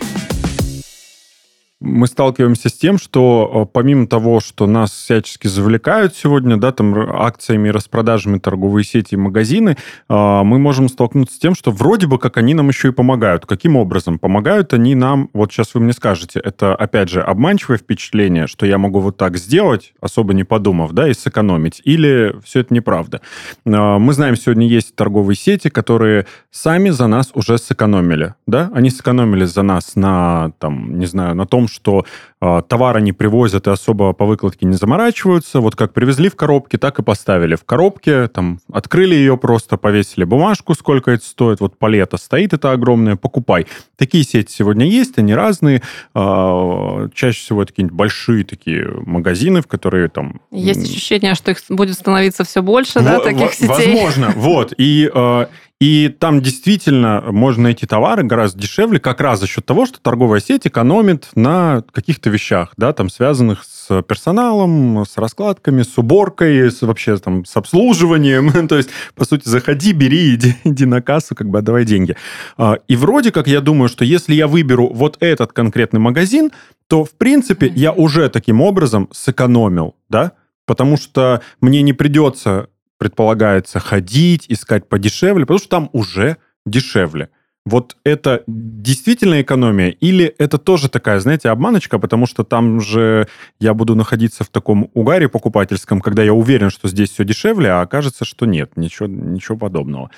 мы 1.80 2.06
сталкиваемся 2.06 2.68
с 2.68 2.74
тем, 2.74 2.98
что 2.98 3.66
э, 3.66 3.70
помимо 3.72 4.06
того, 4.06 4.40
что 4.40 4.66
нас 4.66 4.90
всячески 4.92 5.48
завлекают 5.48 6.14
сегодня, 6.14 6.58
да, 6.58 6.72
там 6.72 6.94
акциями, 6.94 7.70
распродажами 7.70 8.38
торговые 8.38 8.84
сети 8.84 9.14
и 9.14 9.16
магазины, 9.16 9.70
э, 9.70 10.14
мы 10.14 10.58
можем 10.58 10.90
столкнуться 10.90 11.36
с 11.36 11.38
тем, 11.38 11.54
что 11.54 11.70
вроде 11.70 12.06
бы 12.06 12.18
как 12.18 12.36
они 12.36 12.52
нам 12.52 12.68
еще 12.68 12.88
и 12.88 12.92
помогают. 12.92 13.46
Каким 13.46 13.76
образом? 13.76 14.18
Помогают 14.18 14.74
они 14.74 14.94
нам, 14.94 15.30
вот 15.32 15.52
сейчас 15.52 15.74
вы 15.74 15.80
мне 15.80 15.94
скажете, 15.94 16.38
это, 16.40 16.74
опять 16.74 17.08
же, 17.08 17.22
обманчивое 17.22 17.78
впечатление, 17.78 18.46
что 18.46 18.66
я 18.66 18.76
могу 18.76 19.00
вот 19.00 19.16
так 19.16 19.38
сделать, 19.38 19.94
особо 20.00 20.34
не 20.34 20.44
подумав, 20.44 20.92
да, 20.92 21.08
и 21.08 21.14
сэкономить, 21.14 21.80
или 21.84 22.34
все 22.44 22.60
это 22.60 22.74
неправда. 22.74 23.22
Э, 23.64 23.96
мы 23.98 24.12
знаем, 24.12 24.36
сегодня 24.36 24.66
есть 24.66 24.94
торговые 24.94 25.36
сети, 25.36 25.70
которые 25.70 26.26
сами 26.50 26.90
за 26.90 27.06
нас 27.06 27.30
уже 27.32 27.56
сэкономили, 27.56 28.34
да, 28.46 28.70
они 28.74 28.90
сэкономили 28.90 29.44
за 29.46 29.62
нас 29.62 29.96
на, 29.96 30.52
там, 30.58 30.98
не 30.98 31.06
знаю, 31.06 31.34
на 31.34 31.46
том, 31.46 31.68
что 31.70 32.04
э, 32.40 32.62
товары 32.68 33.00
не 33.00 33.12
привозят 33.12 33.66
и 33.66 33.70
особо 33.70 34.12
по 34.12 34.26
выкладке 34.26 34.66
не 34.66 34.74
заморачиваются. 34.74 35.60
Вот 35.60 35.76
как 35.76 35.92
привезли 35.92 36.28
в 36.28 36.36
коробке, 36.36 36.78
так 36.78 36.98
и 36.98 37.02
поставили 37.02 37.54
в 37.54 37.64
коробке, 37.64 38.28
там 38.28 38.60
открыли 38.72 39.14
ее 39.14 39.36
просто, 39.36 39.76
повесили 39.76 40.24
бумажку, 40.24 40.74
сколько 40.74 41.10
это 41.10 41.24
стоит. 41.24 41.60
Вот 41.60 41.78
палета 41.78 42.16
стоит, 42.16 42.52
это 42.52 42.72
огромная, 42.72 43.16
покупай. 43.16 43.66
Такие 43.96 44.24
сети 44.24 44.52
сегодня 44.52 44.86
есть, 44.86 45.18
они 45.18 45.34
разные. 45.34 45.82
Э, 46.14 47.08
чаще 47.14 47.40
всего 47.40 47.62
это 47.62 47.72
какие-нибудь 47.72 47.96
большие 47.96 48.44
такие 48.44 48.88
магазины, 49.06 49.62
в 49.62 49.66
которые 49.66 50.08
там... 50.08 50.40
Есть 50.50 50.84
ощущение, 50.84 51.34
что 51.34 51.50
их 51.52 51.58
будет 51.68 51.94
становиться 51.94 52.44
все 52.44 52.62
больше, 52.62 53.00
в, 53.00 53.04
да, 53.04 53.20
таких 53.20 53.52
в, 53.52 53.54
сетей? 53.54 53.68
Возможно, 53.68 54.32
вот. 54.36 54.74
И, 54.76 55.10
э, 55.12 55.46
и 55.80 56.08
там 56.08 56.42
действительно 56.42 57.24
можно 57.30 57.64
найти 57.64 57.86
товары 57.86 58.22
гораздо 58.22 58.60
дешевле, 58.60 59.00
как 59.00 59.20
раз 59.22 59.40
за 59.40 59.46
счет 59.46 59.64
того, 59.64 59.86
что 59.86 59.98
торговая 59.98 60.40
сеть 60.40 60.66
экономит 60.66 61.30
на 61.34 61.82
каких-то 61.92 62.28
вещах, 62.28 62.74
да, 62.76 62.92
там 62.92 63.08
связанных 63.08 63.64
с 63.64 64.02
персоналом, 64.02 65.06
с 65.06 65.16
раскладками, 65.16 65.82
с 65.82 65.96
уборкой, 65.96 66.70
с, 66.70 66.82
вообще 66.82 67.16
там 67.16 67.46
с 67.46 67.56
обслуживанием. 67.56 68.68
То 68.68 68.76
есть, 68.76 68.90
по 69.14 69.24
сути, 69.24 69.48
заходи, 69.48 69.92
бери, 69.92 70.34
иди, 70.34 70.54
иди 70.64 70.84
на 70.84 71.00
кассу, 71.00 71.34
как 71.34 71.48
бы 71.48 71.58
отдавай 71.58 71.86
деньги. 71.86 72.14
А, 72.58 72.76
и 72.86 72.94
вроде 72.94 73.32
как 73.32 73.48
я 73.48 73.62
думаю, 73.62 73.88
что 73.88 74.04
если 74.04 74.34
я 74.34 74.48
выберу 74.48 74.90
вот 74.92 75.16
этот 75.20 75.54
конкретный 75.54 76.00
магазин, 76.00 76.50
то, 76.88 77.06
в 77.06 77.12
принципе, 77.12 77.72
я 77.74 77.92
уже 77.92 78.28
таким 78.28 78.60
образом 78.60 79.08
сэкономил, 79.12 79.94
да, 80.10 80.32
потому 80.66 80.98
что 80.98 81.40
мне 81.62 81.80
не 81.80 81.94
придется 81.94 82.68
предполагается 83.00 83.80
ходить, 83.80 84.44
искать 84.48 84.86
подешевле, 84.86 85.46
потому 85.46 85.58
что 85.58 85.68
там 85.70 85.90
уже 85.94 86.36
дешевле. 86.66 87.30
Вот 87.64 87.96
это 88.04 88.42
действительно 88.46 89.40
экономия 89.40 89.88
или 89.88 90.26
это 90.26 90.58
тоже 90.58 90.90
такая, 90.90 91.18
знаете, 91.20 91.48
обманочка, 91.48 91.98
потому 91.98 92.26
что 92.26 92.44
там 92.44 92.80
же 92.80 93.26
я 93.58 93.72
буду 93.72 93.94
находиться 93.94 94.44
в 94.44 94.48
таком 94.48 94.90
угаре 94.92 95.30
покупательском, 95.30 96.02
когда 96.02 96.22
я 96.22 96.34
уверен, 96.34 96.68
что 96.68 96.88
здесь 96.88 97.10
все 97.10 97.24
дешевле, 97.24 97.70
а 97.70 97.80
окажется, 97.80 98.26
что 98.26 98.44
нет, 98.44 98.76
ничего, 98.76 99.08
ничего 99.08 99.56
подобного 99.56 100.10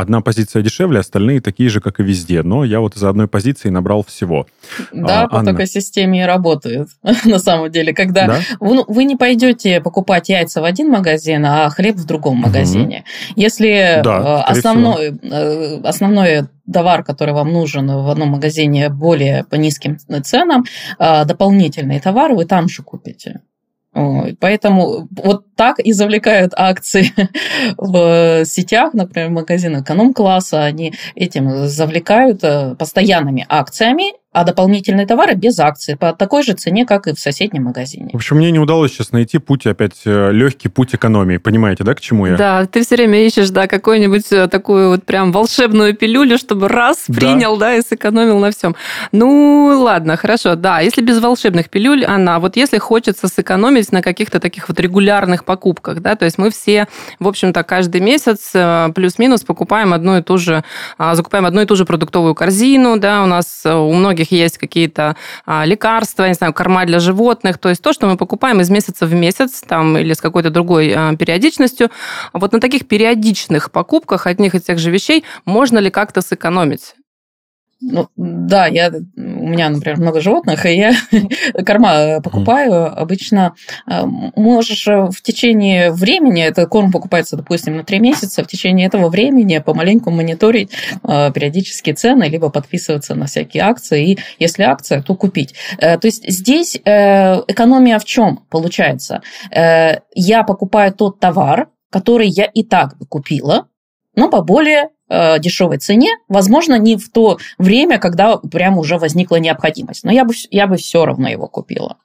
одна 0.00 0.20
позиция 0.20 0.62
дешевле, 0.62 1.00
остальные 1.00 1.40
такие 1.40 1.68
же, 1.68 1.80
как 1.80 1.98
и 2.00 2.02
везде. 2.02 2.42
Но 2.42 2.64
я 2.64 2.80
вот 2.80 2.96
из 2.96 3.02
одной 3.02 3.26
позиции 3.26 3.68
набрал 3.68 4.04
всего. 4.04 4.46
Да, 4.92 5.22
а, 5.22 5.28
по 5.28 5.38
Анна. 5.38 5.52
такой 5.52 5.66
системе 5.66 6.22
и 6.22 6.24
работает, 6.24 6.88
на 7.24 7.38
самом 7.38 7.70
деле. 7.70 7.92
Когда 7.92 8.26
да? 8.26 8.40
вы, 8.60 8.74
ну, 8.74 8.84
вы 8.86 9.04
не 9.04 9.16
пойдете 9.16 9.80
покупать 9.80 10.28
яйца 10.28 10.60
в 10.60 10.64
один 10.64 10.88
магазин, 10.88 11.44
а 11.44 11.68
хлеб 11.70 11.96
в 11.96 12.06
другом 12.06 12.36
магазине. 12.36 13.04
Угу. 13.30 13.40
Если 13.40 14.00
да, 14.04 14.44
э, 14.46 14.50
основной, 14.50 15.18
всего. 15.18 15.34
Э, 15.34 15.80
основной 15.82 16.48
товар, 16.72 17.02
который 17.02 17.34
вам 17.34 17.52
нужен 17.52 17.88
в 17.88 18.08
одном 18.08 18.30
магазине 18.30 18.90
более 18.90 19.44
по 19.44 19.56
низким 19.56 19.98
ценам, 20.22 20.64
э, 20.98 21.24
дополнительный 21.24 21.98
товар 21.98 22.34
вы 22.34 22.44
там 22.44 22.68
же 22.68 22.82
купите. 22.82 23.40
Поэтому 24.40 25.08
вот 25.10 25.54
так 25.56 25.78
и 25.78 25.92
завлекают 25.92 26.52
акции 26.56 27.12
в 27.76 28.44
сетях, 28.44 28.94
например, 28.94 29.30
магазин 29.30 29.80
эконом-класса, 29.80 30.64
они 30.64 30.94
этим 31.14 31.66
завлекают 31.66 32.44
э, 32.44 32.74
постоянными 32.76 33.46
акциями, 33.48 34.12
а 34.38 34.44
дополнительные 34.44 35.04
товары 35.04 35.34
без 35.34 35.58
акции 35.58 35.94
по 35.94 36.12
такой 36.12 36.44
же 36.44 36.52
цене, 36.52 36.86
как 36.86 37.08
и 37.08 37.12
в 37.12 37.18
соседнем 37.18 37.64
магазине. 37.64 38.10
В 38.12 38.16
общем, 38.16 38.36
мне 38.36 38.52
не 38.52 38.60
удалось 38.60 38.92
сейчас 38.92 39.10
найти 39.10 39.38
путь 39.38 39.66
опять 39.66 40.02
э, 40.04 40.30
легкий 40.30 40.68
путь 40.68 40.94
экономии. 40.94 41.38
Понимаете, 41.38 41.82
да, 41.82 41.92
к 41.92 42.00
чему 42.00 42.24
я? 42.24 42.36
Да, 42.36 42.64
ты 42.66 42.84
все 42.84 42.94
время 42.94 43.26
ищешь, 43.26 43.50
да, 43.50 43.66
какую-нибудь 43.66 44.30
э, 44.30 44.46
такую 44.46 44.90
вот 44.90 45.04
прям 45.04 45.32
волшебную 45.32 45.92
пилюлю, 45.92 46.38
чтобы 46.38 46.68
раз 46.68 47.06
да. 47.08 47.14
принял, 47.14 47.56
да, 47.56 47.74
и 47.74 47.82
сэкономил 47.82 48.38
на 48.38 48.52
всем. 48.52 48.76
Ну, 49.10 49.76
ладно, 49.76 50.16
хорошо, 50.16 50.54
да, 50.54 50.78
если 50.78 51.02
без 51.02 51.18
волшебных 51.18 51.68
пилюль, 51.68 52.04
она, 52.04 52.38
вот 52.38 52.54
если 52.54 52.78
хочется 52.78 53.26
сэкономить 53.26 53.90
на 53.90 54.02
каких-то 54.02 54.38
таких 54.38 54.68
вот 54.68 54.78
регулярных 54.78 55.44
покупках, 55.44 56.00
да, 56.00 56.14
то 56.14 56.26
есть 56.26 56.38
мы 56.38 56.50
все, 56.50 56.86
в 57.18 57.26
общем-то, 57.26 57.64
каждый 57.64 58.00
месяц 58.00 58.50
э, 58.54 58.90
плюс-минус 58.94 59.42
покупаем 59.42 59.92
одну 59.92 60.16
и 60.16 60.22
ту 60.22 60.38
же, 60.38 60.62
а, 60.96 61.16
закупаем 61.16 61.44
одну 61.44 61.62
и 61.62 61.66
ту 61.66 61.74
же 61.74 61.84
продуктовую 61.84 62.36
корзину, 62.36 63.00
да, 63.00 63.24
у 63.24 63.26
нас 63.26 63.62
у 63.66 63.92
многих 63.92 64.27
них 64.30 64.40
есть 64.40 64.58
какие-то 64.58 65.16
а, 65.46 65.64
лекарства, 65.64 66.26
не 66.26 66.34
знаю, 66.34 66.52
корма 66.52 66.84
для 66.86 67.00
животных, 67.00 67.58
то 67.58 67.68
есть 67.68 67.82
то, 67.82 67.92
что 67.92 68.06
мы 68.06 68.16
покупаем 68.16 68.60
из 68.60 68.70
месяца 68.70 69.06
в 69.06 69.14
месяц 69.14 69.62
там, 69.66 69.96
или 69.98 70.12
с 70.12 70.20
какой-то 70.20 70.50
другой 70.50 70.92
а, 70.94 71.14
периодичностью. 71.16 71.90
Вот 72.32 72.52
на 72.52 72.60
таких 72.60 72.86
периодичных 72.86 73.70
покупках 73.70 74.26
одних 74.26 74.54
и 74.54 74.60
тех 74.60 74.78
же 74.78 74.90
вещей 74.90 75.24
можно 75.44 75.78
ли 75.78 75.90
как-то 75.90 76.20
сэкономить? 76.20 76.94
Ну, 77.80 78.08
да, 78.16 78.66
я, 78.66 78.90
у 78.90 79.20
меня, 79.20 79.68
например, 79.68 80.00
много 80.00 80.20
животных, 80.20 80.66
и 80.66 80.76
я 80.76 80.92
корма 81.64 82.20
покупаю. 82.20 82.86
Обычно 83.00 83.54
э, 83.88 84.04
можешь 84.04 84.88
э, 84.88 85.06
в 85.06 85.22
течение 85.22 85.92
времени, 85.92 86.42
это 86.42 86.66
корм 86.66 86.90
покупается, 86.90 87.36
допустим, 87.36 87.76
на 87.76 87.84
три 87.84 88.00
месяца, 88.00 88.42
в 88.42 88.48
течение 88.48 88.88
этого 88.88 89.08
времени 89.08 89.58
помаленьку 89.58 90.10
мониторить 90.10 90.72
э, 91.04 91.30
периодические 91.32 91.94
цены, 91.94 92.24
либо 92.24 92.50
подписываться 92.50 93.14
на 93.14 93.26
всякие 93.26 93.62
акции, 93.62 94.12
и 94.12 94.18
если 94.40 94.64
акция, 94.64 95.00
то 95.00 95.14
купить. 95.14 95.54
То 95.78 96.00
есть 96.02 96.28
здесь 96.28 96.76
экономия 96.76 97.98
в 97.98 98.04
чем 98.04 98.40
получается? 98.50 99.22
Я 99.50 100.42
покупаю 100.42 100.92
тот 100.92 101.20
товар, 101.20 101.68
который 101.90 102.28
я 102.28 102.44
и 102.44 102.64
так 102.64 102.96
купила, 103.08 103.68
но 104.16 104.28
по 104.28 104.42
более 104.42 104.88
э, 105.08 105.38
дешевой 105.38 105.78
цене, 105.78 106.10
возможно, 106.28 106.78
не 106.78 106.96
в 106.96 107.10
то 107.10 107.38
время, 107.58 107.98
когда 107.98 108.36
прямо 108.36 108.78
уже 108.78 108.98
возникла 108.98 109.36
необходимость, 109.36 110.04
но 110.04 110.12
я 110.12 110.24
бы, 110.24 110.34
я 110.50 110.66
бы 110.66 110.76
все 110.76 111.04
равно 111.04 111.28
его 111.28 111.46
купила. 111.46 111.96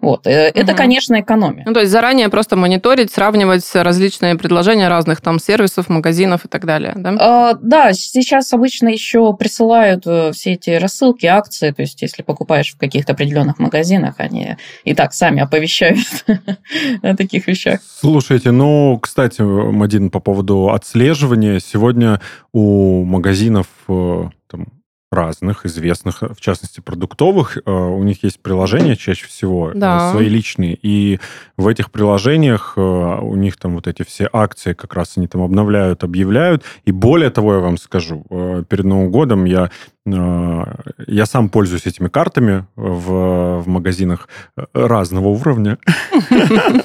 Вот. 0.00 0.26
Угу. 0.26 0.34
Это, 0.34 0.74
конечно, 0.74 1.20
экономия. 1.20 1.64
Ну, 1.66 1.72
то 1.72 1.80
есть 1.80 1.92
заранее 1.92 2.28
просто 2.28 2.56
мониторить, 2.56 3.12
сравнивать 3.12 3.64
различные 3.74 4.36
предложения 4.36 4.88
разных 4.88 5.20
там 5.20 5.38
сервисов, 5.38 5.88
магазинов 5.88 6.44
и 6.44 6.48
так 6.48 6.64
далее, 6.64 6.92
да? 6.96 7.16
А, 7.18 7.54
да, 7.60 7.92
сейчас 7.92 8.52
обычно 8.52 8.88
еще 8.88 9.34
присылают 9.34 10.06
э, 10.06 10.32
все 10.32 10.52
эти 10.52 10.70
рассылки, 10.70 11.26
акции, 11.26 11.70
то 11.70 11.82
есть 11.82 12.02
если 12.02 12.22
покупаешь 12.22 12.72
в 12.74 12.78
каких-то 12.78 13.12
определенных 13.12 13.58
магазинах, 13.58 14.16
они 14.18 14.56
и 14.84 14.94
так 14.94 15.12
сами 15.12 15.42
оповещают 15.42 15.98
о 17.02 17.16
таких 17.16 17.46
вещах. 17.46 17.80
Слушайте, 18.00 18.50
ну, 18.50 18.98
кстати, 19.00 19.42
Мадин, 19.42 20.10
по 20.10 20.20
поводу 20.20 20.70
отслеживания, 20.70 21.60
сегодня 21.60 22.20
у 22.52 23.04
магазинов 23.04 23.66
э, 23.88 24.24
там, 24.48 24.66
разных, 25.10 25.64
известных, 25.66 26.22
в 26.22 26.40
частности, 26.40 26.80
продуктовых. 26.80 27.58
Э, 27.58 27.70
у 27.70 28.02
них 28.02 28.24
есть 28.24 28.40
приложения 28.40 28.96
чаще 28.96 29.26
всего, 29.26 29.70
э, 29.70 29.74
да. 29.74 30.10
свои 30.10 30.28
личные. 30.28 30.76
И 30.82 31.20
в 31.56 31.68
этих 31.68 31.90
приложениях 31.90 32.74
э, 32.76 32.80
у 32.80 33.36
них 33.36 33.56
там 33.56 33.74
вот 33.74 33.86
эти 33.86 34.02
все 34.02 34.28
акции 34.32 34.72
как 34.72 34.94
раз 34.94 35.16
они 35.16 35.28
там 35.28 35.42
обновляют, 35.42 36.02
объявляют. 36.02 36.64
И 36.84 36.92
более 36.92 37.30
того, 37.30 37.54
я 37.54 37.60
вам 37.60 37.78
скажу, 37.78 38.24
перед 38.68 38.84
Новым 38.84 39.10
годом 39.10 39.44
я 39.44 39.70
я 40.06 41.26
сам 41.26 41.48
пользуюсь 41.48 41.86
этими 41.86 42.08
картами 42.08 42.66
в, 42.76 43.62
в 43.62 43.68
магазинах 43.68 44.28
разного 44.72 45.28
уровня. 45.28 45.78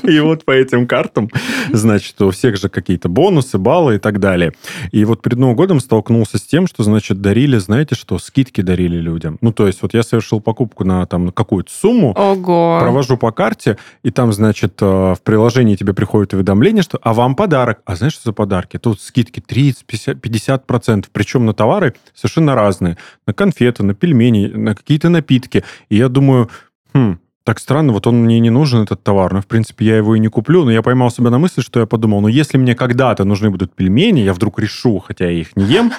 И 0.03 0.19
вот 0.19 0.43
по 0.45 0.51
этим 0.51 0.87
картам, 0.87 1.29
значит, 1.71 2.19
у 2.21 2.31
всех 2.31 2.57
же 2.57 2.69
какие-то 2.69 3.09
бонусы, 3.09 3.57
баллы 3.57 3.95
и 3.95 3.99
так 3.99 4.19
далее. 4.19 4.53
И 4.91 5.05
вот 5.05 5.21
перед 5.21 5.37
Новым 5.37 5.55
годом 5.55 5.79
столкнулся 5.79 6.37
с 6.37 6.41
тем, 6.41 6.67
что, 6.67 6.83
значит, 6.83 7.21
дарили, 7.21 7.57
знаете 7.57 7.95
что, 7.95 8.17
скидки 8.17 8.61
дарили 8.61 8.97
людям. 8.97 9.37
Ну, 9.41 9.51
то 9.51 9.67
есть 9.67 9.81
вот 9.81 9.93
я 9.93 10.03
совершил 10.03 10.41
покупку 10.41 10.83
на 10.83 11.05
там 11.05 11.29
какую-то 11.31 11.71
сумму, 11.71 12.13
Ого. 12.17 12.79
провожу 12.81 13.17
по 13.17 13.31
карте, 13.31 13.77
и 14.03 14.11
там, 14.11 14.33
значит, 14.33 14.81
э, 14.81 14.85
в 14.85 15.19
приложении 15.23 15.75
тебе 15.75 15.93
приходит 15.93 16.33
уведомление, 16.33 16.83
что 16.83 16.99
«а 17.01 17.13
вам 17.13 17.35
подарок». 17.35 17.81
А 17.85 17.95
знаешь, 17.95 18.13
что 18.13 18.23
за 18.25 18.33
подарки? 18.33 18.77
Тут 18.77 19.01
скидки 19.01 19.39
30, 19.39 19.85
50, 19.85 20.17
50%, 20.17 21.05
причем 21.11 21.45
на 21.45 21.53
товары 21.53 21.93
совершенно 22.13 22.55
разные 22.55 22.97
на 23.27 23.33
конфеты, 23.33 23.83
на 23.83 23.93
пельмени, 23.93 24.47
на 24.47 24.75
какие-то 24.75 25.09
напитки. 25.09 25.63
И 25.89 25.97
я 25.97 26.09
думаю, 26.09 26.49
хм, 26.93 27.19
так 27.43 27.59
странно, 27.59 27.93
вот 27.93 28.07
он 28.07 28.23
мне 28.23 28.39
не 28.39 28.49
нужен, 28.49 28.83
этот 28.83 29.03
товар, 29.03 29.33
но, 29.33 29.41
в 29.41 29.47
принципе, 29.47 29.85
я 29.85 29.97
его 29.97 30.15
и 30.15 30.19
не 30.19 30.27
куплю, 30.27 30.63
но 30.63 30.71
я 30.71 30.81
поймал 30.81 31.09
себя 31.09 31.29
на 31.29 31.39
мысли, 31.39 31.61
что 31.61 31.79
я 31.79 31.85
подумал, 31.85 32.21
ну, 32.21 32.27
если 32.27 32.57
мне 32.57 32.75
когда-то 32.75 33.23
нужны 33.23 33.49
будут 33.49 33.73
пельмени, 33.73 34.19
я 34.19 34.33
вдруг 34.33 34.59
решу, 34.59 34.99
хотя 34.99 35.25
я 35.25 35.41
их 35.41 35.55
не 35.55 35.65
ем, 35.65 35.91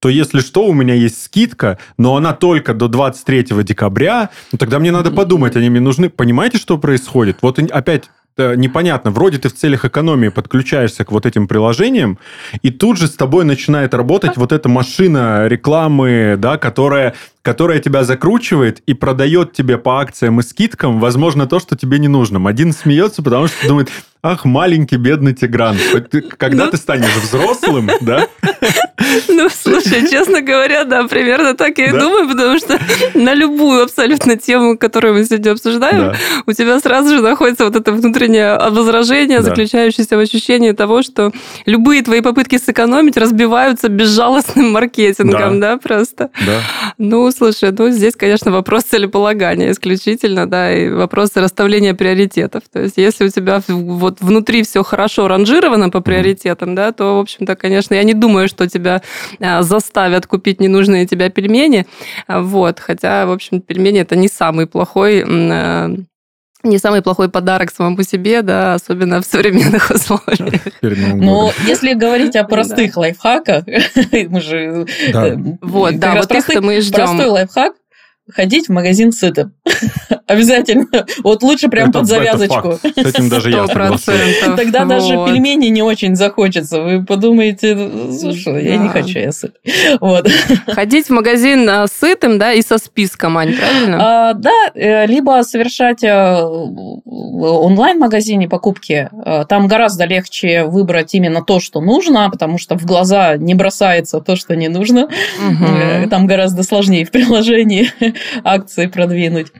то 0.00 0.08
если 0.08 0.38
что, 0.38 0.64
у 0.64 0.72
меня 0.72 0.94
есть 0.94 1.20
скидка, 1.22 1.78
но 1.96 2.16
она 2.16 2.32
только 2.32 2.74
до 2.74 2.86
23 2.86 3.64
декабря, 3.64 4.30
ну, 4.52 4.58
тогда 4.58 4.78
мне 4.78 4.92
надо 4.92 5.10
подумать, 5.10 5.56
они 5.56 5.70
мне 5.70 5.80
нужны. 5.80 6.08
Понимаете, 6.08 6.58
что 6.58 6.78
происходит? 6.78 7.38
Вот 7.42 7.58
опять 7.58 8.08
непонятно. 8.38 9.10
Вроде 9.10 9.38
ты 9.38 9.48
в 9.48 9.54
целях 9.54 9.84
экономии 9.84 10.28
подключаешься 10.28 11.04
к 11.04 11.12
вот 11.12 11.26
этим 11.26 11.48
приложениям, 11.48 12.18
и 12.62 12.70
тут 12.70 12.98
же 12.98 13.06
с 13.06 13.14
тобой 13.14 13.44
начинает 13.44 13.94
работать 13.94 14.36
вот 14.36 14.52
эта 14.52 14.68
машина 14.68 15.46
рекламы, 15.46 16.36
да, 16.38 16.58
которая, 16.58 17.14
которая 17.48 17.78
тебя 17.78 18.04
закручивает 18.04 18.80
и 18.80 18.92
продает 18.92 19.54
тебе 19.54 19.78
по 19.78 20.02
акциям 20.02 20.38
и 20.38 20.42
скидкам, 20.42 21.00
возможно, 21.00 21.46
то, 21.46 21.60
что 21.60 21.78
тебе 21.78 21.98
не 21.98 22.06
нужно. 22.06 22.46
Один 22.46 22.74
смеется, 22.74 23.22
потому 23.22 23.46
что 23.46 23.66
думает, 23.66 23.88
ах, 24.22 24.44
маленький 24.44 24.96
бедный 24.96 25.32
Тигран, 25.32 25.78
когда 26.36 26.66
ну... 26.66 26.70
ты 26.70 26.76
станешь 26.76 27.14
взрослым, 27.16 27.88
да? 28.02 28.26
Ну, 29.28 29.48
слушай, 29.48 30.06
честно 30.10 30.42
говоря, 30.42 30.84
да, 30.84 31.04
примерно 31.04 31.54
так 31.54 31.78
я 31.78 31.86
и 31.86 31.90
думаю, 31.92 32.28
потому 32.28 32.58
что 32.58 32.78
на 33.14 33.32
любую 33.32 33.84
абсолютно 33.84 34.36
тему, 34.36 34.76
которую 34.76 35.14
мы 35.14 35.24
сегодня 35.24 35.52
обсуждаем, 35.52 36.14
у 36.46 36.52
тебя 36.52 36.78
сразу 36.80 37.16
же 37.16 37.22
находится 37.22 37.64
вот 37.64 37.76
это 37.76 37.92
внутреннее 37.92 38.58
возражение, 38.70 39.40
заключающееся 39.40 40.16
в 40.16 40.20
ощущении 40.20 40.72
того, 40.72 41.02
что 41.02 41.32
любые 41.64 42.02
твои 42.02 42.20
попытки 42.20 42.58
сэкономить 42.58 43.16
разбиваются 43.16 43.88
безжалостным 43.88 44.72
маркетингом, 44.72 45.60
да, 45.60 45.78
просто. 45.78 46.30
Да. 46.44 46.60
Ну, 46.98 47.30
слушай, 47.38 47.72
ну, 47.76 47.90
здесь, 47.90 48.14
конечно, 48.16 48.50
вопрос 48.50 48.84
целеполагания 48.84 49.70
исключительно, 49.70 50.46
да, 50.48 50.72
и 50.72 50.90
вопрос 50.90 51.30
расставления 51.36 51.94
приоритетов. 51.94 52.64
То 52.72 52.82
есть, 52.82 52.96
если 52.96 53.26
у 53.26 53.28
тебя 53.30 53.62
вот 53.68 54.20
внутри 54.20 54.62
все 54.64 54.82
хорошо 54.82 55.28
ранжировано 55.28 55.90
по 55.90 56.00
приоритетам, 56.00 56.74
да, 56.74 56.92
то, 56.92 57.16
в 57.16 57.20
общем-то, 57.20 57.56
конечно, 57.56 57.94
я 57.94 58.02
не 58.02 58.14
думаю, 58.14 58.48
что 58.48 58.68
тебя 58.68 59.02
а, 59.40 59.62
заставят 59.62 60.26
купить 60.26 60.60
ненужные 60.60 61.06
тебе 61.06 61.30
пельмени. 61.30 61.86
Вот. 62.26 62.80
Хотя, 62.80 63.26
в 63.26 63.30
общем, 63.30 63.60
пельмени 63.60 64.00
это 64.00 64.16
не 64.16 64.28
самый 64.28 64.66
плохой 64.66 65.24
а, 65.24 65.94
не 66.62 66.78
самый 66.78 67.02
плохой 67.02 67.28
подарок 67.28 67.70
самому 67.70 67.96
по 67.96 68.02
себе, 68.02 68.42
да, 68.42 68.74
особенно 68.74 69.20
в 69.20 69.24
современных 69.24 69.90
условиях. 69.94 70.62
Но 70.82 71.52
если 71.66 71.94
говорить 71.94 72.36
о 72.36 72.44
простых 72.44 72.96
лайфхаках, 72.96 73.64
мы 74.28 74.40
же... 74.40 74.86
Вот, 75.62 75.98
да, 75.98 76.16
вот 76.16 76.30
их 76.32 76.48
мы 76.60 76.80
ждем. 76.80 77.06
Простой 77.06 77.26
лайфхак 77.26 77.74
ходить 78.30 78.68
в 78.68 78.72
магазин 78.72 79.12
сытым. 79.12 79.52
Обязательно. 80.26 81.06
Вот 81.22 81.42
лучше 81.42 81.68
прям 81.68 81.90
под 81.90 82.06
завязочку. 82.06 82.78
С 82.82 82.84
этим 82.84 83.28
даже 83.28 83.50
я. 83.50 83.66
Тогда 83.66 84.84
даже 84.84 85.14
пельмени 85.26 85.68
не 85.68 85.82
очень 85.82 86.16
захочется. 86.16 86.82
Вы 86.82 87.04
подумаете, 87.04 87.76
слушай, 88.18 88.64
я 88.64 88.76
не 88.76 88.88
хочу, 88.88 89.18
я 89.18 89.32
сыт. 89.32 89.56
Вот. 90.00 90.28
Ходить 90.66 91.06
в 91.06 91.10
магазин 91.10 91.68
а, 91.68 91.86
сытым, 91.86 92.38
да, 92.38 92.52
и 92.52 92.62
со 92.62 92.78
списком, 92.78 93.38
Ань, 93.38 93.54
правильно? 93.54 94.30
А, 94.30 94.34
да, 94.34 94.70
э, 94.74 95.06
либо 95.06 95.42
совершать 95.42 96.04
э, 96.04 96.42
онлайн-магазине 96.44 98.48
покупки. 98.48 99.08
Э, 99.24 99.44
там 99.48 99.66
гораздо 99.66 100.04
легче 100.04 100.64
выбрать 100.64 101.14
именно 101.14 101.42
то, 101.42 101.60
что 101.60 101.80
нужно, 101.80 102.28
потому 102.30 102.58
что 102.58 102.76
в 102.76 102.84
глаза 102.84 103.36
не 103.36 103.54
бросается 103.54 104.20
то, 104.20 104.36
что 104.36 104.56
не 104.56 104.68
нужно. 104.68 105.04
Угу. 105.04 106.10
Там 106.10 106.26
гораздо 106.26 106.62
сложнее 106.62 107.04
в 107.04 107.10
приложении 107.10 107.90
акции 108.44 108.86
продвинуть. 108.86 109.52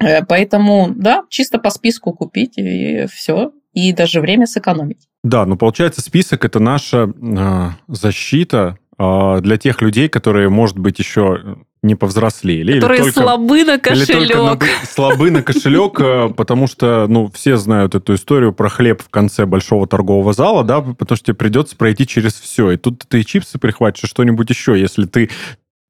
Э, 0.00 0.24
поэтому, 0.24 0.92
да, 0.94 1.24
чисто 1.28 1.58
по 1.58 1.70
списку 1.70 2.12
купить 2.12 2.54
и 2.56 3.06
все. 3.12 3.52
И 3.72 3.92
даже 3.92 4.20
время 4.20 4.46
сэкономить. 4.46 5.06
Да, 5.22 5.46
ну 5.46 5.56
получается, 5.56 6.00
список 6.00 6.44
это 6.44 6.58
наша 6.58 7.08
э, 7.08 7.70
защита 7.86 8.78
э, 8.98 9.38
для 9.42 9.56
тех 9.58 9.80
людей, 9.80 10.08
которые, 10.08 10.48
может 10.48 10.78
быть, 10.78 10.98
еще 10.98 11.58
не 11.82 11.94
повзрослели. 11.94 12.74
Которые 12.74 12.98
или 12.98 13.04
только, 13.04 13.20
слабы 13.20 13.64
на 13.64 13.78
кошелек. 13.78 14.10
Или 14.10 14.32
только 14.32 14.66
на, 14.66 14.86
слабы 14.86 15.30
на 15.30 15.42
кошелек, 15.42 16.00
э, 16.00 16.28
потому 16.36 16.66
что, 16.66 17.06
ну, 17.08 17.30
все 17.32 17.56
знают 17.56 17.94
эту 17.94 18.14
историю 18.14 18.52
про 18.52 18.68
хлеб 18.68 19.02
в 19.02 19.08
конце 19.08 19.46
большого 19.46 19.86
торгового 19.86 20.32
зала, 20.32 20.62
да, 20.62 20.80
потому 20.80 21.16
что 21.16 21.26
тебе 21.26 21.36
придется 21.36 21.76
пройти 21.76 22.06
через 22.06 22.34
все. 22.34 22.72
И 22.72 22.76
тут 22.76 23.04
ты 23.08 23.20
и 23.20 23.24
чипсы 23.24 23.58
прихватишь, 23.58 24.04
и 24.04 24.06
что-нибудь 24.06 24.50
еще, 24.50 24.78
если 24.78 25.06
ты 25.06 25.30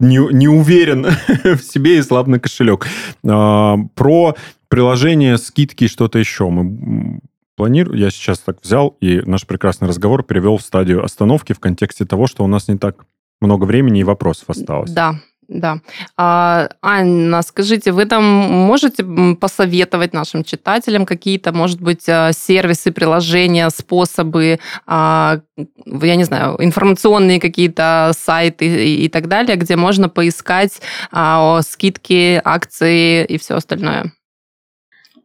не, 0.01 0.19
не 0.33 0.49
уверен 0.49 1.07
в 1.45 1.61
себе 1.61 1.99
и 1.99 2.03
слаб 2.03 2.27
на 2.27 2.41
кошелек. 2.41 2.87
А, 3.25 3.77
про 3.95 4.35
приложение, 4.69 5.39
скидки 5.39 5.85
и 5.85 5.89
что-то 5.89 6.19
еще. 6.19 6.49
Мы 6.49 7.21
планирую, 7.57 7.99
я 7.99 8.11
сейчас 8.11 8.39
так 8.39 8.63
взял 8.63 8.97
и 9.01 9.21
наш 9.21 9.47
прекрасный 9.47 9.87
разговор 9.87 10.23
перевел 10.23 10.57
в 10.57 10.63
стадию 10.63 11.05
остановки 11.05 11.53
в 11.53 11.61
контексте 11.61 12.07
того, 12.07 12.27
что 12.27 12.43
у 12.43 12.47
нас 12.47 12.69
не 12.69 12.79
так 12.79 13.05
много 13.41 13.65
времени 13.65 14.01
и 14.01 14.05
вопросов 14.05 14.49
осталось. 14.49 14.91
Да, 14.91 15.21
да. 15.51 15.81
А, 16.17 16.69
Анна, 16.81 17.43
скажите, 17.43 17.91
вы 17.91 18.05
там 18.05 18.23
можете 18.25 19.05
посоветовать 19.39 20.15
нашим 20.15 20.45
читателям 20.45 21.05
какие-то, 21.05 21.53
может 21.53 21.81
быть, 21.81 22.09
а, 22.09 22.33
сервисы, 22.33 22.93
приложения, 22.93 23.69
способы, 23.71 24.61
а, 24.87 25.41
я 25.87 26.17
не 26.17 26.25
знаю, 26.25 26.57
информационные 26.61 27.41
какие-то 27.41 28.13
сайты 28.17 28.95
и, 28.95 29.09
так 29.09 29.27
далее, 29.27 29.57
где 29.57 29.75
можно 29.75 30.09
поискать 30.09 30.81
а, 31.11 31.61
скидки, 31.63 32.41
акции 32.45 33.25
и 33.25 33.37
все 33.37 33.57
остальное? 33.57 34.13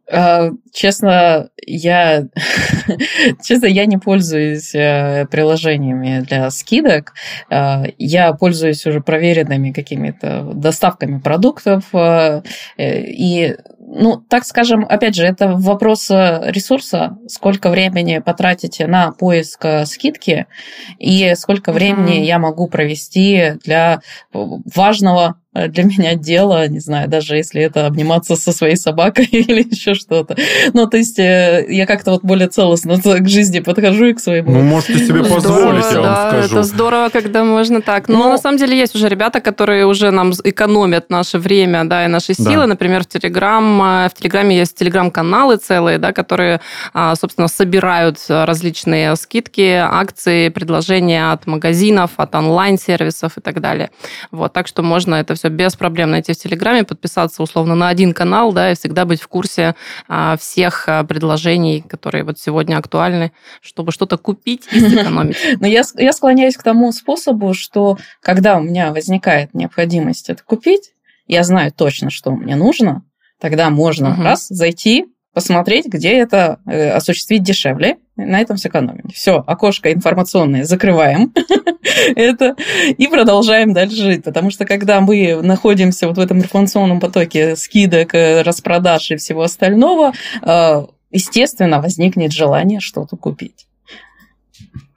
А, 0.08 0.50
честно, 0.72 1.50
я, 1.66 2.26
честно, 3.44 3.66
я 3.66 3.86
не 3.86 3.98
пользуюсь 3.98 4.74
э, 4.74 5.26
приложениями 5.30 6.20
для 6.20 6.50
скидок. 6.50 7.14
А, 7.50 7.84
я 7.98 8.32
пользуюсь 8.32 8.86
уже 8.86 9.00
проверенными 9.00 9.72
какими-то 9.72 10.52
доставками 10.54 11.18
продуктов. 11.18 11.84
Э, 11.92 12.42
и, 12.78 13.56
ну, 13.80 14.18
так 14.28 14.44
скажем, 14.44 14.86
опять 14.88 15.16
же, 15.16 15.24
это 15.26 15.48
вопрос 15.48 16.08
ресурса, 16.10 17.18
сколько 17.26 17.70
времени 17.70 18.18
потратите 18.18 18.86
на 18.86 19.10
поиск 19.10 19.66
скидки 19.86 20.46
и 20.98 21.34
сколько 21.34 21.72
времени 21.72 22.18
mm-hmm. 22.20 22.26
я 22.26 22.38
могу 22.38 22.68
провести 22.68 23.54
для 23.64 24.00
важного 24.32 25.36
Э, 25.36 25.45
для 25.68 25.84
меня 25.84 26.14
дело, 26.14 26.66
не 26.68 26.80
знаю, 26.80 27.08
даже 27.08 27.36
если 27.36 27.62
это 27.62 27.86
обниматься 27.86 28.36
со 28.36 28.52
своей 28.52 28.76
собакой 28.76 29.24
или 29.30 29.62
еще 29.62 29.94
что-то. 29.94 30.36
Ну, 30.72 30.86
то 30.86 30.96
есть 30.96 31.18
э, 31.18 31.66
я 31.68 31.86
как-то 31.86 32.12
вот 32.12 32.22
более 32.22 32.48
целостно 32.48 32.96
к 33.02 33.28
жизни 33.28 33.60
подхожу 33.60 34.06
и 34.06 34.12
к 34.12 34.20
своему. 34.20 34.52
Ну, 34.52 34.62
можете 34.62 34.98
себе 34.98 35.24
здорово, 35.24 35.34
позволить, 35.34 35.84
я 35.92 36.02
да, 36.02 36.02
вам 36.02 36.28
скажу. 36.30 36.54
Это 36.54 36.62
здорово, 36.62 37.08
когда 37.08 37.44
можно 37.44 37.80
так. 37.82 38.08
Но, 38.08 38.18
Но 38.18 38.30
на 38.30 38.38
самом 38.38 38.58
деле 38.58 38.78
есть 38.78 38.94
уже 38.94 39.08
ребята, 39.08 39.40
которые 39.40 39.86
уже 39.86 40.10
нам 40.10 40.32
экономят 40.44 41.10
наше 41.10 41.38
время, 41.38 41.84
да, 41.84 42.04
и 42.04 42.08
наши 42.08 42.34
силы. 42.34 42.62
Да. 42.62 42.66
Например, 42.66 43.02
в 43.02 43.06
Телеграм, 43.06 43.82
э, 43.82 44.08
в 44.08 44.14
Телеграме 44.14 44.58
есть 44.58 44.76
телеграм-каналы 44.76 45.56
целые, 45.56 45.98
да, 45.98 46.12
которые, 46.12 46.60
а, 46.92 47.14
собственно, 47.16 47.48
собирают 47.48 48.18
различные 48.28 49.16
скидки, 49.16 49.80
акции, 49.82 50.48
предложения 50.48 51.32
от 51.32 51.46
магазинов, 51.46 52.12
от 52.16 52.34
онлайн-сервисов 52.34 53.38
и 53.38 53.40
так 53.40 53.60
далее. 53.60 53.90
Вот, 54.30 54.52
так 54.52 54.66
что 54.66 54.82
можно 54.82 55.14
это 55.16 55.34
все 55.34 55.45
все 55.46 55.54
без 55.54 55.76
проблем 55.76 56.10
найти 56.10 56.32
в 56.32 56.36
Телеграме, 56.36 56.84
подписаться 56.84 57.42
условно 57.42 57.74
на 57.74 57.88
один 57.88 58.12
канал, 58.12 58.52
да, 58.52 58.72
и 58.72 58.74
всегда 58.74 59.04
быть 59.04 59.20
в 59.20 59.28
курсе 59.28 59.74
а, 60.08 60.36
всех 60.36 60.88
а, 60.88 61.04
предложений, 61.04 61.84
которые 61.88 62.24
вот 62.24 62.38
сегодня 62.38 62.76
актуальны, 62.76 63.32
чтобы 63.60 63.92
что-то 63.92 64.18
купить 64.18 64.66
и 64.72 64.80
сэкономить. 64.88 65.36
Но 65.60 65.66
я, 65.66 65.82
я 65.96 66.12
склоняюсь 66.12 66.56
к 66.56 66.62
тому 66.62 66.92
способу, 66.92 67.54
что 67.54 67.98
когда 68.22 68.56
у 68.56 68.62
меня 68.62 68.92
возникает 68.92 69.54
необходимость 69.54 70.30
это 70.30 70.42
купить, 70.42 70.92
я 71.26 71.42
знаю 71.42 71.72
точно, 71.72 72.10
что 72.10 72.30
мне 72.30 72.56
нужно, 72.56 73.02
тогда 73.40 73.70
можно 73.70 74.12
угу. 74.12 74.22
раз 74.22 74.46
зайти, 74.48 75.06
посмотреть, 75.36 75.84
где 75.84 76.12
это 76.16 76.60
э, 76.64 76.88
осуществить 76.92 77.42
дешевле, 77.42 77.98
на 78.16 78.40
этом 78.40 78.56
сэкономить. 78.56 79.14
Все, 79.14 79.44
окошко 79.46 79.92
информационное 79.92 80.64
закрываем 80.64 81.30
это 82.16 82.56
и 82.96 83.06
продолжаем 83.06 83.74
дальше 83.74 83.96
жить, 83.96 84.24
потому 84.24 84.50
что 84.50 84.64
когда 84.64 85.02
мы 85.02 85.42
находимся 85.42 86.08
вот 86.08 86.16
в 86.16 86.20
этом 86.20 86.38
информационном 86.38 87.00
потоке 87.00 87.54
скидок, 87.54 88.14
э, 88.14 88.40
распродаж 88.40 89.10
и 89.10 89.16
всего 89.16 89.42
остального, 89.42 90.14
э, 90.40 90.86
естественно, 91.10 91.82
возникнет 91.82 92.32
желание 92.32 92.80
что-то 92.80 93.18
купить. 93.18 93.65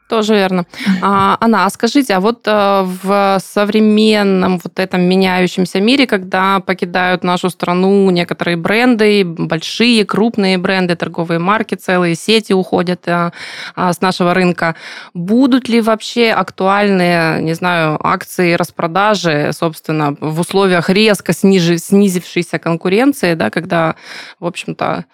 Тоже 0.10 0.34
верно. 0.34 0.66
А, 1.04 1.38
Анна, 1.40 1.66
а 1.66 1.70
скажите, 1.70 2.16
а 2.16 2.20
вот 2.20 2.40
а, 2.48 2.84
в 2.84 3.40
современном 3.46 4.60
вот 4.64 4.80
этом 4.80 5.04
меняющемся 5.04 5.80
мире, 5.80 6.08
когда 6.08 6.60
покидают 6.62 7.24
нашу 7.24 7.52
страну 7.52 8.10
некоторые 8.10 8.58
бренды, 8.58 9.24
большие, 9.24 10.04
крупные 10.06 10.58
бренды, 10.58 10.96
торговые 10.96 11.38
марки, 11.38 11.76
целые 11.76 12.16
сети 12.16 12.54
уходят 12.54 13.08
а, 13.08 13.34
а, 13.76 13.94
с 13.94 14.02
нашего 14.02 14.34
рынка, 14.34 14.76
будут 15.14 15.70
ли 15.70 15.80
вообще 15.80 16.32
актуальные, 16.32 17.44
не 17.44 17.54
знаю, 17.54 18.00
акции 18.02 18.54
распродажи, 18.54 19.52
собственно, 19.54 20.16
в 20.20 20.40
условиях 20.40 20.90
резко 20.90 21.34
снижи, 21.34 21.78
снизившейся 21.78 22.58
конкуренции, 22.58 23.36
да, 23.36 23.52
когда, 23.52 23.94
в 24.40 24.48
общем-то, 24.48 25.06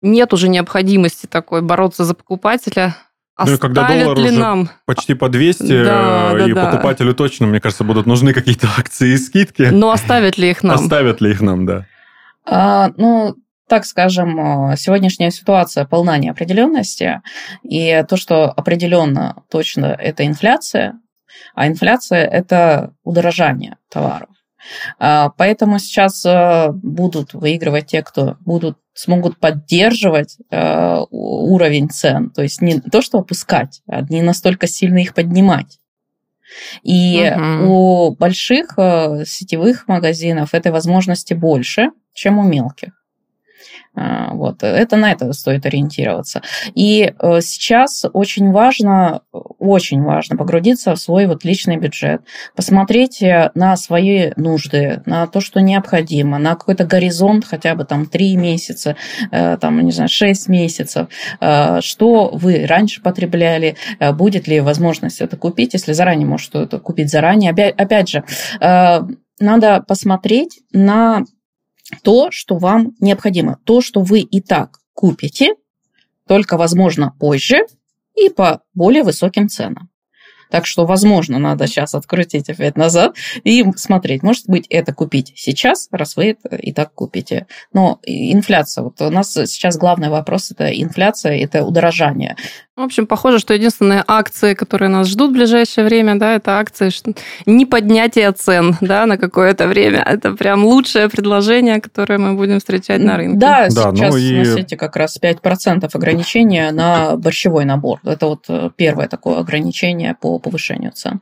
нет 0.00 0.32
уже 0.32 0.48
необходимости 0.48 1.26
такой 1.26 1.60
бороться 1.60 2.04
за 2.04 2.14
покупателя, 2.14 2.94
ну 3.38 3.54
и 3.54 3.56
когда 3.56 3.88
доллар 3.88 4.18
ли 4.18 4.30
уже 4.30 4.38
нам? 4.38 4.70
почти 4.84 5.14
по 5.14 5.28
200, 5.28 5.84
да, 5.84 6.32
э, 6.34 6.48
и 6.48 6.52
да, 6.52 6.66
покупателю 6.66 7.12
да. 7.12 7.16
точно, 7.16 7.46
мне 7.46 7.60
кажется, 7.60 7.84
будут 7.84 8.06
нужны 8.06 8.32
какие-то 8.32 8.68
акции 8.78 9.12
и 9.12 9.16
скидки. 9.16 9.62
Но 9.62 9.90
оставят 9.90 10.38
ли 10.38 10.50
их 10.50 10.62
нам? 10.62 10.76
Оставят 10.76 11.20
ли 11.20 11.30
их 11.30 11.40
нам, 11.40 11.66
да. 11.66 11.86
А, 12.44 12.90
ну, 12.96 13.34
так 13.68 13.86
скажем, 13.86 14.72
э, 14.72 14.76
сегодняшняя 14.76 15.30
ситуация 15.30 15.86
полна 15.86 16.18
неопределенности, 16.18 17.22
и 17.62 18.04
то, 18.08 18.16
что 18.16 18.50
определенно 18.50 19.42
точно 19.50 19.86
это 19.86 20.26
инфляция, 20.26 21.00
а 21.54 21.66
инфляция 21.66 22.26
это 22.26 22.92
удорожание 23.02 23.76
товаров. 23.88 24.28
А, 24.98 25.30
поэтому 25.30 25.78
сейчас 25.78 26.24
э, 26.24 26.70
будут 26.72 27.34
выигрывать 27.34 27.86
те, 27.86 28.02
кто 28.02 28.36
будут 28.40 28.78
смогут 28.94 29.38
поддерживать 29.38 30.36
э, 30.50 30.98
уровень 31.10 31.88
цен, 31.88 32.30
то 32.30 32.42
есть 32.42 32.60
не 32.60 32.78
то, 32.78 33.00
что 33.00 33.20
опускать, 33.20 33.80
а 33.86 34.02
не 34.02 34.20
настолько 34.20 34.66
сильно 34.66 34.98
их 34.98 35.14
поднимать. 35.14 35.78
И 36.82 37.32
угу. 37.34 38.10
у 38.10 38.16
больших 38.16 38.74
э, 38.76 39.24
сетевых 39.26 39.88
магазинов 39.88 40.52
этой 40.52 40.72
возможности 40.72 41.32
больше, 41.32 41.90
чем 42.12 42.38
у 42.38 42.42
мелких. 42.42 43.01
А, 43.94 44.32
вот. 44.32 44.62
Это 44.62 44.96
на 44.96 45.12
это 45.12 45.32
стоит 45.32 45.66
ориентироваться. 45.66 46.42
И 46.74 47.12
э, 47.18 47.40
сейчас 47.42 48.04
очень 48.12 48.50
важно, 48.50 49.20
очень 49.32 50.02
важно 50.02 50.36
погрузиться 50.36 50.94
в 50.94 50.98
свой 50.98 51.26
вот 51.26 51.44
личный 51.44 51.76
бюджет, 51.76 52.22
посмотреть 52.56 53.22
э, 53.22 53.50
на 53.54 53.76
свои 53.76 54.30
нужды, 54.36 55.02
на 55.04 55.26
то, 55.26 55.40
что 55.40 55.60
необходимо, 55.60 56.38
на 56.38 56.54
какой-то 56.54 56.84
горизонт 56.84 57.44
хотя 57.44 57.74
бы 57.74 57.84
там 57.84 58.06
3 58.06 58.36
месяца, 58.36 58.96
э, 59.30 59.58
там, 59.60 59.80
не 59.80 59.92
знаю, 59.92 60.08
6 60.08 60.48
месяцев, 60.48 61.08
что 61.80 62.30
вы 62.32 62.66
раньше 62.66 63.02
потребляли, 63.02 63.76
будет 64.12 64.48
ли 64.48 64.60
возможность 64.60 65.20
это 65.20 65.36
купить, 65.36 65.74
если 65.74 65.92
заранее 65.92 66.26
может 66.26 66.46
что-то 66.46 66.78
купить 66.78 67.10
заранее. 67.10 67.50
Опять, 67.50 67.74
опять 67.76 68.08
же, 68.08 68.24
надо 68.60 69.84
посмотреть 69.86 70.60
на 70.72 71.24
то, 72.02 72.30
что 72.30 72.56
вам 72.56 72.94
необходимо, 73.00 73.58
то, 73.64 73.80
что 73.80 74.00
вы 74.00 74.20
и 74.20 74.40
так 74.40 74.78
купите, 74.94 75.54
только, 76.26 76.56
возможно, 76.56 77.14
позже 77.18 77.66
и 78.14 78.28
по 78.28 78.62
более 78.74 79.02
высоким 79.02 79.48
ценам. 79.48 79.88
Так 80.52 80.66
что, 80.66 80.84
возможно, 80.84 81.38
надо 81.38 81.66
сейчас 81.66 81.94
открутить 81.94 82.50
опять 82.50 82.76
назад 82.76 83.16
и 83.42 83.64
смотреть. 83.76 84.22
Может 84.22 84.48
быть, 84.48 84.66
это 84.68 84.92
купить 84.92 85.32
сейчас, 85.34 85.88
раз 85.90 86.14
вы 86.14 86.32
это 86.32 86.56
и 86.56 86.72
так 86.72 86.92
купите. 86.92 87.46
Но 87.72 88.00
инфляция. 88.02 88.84
Вот 88.84 89.00
у 89.00 89.08
нас 89.08 89.32
сейчас 89.32 89.78
главный 89.78 90.10
вопрос– 90.10 90.50
это 90.52 90.68
инфляция, 90.68 91.38
это 91.38 91.64
удорожание. 91.64 92.36
В 92.74 92.80
общем, 92.80 93.06
похоже, 93.06 93.38
что 93.38 93.52
единственные 93.52 94.02
акции, 94.06 94.54
которые 94.54 94.88
нас 94.88 95.06
ждут 95.06 95.30
в 95.30 95.34
ближайшее 95.34 95.84
время, 95.84 96.18
да, 96.18 96.36
это 96.36 96.58
акции 96.58 96.90
не 97.44 97.66
поднятия 97.66 98.32
цен 98.32 98.78
да, 98.80 99.04
на 99.04 99.18
какое-то 99.18 99.68
время. 99.68 99.98
Это 99.98 100.32
прям 100.32 100.64
лучшее 100.64 101.10
предложение, 101.10 101.82
которое 101.82 102.18
мы 102.18 102.34
будем 102.34 102.60
встречать 102.60 103.02
на 103.02 103.18
рынке. 103.18 103.38
Да, 103.38 103.68
да 103.68 103.92
сейчас 103.92 104.14
ну 104.14 104.16
и... 104.16 104.38
на 104.38 104.44
сайте 104.46 104.78
как 104.78 104.96
раз 104.96 105.18
5% 105.20 105.90
ограничения 105.92 106.70
на 106.72 107.16
борщевой 107.16 107.66
набор. 107.66 108.00
Это 108.04 108.26
вот 108.26 108.46
э, 108.48 108.70
первое 108.74 109.06
такое 109.06 109.38
ограничение 109.40 110.16
по 110.18 110.38
повышению 110.38 110.92
цен. 110.92 111.20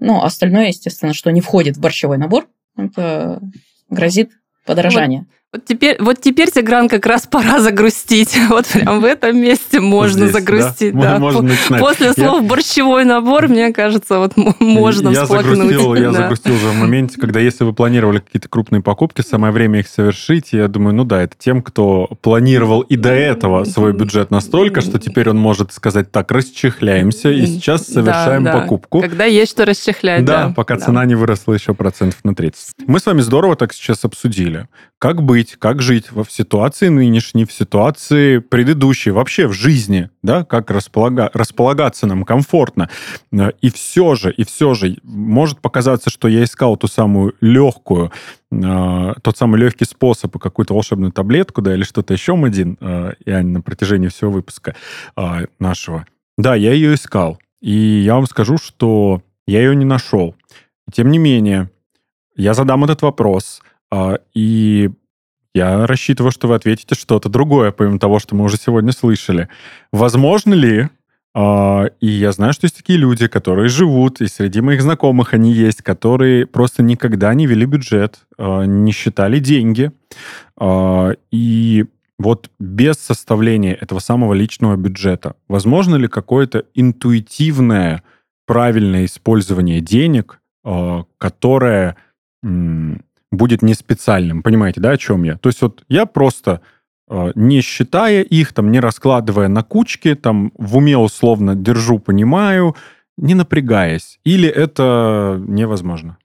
Ну, 0.00 0.24
остальное, 0.24 0.68
естественно, 0.68 1.14
что 1.14 1.30
не 1.30 1.40
входит 1.40 1.76
в 1.76 1.80
борщевой 1.80 2.18
набор, 2.18 2.48
это 2.76 3.40
грозит 3.88 4.32
подорожание. 4.66 5.20
Вот. 5.20 5.28
Вот 5.52 5.64
теперь, 5.64 5.96
вот 5.98 6.20
теперь, 6.20 6.48
Тигран, 6.48 6.88
как 6.88 7.04
раз 7.06 7.26
пора 7.26 7.60
загрустить. 7.60 8.38
Вот 8.50 8.66
прям 8.66 9.00
в 9.00 9.04
этом 9.04 9.36
месте 9.36 9.80
можно 9.80 10.26
Здесь, 10.26 10.32
загрустить. 10.32 10.94
Да? 10.94 11.14
Да. 11.14 11.18
Можно 11.18 11.42
начинать. 11.42 11.80
После 11.80 12.12
слов 12.12 12.42
я... 12.42 12.48
борщевой 12.48 13.04
набор, 13.04 13.48
мне 13.48 13.72
кажется, 13.72 14.18
вот 14.18 14.34
можно 14.60 15.08
я 15.08 15.26
Загрустил, 15.26 15.94
да. 15.94 16.00
Я 16.00 16.12
загрустил 16.12 16.54
уже 16.54 16.68
в 16.68 16.74
моменте, 16.76 17.20
когда 17.20 17.40
если 17.40 17.64
вы 17.64 17.72
планировали 17.72 18.18
какие-то 18.18 18.48
крупные 18.48 18.80
покупки, 18.80 19.22
самое 19.22 19.52
время 19.52 19.80
их 19.80 19.88
совершить. 19.88 20.52
Я 20.52 20.68
думаю, 20.68 20.94
ну 20.94 21.04
да, 21.04 21.22
это 21.22 21.34
тем, 21.36 21.62
кто 21.62 22.08
планировал 22.22 22.82
и 22.82 22.96
до 22.96 23.10
этого 23.10 23.64
свой 23.64 23.92
бюджет 23.92 24.30
настолько, 24.30 24.80
что 24.80 25.00
теперь 25.00 25.30
он 25.30 25.38
может 25.38 25.72
сказать, 25.72 26.12
так, 26.12 26.30
расчехляемся 26.30 27.30
и 27.30 27.46
сейчас 27.46 27.86
совершаем 27.86 28.44
да, 28.44 28.52
да. 28.52 28.60
покупку. 28.60 29.00
Когда 29.00 29.24
есть 29.24 29.50
что 29.50 29.64
расчехлять. 29.64 30.24
Да, 30.24 30.46
да. 30.48 30.54
пока 30.54 30.76
да. 30.76 30.86
цена 30.86 31.04
не 31.06 31.16
выросла 31.16 31.54
еще 31.54 31.74
процентов 31.74 32.20
на 32.24 32.36
30. 32.36 32.86
Мы 32.86 33.00
с 33.00 33.06
вами 33.06 33.20
здорово 33.20 33.56
так 33.56 33.72
сейчас 33.72 34.04
обсудили. 34.04 34.68
Как 34.98 35.22
быть 35.22 35.39
быть, 35.40 35.56
как 35.58 35.80
жить 35.80 36.12
в 36.12 36.26
ситуации 36.28 36.88
нынешней, 36.88 37.46
в 37.46 37.52
ситуации 37.52 38.38
предыдущей, 38.38 39.10
вообще 39.10 39.46
в 39.46 39.52
жизни, 39.52 40.10
да, 40.22 40.44
как 40.44 40.70
располага, 40.70 41.30
располагаться 41.32 42.06
нам 42.06 42.24
комфортно. 42.24 42.90
И 43.62 43.70
все 43.70 44.14
же, 44.16 44.32
и 44.32 44.44
все 44.44 44.74
же, 44.74 44.98
может 45.02 45.60
показаться, 45.60 46.10
что 46.10 46.28
я 46.28 46.44
искал 46.44 46.76
ту 46.76 46.88
самую 46.88 47.34
легкую, 47.40 48.12
э, 48.52 49.12
тот 49.22 49.38
самый 49.38 49.58
легкий 49.58 49.86
способ 49.86 50.36
какую-то 50.38 50.74
волшебную 50.74 51.10
таблетку, 51.10 51.62
да, 51.62 51.74
или 51.74 51.84
что-то 51.84 52.12
еще, 52.12 52.34
один, 52.34 52.76
э, 52.80 53.14
и 53.24 53.30
на 53.30 53.62
протяжении 53.62 54.08
всего 54.08 54.30
выпуска 54.30 54.74
э, 55.16 55.46
нашего. 55.58 56.04
Да, 56.36 56.54
я 56.54 56.72
ее 56.72 56.94
искал. 56.94 57.38
И 57.62 57.72
я 58.04 58.16
вам 58.16 58.26
скажу, 58.26 58.58
что 58.58 59.22
я 59.46 59.60
ее 59.60 59.74
не 59.74 59.86
нашел. 59.86 60.34
Тем 60.92 61.10
не 61.10 61.18
менее, 61.18 61.70
я 62.36 62.52
задам 62.52 62.84
этот 62.84 63.02
вопрос, 63.02 63.62
и 64.34 64.90
я 65.54 65.86
рассчитываю, 65.86 66.30
что 66.30 66.48
вы 66.48 66.54
ответите 66.54 66.94
что-то 66.94 67.28
другое, 67.28 67.72
помимо 67.72 67.98
того, 67.98 68.18
что 68.18 68.34
мы 68.34 68.44
уже 68.44 68.56
сегодня 68.56 68.92
слышали. 68.92 69.48
Возможно 69.92 70.54
ли, 70.54 70.88
э, 71.34 71.84
и 72.00 72.06
я 72.06 72.32
знаю, 72.32 72.52
что 72.52 72.66
есть 72.66 72.76
такие 72.76 72.98
люди, 72.98 73.26
которые 73.26 73.68
живут, 73.68 74.20
и 74.20 74.28
среди 74.28 74.60
моих 74.60 74.82
знакомых 74.82 75.34
они 75.34 75.52
есть, 75.52 75.82
которые 75.82 76.46
просто 76.46 76.82
никогда 76.82 77.34
не 77.34 77.46
вели 77.46 77.66
бюджет, 77.66 78.20
э, 78.38 78.64
не 78.64 78.92
считали 78.92 79.40
деньги, 79.40 79.90
э, 80.60 81.14
и 81.32 81.86
вот 82.18 82.50
без 82.60 82.96
составления 82.96 83.74
этого 83.74 83.98
самого 83.98 84.34
личного 84.34 84.76
бюджета, 84.76 85.34
возможно 85.48 85.96
ли 85.96 86.06
какое-то 86.06 86.64
интуитивное, 86.74 88.02
правильное 88.46 89.06
использование 89.06 89.80
денег, 89.80 90.40
которое 91.18 91.96
будет 93.30 93.62
не 93.62 93.74
специальным. 93.74 94.42
Понимаете, 94.42 94.80
да, 94.80 94.90
о 94.90 94.96
чем 94.96 95.22
я? 95.24 95.36
То 95.38 95.48
есть 95.48 95.62
вот 95.62 95.84
я 95.88 96.06
просто 96.06 96.60
э, 97.08 97.32
не 97.34 97.60
считая 97.60 98.22
их, 98.22 98.52
там, 98.52 98.70
не 98.70 98.80
раскладывая 98.80 99.48
на 99.48 99.62
кучки, 99.62 100.14
там, 100.14 100.52
в 100.56 100.76
уме 100.76 100.96
условно 100.96 101.54
держу, 101.54 101.98
понимаю, 101.98 102.76
не 103.16 103.34
напрягаясь. 103.34 104.18
Или 104.24 104.48
это 104.48 105.42
невозможно? 105.46 106.18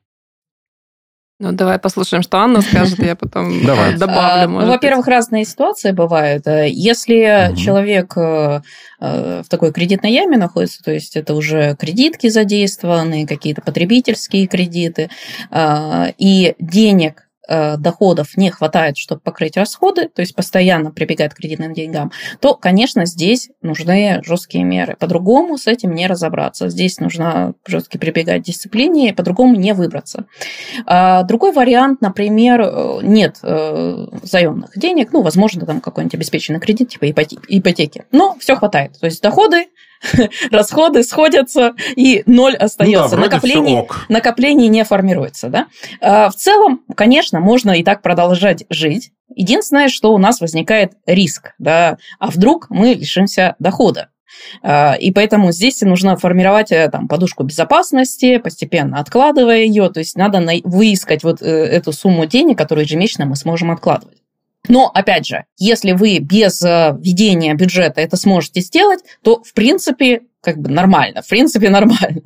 Ну, 1.37 1.51
давай 1.51 1.79
послушаем, 1.79 2.23
что 2.23 2.37
Анна 2.37 2.61
скажет, 2.61 2.97
я 2.99 3.15
потом 3.15 3.65
давай. 3.65 3.97
добавлю. 3.97 4.61
ну, 4.61 4.67
во-первых, 4.67 5.05
разные 5.07 5.43
ситуации 5.43 5.91
бывают. 5.91 6.47
Если 6.47 7.49
угу. 7.49 7.57
человек 7.57 8.13
э, 8.15 8.61
э, 9.01 9.43
в 9.45 9.49
такой 9.49 9.73
кредитной 9.73 10.13
яме 10.13 10.37
находится, 10.37 10.81
то 10.81 10.91
есть 10.91 11.17
это 11.17 11.33
уже 11.33 11.75
кредитки 11.75 12.29
задействованы, 12.29 13.27
какие-то 13.27 13.61
потребительские 13.61 14.47
кредиты, 14.47 15.09
э, 15.51 16.13
и 16.17 16.55
денег 16.59 17.24
Э, 17.24 17.24
доходов 17.47 18.37
не 18.37 18.49
хватает, 18.49 18.97
чтобы 18.97 19.21
покрыть 19.21 19.57
расходы, 19.57 20.09
то 20.09 20.21
есть 20.21 20.35
постоянно 20.35 20.91
прибегает 20.91 21.33
к 21.33 21.37
кредитным 21.37 21.73
деньгам, 21.73 22.11
то, 22.39 22.55
конечно, 22.55 23.05
здесь 23.05 23.49
нужны 23.61 24.21
жесткие 24.25 24.63
меры. 24.63 24.95
По-другому 24.99 25.57
с 25.57 25.67
этим 25.67 25.93
не 25.93 26.07
разобраться. 26.07 26.69
Здесь 26.69 26.99
нужно 26.99 27.53
жестко 27.67 27.97
прибегать 27.99 28.43
к 28.43 28.45
дисциплине, 28.45 29.09
и 29.09 29.13
по-другому 29.13 29.55
не 29.55 29.73
выбраться. 29.73 30.25
А 30.85 31.23
другой 31.23 31.51
вариант, 31.51 32.01
например, 32.01 32.61
э, 32.61 32.99
нет 33.03 33.37
э, 33.43 34.07
заемных 34.23 34.77
денег, 34.77 35.11
ну, 35.11 35.21
возможно, 35.21 35.65
там 35.65 35.81
какой-нибудь 35.81 36.15
обеспеченный 36.15 36.59
кредит, 36.59 36.89
типа 36.89 37.09
ипотеки, 37.09 38.05
но 38.11 38.35
все 38.39 38.55
хватает. 38.55 38.99
То 38.99 39.05
есть 39.05 39.21
доходы 39.21 39.65
расходы 40.51 41.03
сходятся, 41.03 41.73
и 41.95 42.23
ноль 42.25 42.55
остается. 42.55 43.15
Ну 43.15 43.23
да, 43.23 43.29
накопление, 43.29 43.87
накопление 44.09 44.67
не 44.67 44.83
формируется. 44.83 45.49
Да? 45.49 45.67
А, 46.01 46.29
в 46.29 46.35
целом, 46.35 46.81
конечно, 46.95 47.39
можно 47.39 47.71
и 47.71 47.83
так 47.83 48.01
продолжать 48.01 48.65
жить. 48.69 49.11
Единственное, 49.35 49.89
что 49.89 50.13
у 50.13 50.17
нас 50.17 50.41
возникает 50.41 50.93
риск. 51.05 51.53
Да? 51.57 51.97
А 52.19 52.29
вдруг 52.29 52.67
мы 52.69 52.93
лишимся 52.93 53.55
дохода? 53.59 54.09
А, 54.61 54.95
и 54.99 55.11
поэтому 55.11 55.51
здесь 55.51 55.81
нужно 55.81 56.17
формировать 56.17 56.71
э, 56.71 56.89
там, 56.89 57.07
подушку 57.07 57.43
безопасности, 57.43 58.37
постепенно 58.37 58.99
откладывая 58.99 59.63
ее. 59.63 59.89
То 59.89 59.99
есть 59.99 60.15
надо 60.15 60.43
выискать 60.63 61.23
вот 61.23 61.41
э, 61.41 61.45
эту 61.45 61.91
сумму 61.91 62.25
денег, 62.25 62.57
которую 62.57 62.85
ежемесячно 62.85 63.25
мы 63.25 63.35
сможем 63.35 63.71
откладывать. 63.71 64.17
Но, 64.67 64.91
опять 64.93 65.25
же, 65.27 65.45
если 65.57 65.91
вы 65.91 66.19
без 66.19 66.61
э, 66.63 66.95
ведения 66.99 67.53
бюджета 67.53 68.01
это 68.01 68.17
сможете 68.17 68.61
сделать, 68.61 69.01
то, 69.23 69.43
в 69.43 69.53
принципе, 69.53 70.21
как 70.41 70.59
бы 70.59 70.69
нормально, 70.69 71.21
в 71.21 71.27
принципе, 71.27 71.69
нормально. 71.69 72.21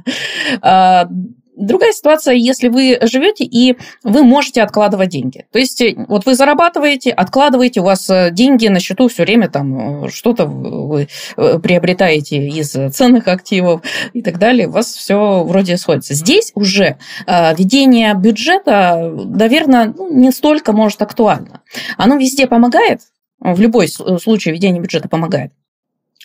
Другая 1.60 1.91
ситуация, 1.91 2.36
если 2.36 2.70
вы 2.70 2.97
живете 3.01 3.43
и 3.43 3.78
вы 4.03 4.24
можете 4.24 4.62
откладывать 4.62 5.10
деньги. 5.10 5.45
То 5.51 5.60
есть 5.60 5.82
э, 5.82 5.93
вот 6.07 6.26
вы 6.26 6.36
зарабатываете, 6.36 7.12
откладываете, 7.12 7.82
у 7.82 7.84
вас 7.84 8.10
э, 8.10 8.32
деньги 8.32 8.68
на 8.68 8.80
счету 8.80 9.10
все 9.10 9.24
время 9.24 9.49
там 9.49 10.05
э, 10.05 10.10
что-то 10.10 10.45
вы 10.45 11.10
приобретаете 11.36 12.47
из 12.47 12.72
ценных 12.95 13.28
активов 13.28 13.82
и 14.14 14.22
так 14.22 14.39
далее, 14.39 14.68
у 14.68 14.72
вас 14.72 14.88
все 14.88 15.43
вроде 15.43 15.76
сходится. 15.76 16.14
Здесь 16.14 16.51
уже 16.55 16.97
ведение 17.28 18.14
бюджета, 18.14 19.12
наверное, 19.26 19.93
ну, 19.95 20.12
не 20.12 20.32
столько 20.32 20.72
может 20.72 21.01
актуально. 21.01 21.62
Оно 21.97 22.16
везде 22.16 22.47
помогает, 22.47 23.01
в 23.39 23.60
любой 23.60 23.88
случае 23.88 24.53
ведение 24.53 24.82
бюджета 24.82 25.10
помогает 25.10 25.51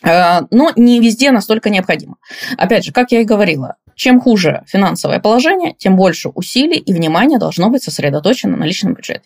но 0.02 0.70
не 0.76 1.00
везде 1.00 1.30
настолько 1.30 1.70
необходимо. 1.70 2.16
Опять 2.58 2.84
же, 2.84 2.92
как 2.92 3.10
я 3.10 3.22
и 3.22 3.24
говорила, 3.24 3.76
чем 3.94 4.20
хуже 4.20 4.62
финансовое 4.66 5.20
положение, 5.20 5.74
тем 5.76 5.96
больше 5.96 6.28
усилий 6.30 6.78
и 6.78 6.92
внимания 6.92 7.38
должно 7.38 7.70
быть 7.70 7.82
сосредоточено 7.82 8.56
на 8.56 8.64
личном 8.64 8.94
бюджете. 8.94 9.22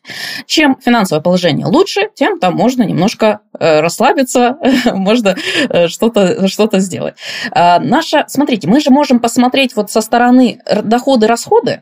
Чем 0.46 0.76
финансовое 0.80 1.22
положение 1.22 1.66
лучше, 1.66 2.10
тем 2.14 2.38
там 2.38 2.54
можно 2.54 2.82
немножко 2.82 3.40
э, 3.58 3.80
расслабиться, 3.80 4.58
можно 4.92 5.36
э, 5.68 5.88
что-то 5.88 6.48
что 6.48 6.68
сделать. 6.78 7.14
А, 7.50 7.78
наша, 7.80 8.24
смотрите, 8.28 8.68
мы 8.68 8.80
же 8.80 8.90
можем 8.90 9.20
посмотреть 9.20 9.74
вот 9.74 9.90
со 9.90 10.00
стороны 10.00 10.60
доходы-расходы, 10.82 11.70
э, 11.70 11.80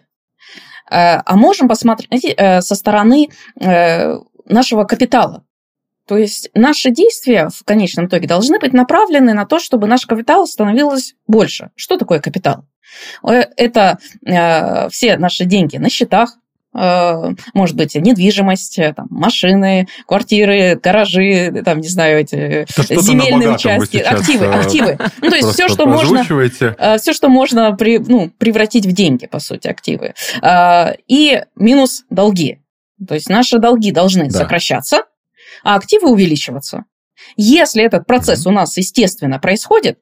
а 0.91 1.37
можем 1.37 1.69
посмотреть 1.69 2.37
со 2.37 2.75
стороны 2.75 3.29
нашего 4.49 4.85
капитала. 4.85 5.46
То 6.07 6.17
есть 6.17 6.51
наши 6.55 6.91
действия 6.91 7.49
в 7.53 7.65
конечном 7.65 8.07
итоге 8.07 8.29
должны 8.29 8.59
быть 8.59 8.73
направлены 8.73 9.35
на 9.35 9.45
то, 9.45 9.59
чтобы 9.59 9.87
наш 9.87 10.07
капитал 10.07 10.47
становился 10.47 11.15
больше. 11.27 11.71
Что 11.75 11.97
такое 11.97 12.21
капитал? 12.21 12.65
Э, 13.23 13.45
это 13.57 13.99
э, 14.25 14.89
все 14.91 15.17
наши 15.17 15.45
деньги 15.45 15.77
на 15.79 15.91
счетах, 15.91 16.37
э, 16.75 17.31
может 17.55 17.77
быть, 17.77 17.97
недвижимость, 17.97 18.79
там, 18.95 19.07
машины, 19.11 19.89
квартиры, 20.07 20.79
гаражи, 20.81 21.63
там, 21.65 21.81
не 21.81 21.89
знаю, 21.89 22.21
эти 22.21 22.67
земельные 23.01 23.51
участки, 23.51 23.97
активы, 23.97 24.47
активы. 24.47 24.99
Ну, 25.21 25.31
то 25.31 25.37
есть 25.37 25.51
все, 25.51 25.69
что 25.69 25.87
можно, 25.87 26.23
все, 26.23 27.13
что 27.13 27.29
можно 27.29 27.75
при, 27.75 27.99
ну, 27.99 28.31
превратить 28.39 28.87
в 28.87 28.93
деньги, 28.93 29.27
по 29.27 29.41
сути, 29.41 29.67
активы. 29.67 30.15
И 31.09 31.43
минус 31.57 32.05
долги. 32.11 32.61
То 33.07 33.15
есть 33.15 33.29
наши 33.29 33.59
долги 33.59 33.91
должны 33.91 34.31
да. 34.31 34.39
сокращаться, 34.39 35.03
а 35.67 35.75
активы 35.75 36.09
увеличиваться. 36.09 36.85
Если 37.37 37.83
этот 37.83 38.07
процесс 38.07 38.47
у 38.47 38.53
нас, 38.53 38.77
естественно, 38.77 39.41
происходит, 39.41 39.99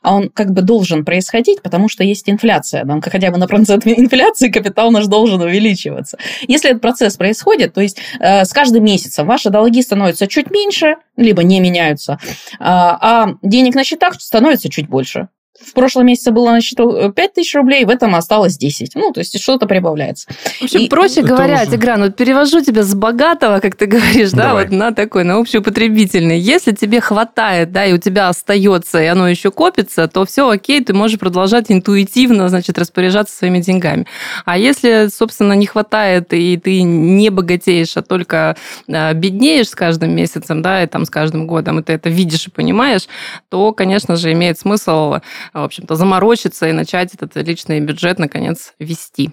а 0.00 0.14
он 0.14 0.28
как 0.28 0.52
бы 0.52 0.62
должен 0.62 1.04
происходить, 1.04 1.60
потому 1.60 1.88
что 1.88 2.04
есть 2.04 2.30
инфляция. 2.30 2.84
Нам 2.84 3.02
хотя 3.02 3.32
бы 3.32 3.36
на 3.36 3.48
процент 3.48 3.84
инфляции 3.86 4.48
капитал 4.48 4.92
наш 4.92 5.06
должен 5.06 5.40
увеличиваться. 5.40 6.18
Если 6.46 6.70
этот 6.70 6.82
процесс 6.82 7.16
происходит, 7.16 7.74
то 7.74 7.80
есть 7.80 7.98
э, 8.20 8.44
с 8.44 8.52
каждым 8.52 8.84
месяцем 8.84 9.26
ваши 9.26 9.50
долги 9.50 9.82
становятся 9.82 10.28
чуть 10.28 10.52
меньше, 10.52 10.98
либо 11.16 11.42
не 11.42 11.58
меняются, 11.58 12.20
а, 12.60 12.98
а 13.00 13.34
денег 13.42 13.74
на 13.74 13.82
счетах 13.82 14.20
становится 14.20 14.70
чуть 14.70 14.88
больше 14.88 15.28
в 15.60 15.72
прошлом 15.72 16.06
месяце 16.06 16.30
было 16.30 16.50
на 16.50 16.60
счету 16.60 17.12
5 17.12 17.34
тысяч 17.34 17.54
рублей, 17.54 17.84
в 17.84 17.90
этом 17.90 18.14
осталось 18.14 18.56
10. 18.56 18.94
Ну, 18.94 19.12
то 19.12 19.20
есть 19.20 19.40
что-то 19.40 19.66
прибавляется. 19.66 20.28
В 20.60 20.64
общем, 20.64 20.80
и, 20.80 20.88
проще 20.88 21.22
говоря, 21.22 21.62
уже... 21.62 21.72
Тигран, 21.72 22.02
вот 22.02 22.16
перевожу 22.16 22.60
тебя 22.60 22.82
с 22.82 22.94
богатого, 22.94 23.60
как 23.60 23.74
ты 23.74 23.86
говоришь, 23.86 24.30
Давай. 24.30 24.46
да, 24.46 24.54
вот 24.54 24.70
на 24.70 24.92
такой, 24.92 25.24
на 25.24 25.38
общеупотребительный. 25.38 26.38
Если 26.38 26.72
тебе 26.72 27.00
хватает, 27.00 27.72
да, 27.72 27.84
и 27.86 27.92
у 27.92 27.98
тебя 27.98 28.28
остается, 28.28 29.02
и 29.02 29.06
оно 29.06 29.28
еще 29.28 29.50
копится, 29.50 30.06
то 30.08 30.24
все 30.24 30.48
окей, 30.48 30.82
ты 30.82 30.94
можешь 30.94 31.18
продолжать 31.18 31.66
интуитивно, 31.70 32.48
значит, 32.48 32.78
распоряжаться 32.78 33.36
своими 33.36 33.60
деньгами. 33.60 34.06
А 34.44 34.56
если, 34.56 35.08
собственно, 35.12 35.54
не 35.54 35.66
хватает, 35.66 36.32
и 36.32 36.56
ты 36.56 36.82
не 36.82 37.30
богатеешь, 37.30 37.96
а 37.96 38.02
только 38.02 38.56
а, 38.88 39.12
беднеешь 39.12 39.68
с 39.68 39.74
каждым 39.74 40.14
месяцем, 40.14 40.62
да, 40.62 40.82
и 40.82 40.86
там 40.86 41.04
с 41.04 41.10
каждым 41.10 41.46
годом, 41.46 41.80
и 41.80 41.82
ты 41.82 41.94
это 41.94 42.08
видишь 42.08 42.46
и 42.46 42.50
понимаешь, 42.50 43.08
то, 43.48 43.72
конечно 43.72 44.16
же, 44.16 44.32
имеет 44.32 44.58
смысл 44.58 45.16
в 45.52 45.62
общем-то, 45.62 45.94
заморочиться 45.94 46.68
и 46.68 46.72
начать 46.72 47.14
этот 47.14 47.36
личный 47.36 47.80
бюджет, 47.80 48.18
наконец, 48.18 48.74
вести. 48.78 49.32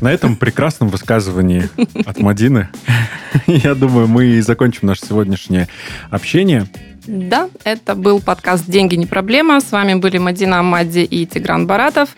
На 0.00 0.12
этом 0.12 0.36
прекрасном 0.36 0.90
высказывании 0.90 1.68
от 2.06 2.18
Мадины, 2.18 2.68
я 3.46 3.74
думаю, 3.74 4.06
мы 4.06 4.26
и 4.26 4.40
закончим 4.40 4.86
наше 4.86 5.04
сегодняшнее 5.04 5.66
общение. 6.10 6.68
Да, 7.08 7.48
это 7.64 7.94
был 7.94 8.20
подкаст 8.20 8.66
«Деньги 8.66 8.94
не 8.94 9.06
проблема». 9.06 9.60
С 9.60 9.72
вами 9.72 9.94
были 9.94 10.18
Мадина 10.18 10.60
Амадди 10.60 11.00
и 11.00 11.24
Тигран 11.24 11.66
Баратов. 11.66 12.10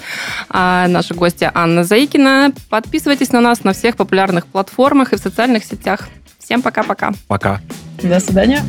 А 0.48 0.88
наши 0.88 1.14
гости 1.14 1.48
Анна 1.54 1.84
Заикина. 1.84 2.52
Подписывайтесь 2.68 3.30
на 3.30 3.40
нас 3.40 3.62
на 3.62 3.72
всех 3.72 3.96
популярных 3.96 4.46
платформах 4.46 5.12
и 5.12 5.16
в 5.16 5.20
социальных 5.20 5.64
сетях. 5.64 6.08
Всем 6.50 6.62
пока-пока. 6.62 7.12
Пока. 7.28 7.60
До 8.02 8.18
свидания. 8.18 8.64